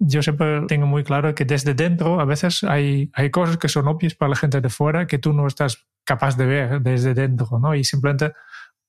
Yo 0.04 0.24
siempre 0.24 0.62
tengo 0.68 0.88
muy 0.88 1.04
claro 1.04 1.36
que 1.36 1.46
desde 1.46 1.76
dentro 1.76 2.20
a 2.20 2.26
veces 2.26 2.64
hay, 2.64 3.12
hay 3.14 3.30
cosas 3.30 3.58
que 3.58 3.70
son 3.70 3.88
obvias 3.88 4.16
para 4.16 4.30
la 4.30 4.36
gente 4.36 4.60
de 4.60 4.70
fuera 4.70 5.06
que 5.06 5.20
tú 5.20 5.32
no 5.32 5.46
estás 5.46 5.86
capaz 6.04 6.36
de 6.38 6.48
ver 6.48 6.82
desde 6.82 7.14
dentro, 7.14 7.60
¿no? 7.60 7.76
Y 7.76 7.84
simplemente 7.84 8.34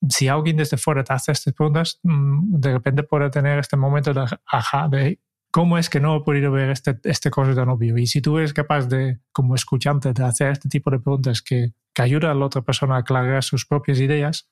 si 0.09 0.29
alguien 0.29 0.57
desde 0.57 0.79
fuera 0.79 1.05
te 1.05 1.13
hace 1.13 1.33
estas 1.33 1.53
preguntas, 1.53 2.01
mm, 2.03 2.61
de 2.61 2.73
repente 2.73 3.03
puede 3.03 3.29
tener 3.29 3.59
este 3.59 3.77
momento 3.77 4.15
de 4.15 4.25
ajá, 4.47 4.89
de 4.89 5.21
cómo 5.51 5.77
es 5.77 5.91
que 5.91 6.01
no 6.01 6.17
he 6.17 6.21
podido 6.23 6.51
ver 6.51 6.71
este, 6.71 6.99
este 7.05 7.31
cosa 7.31 7.55
tan 7.55 7.69
obvio. 7.69 7.99
Y 7.99 8.07
si 8.07 8.23
tú 8.23 8.39
eres 8.39 8.55
capaz 8.55 8.87
de, 8.87 9.21
como 9.33 9.55
escuchante, 9.55 10.15
de 10.15 10.25
hacer 10.25 10.51
este 10.51 10.71
tipo 10.71 10.91
de 10.91 10.99
preguntas 10.99 11.43
que, 11.43 11.75
que 11.93 12.03
ayuda 12.03 12.31
a 12.31 12.35
la 12.35 12.47
otra 12.47 12.63
persona 12.63 12.97
a 12.97 12.99
aclarar 13.01 13.45
sus 13.45 13.67
propias 13.67 14.01
ideas, 14.01 14.49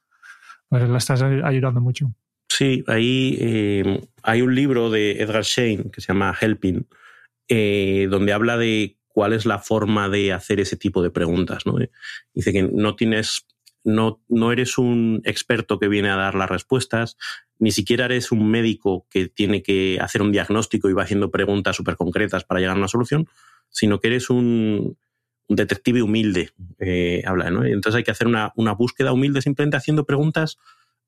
pues 0.69 0.87
la 0.87 0.99
estás 0.99 1.23
ayudando 1.23 1.81
mucho. 1.81 2.13
Sí, 2.51 2.83
ahí 2.89 3.39
eh, 3.41 4.01
hay 4.25 4.43
un 4.43 4.55
libro 4.55 4.91
de 4.91 5.13
Edgar 5.23 5.45
Shane 5.45 5.91
que 5.93 6.01
se 6.01 6.09
llama 6.09 6.37
Helping, 6.39 6.85
eh, 7.49 8.09
donde 8.11 8.33
habla 8.33 8.59
de 8.59 8.99
cuál 9.07 9.33
es 9.33 9.47
la 9.47 9.61
forma 9.61 10.09
de 10.09 10.33
hacer 10.33 10.59
ese 10.59 10.77
tipo 10.77 11.01
de 11.01 11.11
preguntas. 11.11 11.65
¿no? 11.65 11.77
Dice 12.35 12.53
que 12.53 12.65
no 12.65 12.97
tienes, 12.97 13.47
no, 13.85 14.21
no 14.29 14.51
eres 14.51 14.79
un 14.79 15.23
experto 15.25 15.79
que 15.79 15.87
viene 15.87 16.11
a 16.11 16.17
dar 16.17 16.35
las 16.35 16.51
respuestas, 16.51 17.17
ni 17.61 17.71
siquiera 17.71 18.07
eres 18.07 18.33
un 18.33 18.51
médico 18.51 19.07
que 19.11 19.29
tiene 19.29 19.63
que 19.63 19.99
hacer 20.01 20.21
un 20.21 20.33
diagnóstico 20.33 20.91
y 20.91 20.93
va 20.93 21.05
haciendo 21.05 21.31
preguntas 21.31 21.77
súper 21.77 21.95
concretas 21.95 22.45
para 22.45 22.59
llegar 22.59 22.75
a 22.75 22.81
una 22.81 22.89
solución, 22.89 23.29
sino 23.69 24.01
que 24.01 24.09
eres 24.09 24.29
un, 24.29 24.99
detective 25.49 26.03
humilde, 26.03 26.51
eh, 26.79 27.23
habla, 27.27 27.51
¿no? 27.51 27.65
Entonces 27.65 27.99
hay 27.99 28.05
que 28.05 28.13
hacer 28.13 28.27
una, 28.27 28.53
una 28.55 28.73
búsqueda 28.73 29.13
humilde 29.13 29.43
simplemente 29.43 29.77
haciendo 29.77 30.05
preguntas 30.05 30.59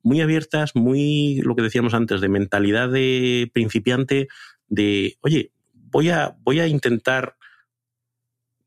muy 0.02 0.20
abiertas, 0.20 0.74
muy, 0.74 1.40
lo 1.42 1.54
que 1.54 1.62
decíamos 1.62 1.94
antes, 1.94 2.20
de 2.20 2.28
mentalidad 2.28 2.90
de 2.90 3.50
principiante, 3.52 4.28
de, 4.68 5.16
oye, 5.20 5.52
voy 5.72 6.10
a, 6.10 6.36
voy 6.40 6.60
a 6.60 6.66
intentar 6.66 7.36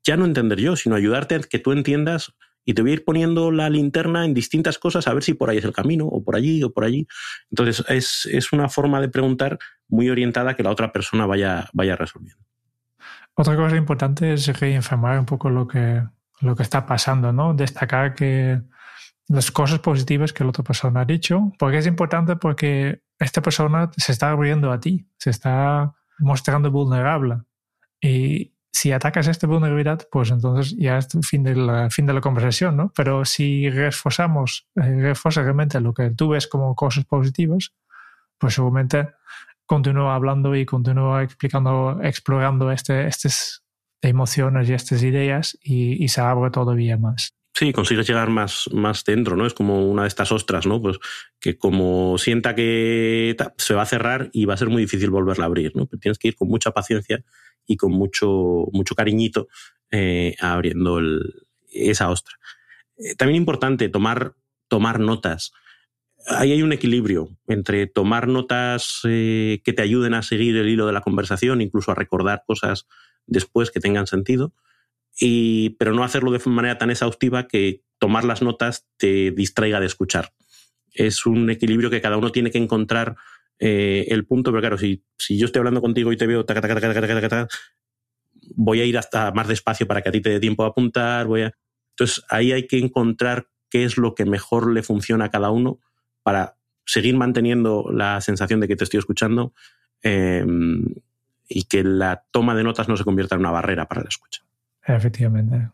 ya 0.02 0.16
no 0.16 0.24
entender 0.24 0.60
yo, 0.60 0.76
sino 0.76 0.94
ayudarte 0.94 1.34
a 1.34 1.40
que 1.40 1.58
tú 1.58 1.72
entiendas 1.72 2.34
y 2.64 2.74
te 2.74 2.82
voy 2.82 2.90
a 2.92 2.94
ir 2.94 3.04
poniendo 3.04 3.52
la 3.52 3.70
linterna 3.70 4.24
en 4.24 4.34
distintas 4.34 4.78
cosas 4.78 5.06
a 5.06 5.14
ver 5.14 5.22
si 5.22 5.34
por 5.34 5.50
ahí 5.50 5.58
es 5.58 5.64
el 5.64 5.72
camino, 5.72 6.06
o 6.06 6.24
por 6.24 6.34
allí, 6.36 6.62
o 6.64 6.72
por 6.72 6.84
allí. 6.84 7.06
Entonces, 7.50 7.84
es, 7.88 8.26
es 8.26 8.52
una 8.52 8.68
forma 8.68 9.00
de 9.00 9.08
preguntar 9.08 9.58
muy 9.88 10.10
orientada 10.10 10.54
que 10.54 10.64
la 10.64 10.70
otra 10.70 10.92
persona 10.92 11.26
vaya, 11.26 11.68
vaya 11.72 11.94
resolviendo. 11.94 12.44
Otra 13.34 13.54
cosa 13.54 13.76
importante 13.76 14.32
es 14.32 14.46
reinformar 14.58 15.18
un 15.18 15.26
poco 15.26 15.48
lo 15.48 15.68
que, 15.68 16.02
lo 16.40 16.56
que 16.56 16.62
está 16.62 16.86
pasando, 16.86 17.32
¿no? 17.32 17.54
Destacar 17.54 18.14
que 18.14 18.60
las 19.28 19.50
cosas 19.50 19.80
positivas 19.80 20.32
que 20.32 20.44
la 20.44 20.50
otra 20.50 20.64
persona 20.64 21.00
ha 21.00 21.04
dicho, 21.04 21.52
porque 21.58 21.78
es 21.78 21.86
importante 21.86 22.36
porque 22.36 23.02
esta 23.18 23.42
persona 23.42 23.90
se 23.96 24.12
está 24.12 24.30
abriendo 24.30 24.70
a 24.70 24.80
ti, 24.80 25.08
se 25.18 25.30
está 25.30 25.94
mostrando 26.18 26.70
vulnerable. 26.70 27.42
Y 28.00 28.54
si 28.72 28.92
atacas 28.92 29.26
esta 29.26 29.46
vulnerabilidad, 29.46 30.06
pues 30.10 30.30
entonces 30.30 30.76
ya 30.76 30.98
es 30.98 31.12
el 31.14 31.24
fin 31.24 31.42
de 31.42 31.56
la, 31.56 31.90
fin 31.90 32.06
de 32.06 32.12
la 32.12 32.20
conversación, 32.20 32.76
¿no? 32.76 32.92
Pero 32.94 33.24
si 33.24 33.68
reforzamos, 33.70 34.68
eh, 34.76 35.14
realmente 35.34 35.80
lo 35.80 35.94
que 35.94 36.10
tú 36.10 36.28
ves 36.28 36.46
como 36.46 36.74
cosas 36.74 37.04
positivas, 37.04 37.72
pues 38.38 38.54
seguramente 38.54 39.08
continúa 39.64 40.14
hablando 40.14 40.54
y 40.54 40.64
continúa 40.66 41.22
explicando, 41.22 42.00
explorando 42.02 42.70
este, 42.70 43.08
estas 43.08 43.64
emociones 44.02 44.68
y 44.68 44.74
estas 44.74 45.02
ideas 45.02 45.58
y, 45.62 46.04
y 46.04 46.08
se 46.08 46.20
abre 46.20 46.50
todavía 46.50 46.96
más. 46.96 47.35
Sí, 47.58 47.72
consigues 47.72 48.06
llegar 48.06 48.28
más, 48.28 48.68
más 48.70 49.02
dentro, 49.02 49.34
¿no? 49.34 49.46
Es 49.46 49.54
como 49.54 49.88
una 49.90 50.02
de 50.02 50.08
estas 50.08 50.30
ostras, 50.30 50.66
¿no? 50.66 50.82
Pues 50.82 50.98
que 51.40 51.56
como 51.56 52.18
sienta 52.18 52.54
que 52.54 53.34
se 53.56 53.72
va 53.72 53.80
a 53.80 53.86
cerrar 53.86 54.28
y 54.34 54.44
va 54.44 54.52
a 54.52 54.58
ser 54.58 54.68
muy 54.68 54.82
difícil 54.82 55.08
volverla 55.08 55.44
a 55.44 55.46
abrir, 55.46 55.74
¿no? 55.74 55.86
Pero 55.86 55.98
tienes 55.98 56.18
que 56.18 56.28
ir 56.28 56.36
con 56.36 56.48
mucha 56.48 56.72
paciencia 56.72 57.24
y 57.66 57.78
con 57.78 57.92
mucho, 57.92 58.66
mucho 58.72 58.94
cariñito 58.94 59.48
eh, 59.90 60.36
abriendo 60.38 61.00
esa 61.72 62.10
ostra. 62.10 62.34
Eh, 62.98 63.14
también 63.14 63.36
importante 63.36 63.88
tomar, 63.88 64.34
tomar 64.68 65.00
notas. 65.00 65.52
Ahí 66.26 66.52
hay 66.52 66.60
un 66.60 66.74
equilibrio 66.74 67.38
entre 67.48 67.86
tomar 67.86 68.28
notas 68.28 69.00
eh, 69.04 69.62
que 69.64 69.72
te 69.72 69.80
ayuden 69.80 70.12
a 70.12 70.22
seguir 70.22 70.58
el 70.58 70.68
hilo 70.68 70.86
de 70.86 70.92
la 70.92 71.00
conversación, 71.00 71.62
incluso 71.62 71.90
a 71.90 71.94
recordar 71.94 72.42
cosas 72.46 72.86
después 73.26 73.70
que 73.70 73.80
tengan 73.80 74.06
sentido, 74.06 74.52
y, 75.18 75.70
pero 75.70 75.92
no 75.92 76.04
hacerlo 76.04 76.30
de 76.30 76.40
manera 76.46 76.78
tan 76.78 76.90
exhaustiva 76.90 77.48
que 77.48 77.82
tomar 77.98 78.24
las 78.24 78.42
notas 78.42 78.86
te 78.96 79.30
distraiga 79.30 79.80
de 79.80 79.86
escuchar. 79.86 80.32
Es 80.92 81.26
un 81.26 81.50
equilibrio 81.50 81.90
que 81.90 82.00
cada 82.00 82.16
uno 82.16 82.32
tiene 82.32 82.50
que 82.50 82.58
encontrar 82.58 83.16
eh, 83.58 84.06
el 84.08 84.26
punto, 84.26 84.50
pero 84.50 84.60
claro, 84.60 84.78
si, 84.78 85.04
si 85.18 85.38
yo 85.38 85.46
estoy 85.46 85.60
hablando 85.60 85.80
contigo 85.80 86.12
y 86.12 86.16
te 86.16 86.26
veo, 86.26 86.44
voy 88.54 88.80
a 88.80 88.84
ir 88.84 88.98
hasta 88.98 89.32
más 89.32 89.48
despacio 89.48 89.86
para 89.86 90.02
que 90.02 90.08
a 90.10 90.12
ti 90.12 90.20
te 90.20 90.30
dé 90.30 90.40
tiempo 90.40 90.64
a 90.64 90.68
apuntar. 90.68 91.26
Voy 91.26 91.42
a... 91.42 91.52
Entonces 91.90 92.24
ahí 92.28 92.52
hay 92.52 92.66
que 92.66 92.78
encontrar 92.78 93.48
qué 93.70 93.84
es 93.84 93.96
lo 93.96 94.14
que 94.14 94.24
mejor 94.24 94.70
le 94.72 94.82
funciona 94.82 95.26
a 95.26 95.30
cada 95.30 95.50
uno 95.50 95.80
para 96.22 96.56
seguir 96.84 97.16
manteniendo 97.16 97.86
la 97.90 98.20
sensación 98.20 98.60
de 98.60 98.68
que 98.68 98.76
te 98.76 98.84
estoy 98.84 98.98
escuchando 98.98 99.54
eh, 100.02 100.44
y 101.48 101.64
que 101.64 101.82
la 101.82 102.24
toma 102.30 102.54
de 102.54 102.64
notas 102.64 102.88
no 102.88 102.96
se 102.96 103.04
convierta 103.04 103.34
en 103.34 103.40
una 103.40 103.50
barrera 103.50 103.88
para 103.88 104.02
la 104.02 104.08
escucha. 104.08 104.42
Efectivamente, 104.88 105.70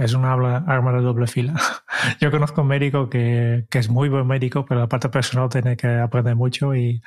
es 0.00 0.12
una 0.12 0.34
arma 0.34 0.92
de 0.92 1.00
doble 1.00 1.26
fila. 1.26 1.54
Yo 2.20 2.30
conozco 2.30 2.60
un 2.60 2.68
médico 2.68 3.08
que, 3.08 3.66
que, 3.70 3.78
es 3.78 3.88
muy 3.88 4.10
buen 4.10 4.26
médico, 4.26 4.66
pero 4.66 4.80
la 4.80 4.86
parte 4.86 5.08
personal 5.08 5.48
tiene 5.48 5.78
que 5.78 5.88
aprender 5.88 6.36
mucho 6.36 6.74
y, 6.74 7.00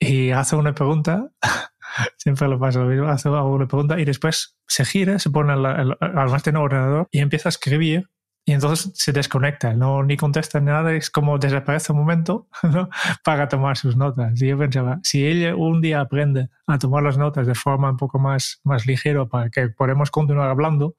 y 0.00 0.32
hace 0.32 0.56
una 0.56 0.74
pregunta, 0.74 1.28
siempre 2.16 2.48
lo 2.48 2.58
pasa 2.58 2.80
lo 2.80 2.86
mismo, 2.86 3.06
hace 3.06 3.28
una 3.28 3.68
pregunta 3.68 4.00
y 4.00 4.04
después 4.04 4.56
se 4.66 4.84
gira, 4.84 5.20
se 5.20 5.30
pone 5.30 5.52
al, 5.52 5.64
al, 5.66 5.96
al 6.00 6.56
ordenador 6.56 7.06
y 7.12 7.20
empieza 7.20 7.48
a 7.48 7.50
escribir 7.50 8.08
y 8.48 8.52
entonces 8.52 8.90
se 8.94 9.12
desconecta, 9.12 9.74
no 9.74 10.02
ni 10.02 10.16
contesta 10.16 10.58
ni 10.58 10.66
nada, 10.72 10.94
es 10.94 11.10
como 11.10 11.36
desaparece 11.36 11.92
un 11.92 11.98
momento 11.98 12.48
¿no? 12.62 12.88
para 13.22 13.46
tomar 13.46 13.76
sus 13.76 13.94
notas. 13.94 14.40
Y 14.40 14.46
yo 14.46 14.56
pensaba, 14.56 15.00
si 15.02 15.26
ella 15.26 15.54
un 15.54 15.82
día 15.82 16.00
aprende 16.00 16.48
a 16.66 16.78
tomar 16.78 17.02
las 17.02 17.18
notas 17.18 17.46
de 17.46 17.54
forma 17.54 17.90
un 17.90 17.98
poco 17.98 18.18
más, 18.18 18.58
más 18.64 18.86
ligera 18.86 19.26
para 19.26 19.50
que 19.50 19.68
podamos 19.68 20.10
continuar 20.10 20.48
hablando, 20.48 20.94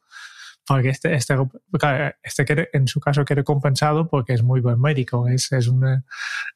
porque 0.66 0.90
este, 0.90 1.14
este, 1.16 1.36
este 2.22 2.70
en 2.74 2.88
su 2.88 3.00
caso 3.00 3.26
quiere 3.26 3.44
compensado 3.44 4.08
porque 4.08 4.34
es 4.34 4.44
muy 4.44 4.62
buen 4.62 4.80
médico, 4.80 5.28
es, 5.28 5.52
es, 5.52 5.72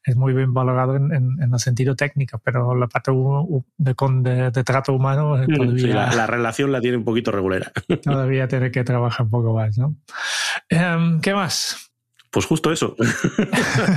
es 0.03 0.15
muy 0.15 0.33
bien 0.33 0.53
valorado 0.53 0.95
en, 0.95 1.11
en, 1.11 1.53
el 1.53 1.59
sentido 1.59 1.95
técnico, 1.95 2.39
pero 2.43 2.75
la 2.75 2.87
parte 2.87 3.11
de, 3.11 4.51
de, 4.51 4.63
trato 4.63 4.93
humano 4.93 5.37
mm, 5.37 5.53
todavía, 5.53 6.11
la, 6.15 6.27
relación 6.27 6.71
la 6.71 6.79
tiene 6.79 6.97
un 6.97 7.03
poquito 7.03 7.31
regular. 7.31 7.71
todavía 8.03 8.47
tiene 8.47 8.71
que 8.71 8.83
trabajar 8.83 9.25
un 9.25 9.31
poco 9.31 9.53
más, 9.53 9.77
¿no? 9.77 9.95
Em, 10.69 11.19
¿Qué 11.19 11.33
más? 11.33 11.91
Pues 12.31 12.45
justo 12.45 12.71
eso. 12.71 12.95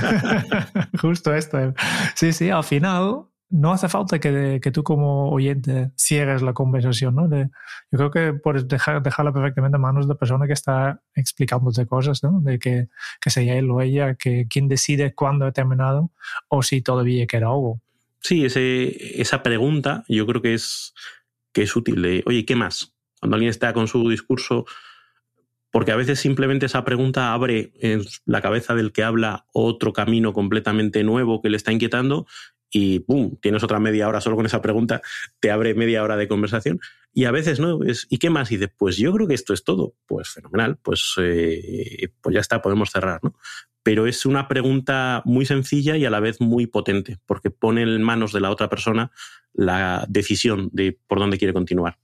justo 1.01 1.33
esto. 1.33 1.73
Sí, 2.15 2.33
sí, 2.33 2.49
al 2.49 2.63
final 2.63 3.25
no 3.49 3.71
hace 3.71 3.87
falta 3.87 4.19
que, 4.19 4.59
que, 4.61 4.71
tú 4.71 4.83
como 4.83 5.29
oyente 5.31 5.91
cierres 5.95 6.41
la 6.41 6.53
conversación, 6.53 7.15
¿no? 7.15 7.29
yo 7.29 7.97
creo 7.97 8.11
que 8.11 8.33
puedes 8.33 8.67
dejar, 8.67 9.01
dejarla 9.01 9.31
perfectamente 9.31 9.77
en 9.77 9.81
manos 9.81 10.05
de 10.05 10.13
la 10.13 10.19
persona 10.19 10.47
que 10.47 10.53
está 10.53 11.01
explicándote 11.15 11.85
cosas, 11.85 12.23
¿no? 12.23 12.41
De 12.41 12.59
que, 12.59 12.89
que 13.21 13.29
sea 13.29 13.55
él 13.55 13.69
o 13.71 13.81
ella, 13.81 14.15
que 14.15 14.47
quien 14.49 14.67
decide 14.67 15.13
cuándo 15.13 15.45
ha 15.45 15.51
terminado 15.53 16.11
o 16.49 16.61
si 16.61 16.81
todavía 16.81 17.25
queda 17.25 17.47
algo. 17.47 17.79
Sí, 18.19 18.45
ese, 18.45 19.21
esa 19.21 19.43
pregunta 19.43 20.03
yo 20.09 20.27
creo 20.27 20.41
que 20.41 20.53
es, 20.53 20.93
que 21.53 21.63
es 21.63 21.75
útil. 21.75 22.23
Oye, 22.25 22.45
¿qué 22.45 22.55
más? 22.55 22.93
Cuando 23.19 23.35
alguien 23.35 23.49
está 23.49 23.71
con 23.73 23.87
su 23.87 24.09
discurso, 24.09 24.65
porque 25.71 25.91
a 25.91 25.95
veces 25.95 26.19
simplemente 26.19 26.65
esa 26.65 26.83
pregunta 26.83 27.33
abre 27.33 27.71
en 27.79 28.03
la 28.25 28.41
cabeza 28.41 28.75
del 28.75 28.91
que 28.91 29.03
habla 29.03 29.45
otro 29.53 29.93
camino 29.93 30.33
completamente 30.33 31.03
nuevo 31.03 31.41
que 31.41 31.49
le 31.49 31.57
está 31.57 31.71
inquietando 31.71 32.25
y 32.71 32.99
¡pum! 32.99 33.37
tienes 33.41 33.63
otra 33.63 33.79
media 33.79 34.07
hora 34.07 34.21
solo 34.21 34.35
con 34.35 34.45
esa 34.45 34.61
pregunta, 34.61 35.01
te 35.39 35.51
abre 35.51 35.73
media 35.73 36.03
hora 36.03 36.17
de 36.17 36.27
conversación. 36.27 36.79
Y 37.13 37.25
a 37.25 37.31
veces 37.31 37.59
no, 37.59 37.83
es, 37.83 38.05
¿y 38.09 38.17
qué 38.17 38.29
más? 38.29 38.51
Y 38.51 38.57
dices, 38.57 38.73
pues 38.77 38.97
yo 38.97 39.11
creo 39.13 39.27
que 39.27 39.33
esto 39.33 39.53
es 39.53 39.63
todo. 39.63 39.95
Pues 40.05 40.29
fenomenal, 40.29 40.77
pues, 40.81 41.15
eh, 41.19 42.09
pues 42.21 42.33
ya 42.33 42.41
está, 42.41 42.61
podemos 42.61 42.91
cerrar, 42.91 43.19
¿no? 43.23 43.35
Pero 43.83 44.05
es 44.05 44.25
una 44.25 44.47
pregunta 44.47 45.21
muy 45.25 45.45
sencilla 45.45 45.95
y 45.95 46.05
a 46.05 46.09
la 46.09 46.19
vez 46.19 46.41
muy 46.41 46.67
potente, 46.67 47.17
porque 47.25 47.49
pone 47.49 47.83
en 47.83 48.03
manos 48.03 48.33
de 48.33 48.41
la 48.41 48.51
otra 48.51 48.69
persona 48.69 49.11
la 49.53 50.05
decisión 50.09 50.69
de 50.73 50.99
por 51.07 51.19
dónde 51.19 51.37
quiere 51.37 51.53
continuar. 51.53 51.97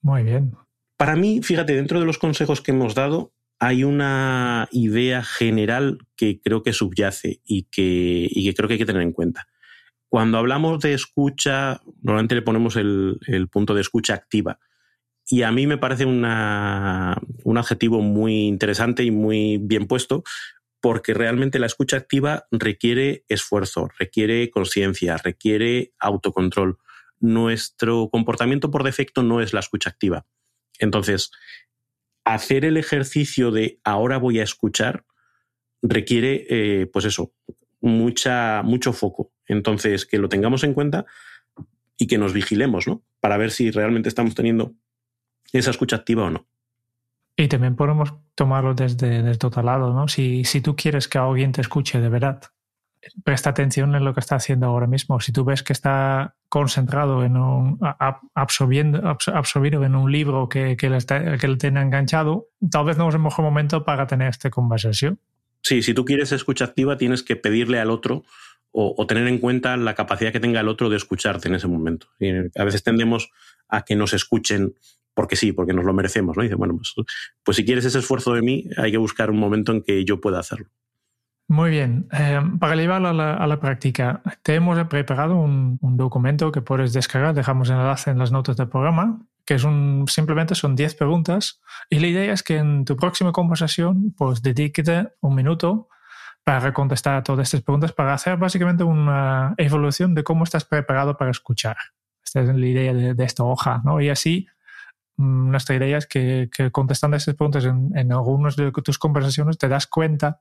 Muy 0.00 0.22
bien. 0.22 0.56
Para 0.96 1.14
mí, 1.14 1.42
fíjate, 1.42 1.74
dentro 1.74 2.00
de 2.00 2.06
los 2.06 2.18
consejos 2.18 2.62
que 2.62 2.70
hemos 2.70 2.94
dado, 2.94 3.32
hay 3.58 3.84
una 3.84 4.68
idea 4.70 5.22
general 5.22 5.98
que 6.16 6.40
creo 6.40 6.62
que 6.62 6.72
subyace 6.72 7.40
y 7.44 7.64
que, 7.64 8.26
y 8.30 8.44
que 8.44 8.54
creo 8.54 8.68
que 8.68 8.74
hay 8.74 8.78
que 8.78 8.86
tener 8.86 9.02
en 9.02 9.12
cuenta. 9.12 9.46
Cuando 10.16 10.38
hablamos 10.38 10.80
de 10.80 10.94
escucha, 10.94 11.82
normalmente 12.00 12.36
le 12.36 12.40
ponemos 12.40 12.74
el, 12.76 13.18
punto 13.52 13.74
de 13.74 13.82
escucha 13.82 14.14
activa. 14.14 14.58
Y 15.28 15.42
a 15.42 15.52
mí 15.52 15.66
me 15.66 15.76
parece 15.76 16.06
un 16.06 16.24
adjetivo 16.24 18.00
muy 18.00 18.46
interesante 18.46 19.04
y 19.04 19.10
muy 19.10 19.58
bien 19.58 19.86
puesto, 19.86 20.24
porque 20.80 21.12
realmente 21.12 21.58
la 21.58 21.66
escucha 21.66 21.98
activa 21.98 22.46
requiere 22.50 23.26
esfuerzo, 23.28 23.90
requiere 23.98 24.48
conciencia, 24.48 25.18
requiere 25.18 25.92
autocontrol. 25.98 26.78
Nuestro 27.20 28.08
comportamiento 28.08 28.70
por 28.70 28.84
defecto 28.84 29.22
no 29.22 29.42
es 29.42 29.52
la 29.52 29.60
escucha 29.60 29.90
activa. 29.90 30.24
Entonces, 30.78 31.30
hacer 32.24 32.64
el 32.64 32.78
ejercicio 32.78 33.50
de 33.50 33.80
ahora 33.84 34.16
voy 34.16 34.40
a 34.40 34.44
escuchar 34.44 35.04
requiere, 35.82 36.46
eh, 36.48 36.86
pues 36.86 37.04
eso, 37.04 37.34
mucha, 37.82 38.62
mucho 38.64 38.94
foco. 38.94 39.35
Entonces, 39.46 40.06
que 40.06 40.18
lo 40.18 40.28
tengamos 40.28 40.64
en 40.64 40.74
cuenta 40.74 41.06
y 41.98 42.06
que 42.06 42.18
nos 42.18 42.32
vigilemos, 42.32 42.86
¿no? 42.86 43.02
Para 43.20 43.36
ver 43.36 43.50
si 43.50 43.70
realmente 43.70 44.08
estamos 44.08 44.34
teniendo 44.34 44.74
esa 45.52 45.70
escucha 45.70 45.96
activa 45.96 46.24
o 46.24 46.30
no. 46.30 46.46
Y 47.36 47.48
también 47.48 47.76
podemos 47.76 48.14
tomarlo 48.34 48.74
desde, 48.74 49.22
desde 49.22 49.46
otro 49.46 49.62
lado, 49.62 49.92
¿no? 49.92 50.08
Si, 50.08 50.44
si 50.44 50.60
tú 50.60 50.74
quieres 50.74 51.08
que 51.08 51.18
alguien 51.18 51.52
te 51.52 51.60
escuche 51.60 52.00
de 52.00 52.08
verdad, 52.08 52.40
presta 53.24 53.50
atención 53.50 53.94
en 53.94 54.04
lo 54.04 54.14
que 54.14 54.20
está 54.20 54.36
haciendo 54.36 54.66
ahora 54.66 54.86
mismo. 54.86 55.20
Si 55.20 55.32
tú 55.32 55.44
ves 55.44 55.62
que 55.62 55.72
está 55.72 56.34
concentrado 56.48 57.24
en 57.24 57.36
un, 57.36 57.78
absorbiendo, 58.34 59.16
absorbido 59.32 59.84
en 59.84 59.94
un 59.94 60.10
libro 60.10 60.48
que, 60.48 60.76
que, 60.76 60.90
le 60.90 60.98
que 61.38 61.48
le 61.48 61.56
tiene 61.56 61.82
enganchado, 61.82 62.48
tal 62.70 62.86
vez 62.86 62.98
no 62.98 63.08
es 63.08 63.14
el 63.14 63.20
mejor 63.20 63.44
momento 63.44 63.84
para 63.84 64.06
tener 64.06 64.28
esta 64.28 64.50
conversación. 64.50 65.18
Sí, 65.62 65.82
si 65.82 65.94
tú 65.94 66.04
quieres 66.04 66.32
escucha 66.32 66.64
activa, 66.64 66.96
tienes 66.96 67.22
que 67.22 67.36
pedirle 67.36 67.80
al 67.80 67.90
otro 67.90 68.24
o, 68.78 69.06
tener 69.06 69.26
en 69.26 69.38
cuenta 69.38 69.74
la 69.78 69.94
capacidad 69.94 70.32
que 70.32 70.40
tenga 70.40 70.60
el 70.60 70.68
otro 70.68 70.90
de 70.90 70.98
escucharte 70.98 71.48
en 71.48 71.54
ese 71.54 71.66
momento. 71.66 72.08
Y 72.20 72.28
a 72.28 72.64
veces 72.64 72.82
tendemos 72.82 73.30
a 73.68 73.82
que 73.82 73.96
nos 73.96 74.12
escuchen 74.12 74.74
porque 75.14 75.34
sí, 75.34 75.52
porque 75.52 75.72
nos 75.72 75.86
lo 75.86 75.94
merecemos, 75.94 76.36
¿no? 76.36 76.42
dice, 76.42 76.56
bueno, 76.56 76.76
pues, 76.76 76.94
pues, 77.42 77.56
si 77.56 77.64
quieres 77.64 77.86
ese 77.86 78.00
esfuerzo 78.00 78.34
de 78.34 78.42
mí, 78.42 78.64
hay 78.76 78.90
que 78.90 78.98
buscar 78.98 79.30
un 79.30 79.38
momento 79.38 79.72
en 79.72 79.82
que 79.82 80.04
yo 80.04 80.20
pueda 80.20 80.40
hacerlo. 80.40 80.66
Muy 81.48 81.70
bien. 81.70 82.06
Eh, 82.12 82.38
para 82.60 82.76
llevarlo 82.76 83.08
a 83.08 83.46
la, 83.46 83.60
práctica, 83.60 84.20
te 84.42 84.56
hemos 84.56 84.78
preparado 84.88 85.36
un, 85.36 85.78
documento 85.80 86.52
que 86.52 86.60
puedes 86.60 86.92
descargar, 86.92 87.34
dejamos 87.34 87.70
el 87.70 87.76
enlace 87.76 88.10
en 88.10 88.18
las 88.18 88.30
notas 88.30 88.58
del 88.58 88.68
programa, 88.68 89.22
que 89.46 89.54
es 89.54 89.66
simplemente 90.08 90.54
son 90.54 90.76
10 90.76 90.96
preguntas 90.96 91.62
y 91.88 92.00
la 92.00 92.08
idea 92.08 92.32
es 92.32 92.42
que 92.42 92.58
en 92.58 92.84
tu 92.84 92.96
próxima 92.96 93.32
conversación 93.32 94.12
pues 94.18 94.42
dedíquete 94.42 95.08
un 95.20 95.36
minuto 95.36 95.88
para 96.46 96.72
contestar 96.72 97.16
a 97.16 97.24
todas 97.24 97.48
estas 97.48 97.62
preguntas, 97.62 97.92
para 97.92 98.14
hacer 98.14 98.36
básicamente 98.36 98.84
una 98.84 99.56
evolución 99.58 100.14
de 100.14 100.22
cómo 100.22 100.44
estás 100.44 100.64
preparado 100.64 101.16
para 101.16 101.32
escuchar. 101.32 101.76
Esta 102.24 102.42
es 102.42 102.54
la 102.54 102.66
idea 102.66 102.94
de, 102.94 103.24
esta 103.24 103.42
hoja, 103.42 103.82
¿no? 103.84 104.00
Y 104.00 104.10
así 104.10 104.46
mm, 105.16 105.50
nuestra 105.50 105.74
idea 105.74 105.98
es 105.98 106.06
que, 106.06 106.48
contestando 106.70 107.16
estas 107.16 107.34
preguntas 107.34 107.64
en, 107.64 107.90
en 107.96 108.12
algunas 108.12 108.54
de 108.54 108.70
tus 108.70 108.96
conversaciones 108.96 109.58
te 109.58 109.66
das 109.66 109.88
cuenta 109.88 110.40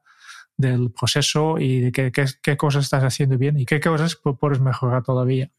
del 0.55 0.91
proceso 0.91 1.57
y 1.57 1.79
de 1.79 1.91
qué, 1.91 2.11
qué, 2.11 2.55
cosas 2.55 2.83
estás 2.83 3.03
haciendo 3.03 3.39
bien 3.39 3.57
y 3.59 3.65
qué 3.65 3.79
cosas 3.79 4.15
puedes 4.15 4.59
mejorar 4.59 5.01
todavía. 5.01 5.49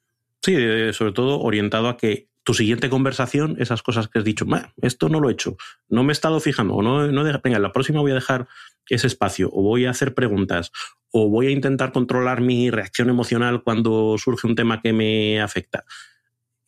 Sí, 0.42 0.54
sobre 0.92 1.10
todo 1.10 1.40
orientado 1.40 1.88
a 1.88 1.96
que 1.96 2.28
tu 2.46 2.54
siguiente 2.54 2.88
conversación, 2.88 3.56
esas 3.58 3.82
cosas 3.82 4.06
que 4.06 4.20
has 4.20 4.24
dicho, 4.24 4.46
esto 4.80 5.08
no 5.08 5.18
lo 5.18 5.28
he 5.28 5.32
hecho, 5.32 5.56
no 5.88 6.04
me 6.04 6.12
he 6.12 6.14
estado 6.14 6.38
fijando, 6.38 6.74
o 6.74 6.82
no, 6.82 7.10
no 7.10 7.40
venga, 7.42 7.58
la 7.58 7.72
próxima 7.72 8.00
voy 8.00 8.12
a 8.12 8.14
dejar 8.14 8.46
ese 8.88 9.08
espacio, 9.08 9.50
o 9.52 9.62
voy 9.62 9.84
a 9.84 9.90
hacer 9.90 10.14
preguntas, 10.14 10.70
o 11.10 11.28
voy 11.28 11.48
a 11.48 11.50
intentar 11.50 11.90
controlar 11.90 12.42
mi 12.42 12.70
reacción 12.70 13.10
emocional 13.10 13.64
cuando 13.64 14.14
surge 14.16 14.46
un 14.46 14.54
tema 14.54 14.80
que 14.80 14.92
me 14.92 15.40
afecta. 15.40 15.86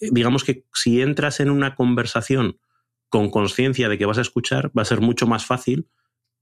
Digamos 0.00 0.42
que 0.42 0.64
si 0.74 1.00
entras 1.00 1.38
en 1.38 1.48
una 1.48 1.76
conversación 1.76 2.58
con 3.08 3.30
conciencia 3.30 3.88
de 3.88 3.98
que 3.98 4.06
vas 4.06 4.18
a 4.18 4.22
escuchar, 4.22 4.72
va 4.76 4.82
a 4.82 4.84
ser 4.84 5.00
mucho 5.00 5.28
más 5.28 5.46
fácil 5.46 5.88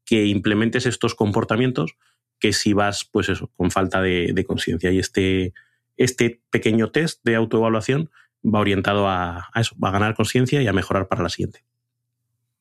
que 0.07 0.25
implementes 0.25 0.87
estos 0.87 1.15
comportamientos 1.15 1.99
que 2.41 2.55
si 2.55 2.73
vas, 2.73 3.07
pues 3.13 3.29
eso, 3.29 3.53
con 3.55 3.71
falta 3.71 4.01
de, 4.01 4.33
de 4.33 4.45
conciencia. 4.47 4.91
Y 4.93 4.99
este, 4.99 5.53
este 5.99 6.41
pequeño 6.49 6.91
test 6.91 7.21
de 7.23 7.37
autoevaluación 7.37 8.11
va 8.47 8.61
orientado 8.61 9.09
a, 9.09 9.49
eso, 9.55 9.75
va 9.83 9.89
a 9.89 9.93
ganar 9.93 10.15
conciencia 10.15 10.63
y 10.63 10.67
a 10.67 10.73
mejorar 10.73 11.09
para 11.09 11.23
la 11.23 11.29
siguiente. 11.29 11.65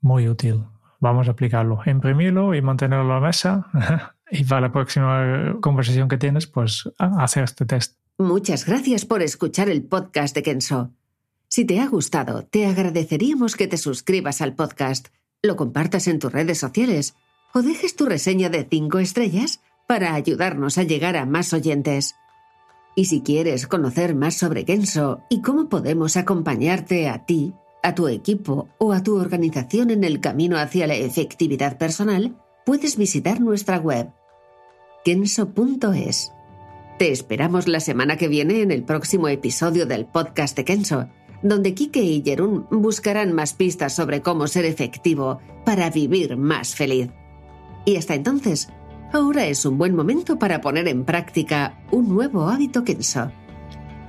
Muy 0.01 0.27
útil. 0.27 0.63
Vamos 0.99 1.27
a 1.27 1.31
aplicarlo, 1.31 1.79
imprimirlo 1.85 2.55
y 2.55 2.61
mantenerlo 2.61 3.03
en 3.03 3.09
la 3.09 3.19
mesa. 3.19 3.67
y 4.31 4.43
para 4.43 4.61
la 4.61 4.71
próxima 4.71 5.55
conversación 5.61 6.07
que 6.07 6.17
tienes, 6.17 6.47
pues 6.47 6.89
hacer 6.97 7.43
este 7.43 7.65
test. 7.65 7.97
Muchas 8.17 8.65
gracias 8.65 9.05
por 9.05 9.21
escuchar 9.21 9.69
el 9.69 9.83
podcast 9.83 10.35
de 10.35 10.43
Kenso. 10.43 10.91
Si 11.47 11.65
te 11.65 11.79
ha 11.79 11.87
gustado, 11.87 12.45
te 12.45 12.65
agradeceríamos 12.65 13.55
que 13.55 13.67
te 13.67 13.77
suscribas 13.77 14.41
al 14.41 14.55
podcast, 14.55 15.09
lo 15.41 15.55
compartas 15.55 16.07
en 16.07 16.19
tus 16.19 16.31
redes 16.31 16.57
sociales 16.57 17.15
o 17.53 17.61
dejes 17.61 17.95
tu 17.95 18.05
reseña 18.05 18.49
de 18.49 18.67
5 18.69 18.99
estrellas 18.99 19.61
para 19.87 20.15
ayudarnos 20.15 20.77
a 20.77 20.83
llegar 20.83 21.15
a 21.15 21.25
más 21.25 21.53
oyentes. 21.53 22.15
Y 22.95 23.05
si 23.05 23.21
quieres 23.21 23.67
conocer 23.67 24.15
más 24.15 24.35
sobre 24.35 24.63
Kenso 24.63 25.21
y 25.29 25.41
cómo 25.41 25.67
podemos 25.67 26.15
acompañarte 26.15 27.09
a 27.09 27.25
ti, 27.25 27.53
a 27.83 27.93
tu 27.93 28.07
equipo 28.07 28.69
o 28.77 28.93
a 28.93 29.03
tu 29.03 29.19
organización 29.19 29.91
en 29.91 30.03
el 30.03 30.21
camino 30.21 30.57
hacia 30.57 30.87
la 30.87 30.95
efectividad 30.95 31.77
personal, 31.77 32.35
puedes 32.65 32.97
visitar 32.97 33.41
nuestra 33.41 33.77
web 33.77 34.09
kenso.es. 35.03 36.31
Te 36.97 37.11
esperamos 37.11 37.67
la 37.67 37.79
semana 37.79 38.17
que 38.17 38.27
viene 38.27 38.61
en 38.61 38.71
el 38.71 38.83
próximo 38.83 39.27
episodio 39.27 39.85
del 39.85 40.05
podcast 40.05 40.57
de 40.57 40.65
Kenso, 40.65 41.09
donde 41.43 41.75
Kike 41.75 42.01
y 42.01 42.23
Jerún 42.23 42.65
buscarán 42.71 43.33
más 43.33 43.53
pistas 43.53 43.93
sobre 43.93 44.21
cómo 44.21 44.47
ser 44.47 44.65
efectivo 44.65 45.39
para 45.63 45.91
vivir 45.91 46.37
más 46.37 46.73
feliz. 46.73 47.11
Y 47.85 47.97
hasta 47.97 48.15
entonces, 48.15 48.69
Ahora 49.13 49.45
es 49.45 49.65
un 49.65 49.77
buen 49.77 49.95
momento 49.95 50.37
para 50.37 50.61
poner 50.61 50.87
en 50.87 51.05
práctica 51.05 51.79
un 51.91 52.09
nuevo 52.09 52.49
hábito 52.49 52.83
Kenso. 52.83 53.31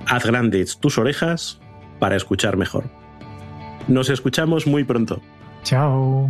Haz 0.05 0.25
grandes 0.25 0.77
tus 0.77 0.97
orejas 0.97 1.59
para 1.99 2.15
escuchar 2.15 2.57
mejor. 2.57 2.89
Nos 3.87 4.09
escuchamos 4.09 4.67
muy 4.67 4.83
pronto. 4.83 5.21
Chao. 5.63 6.29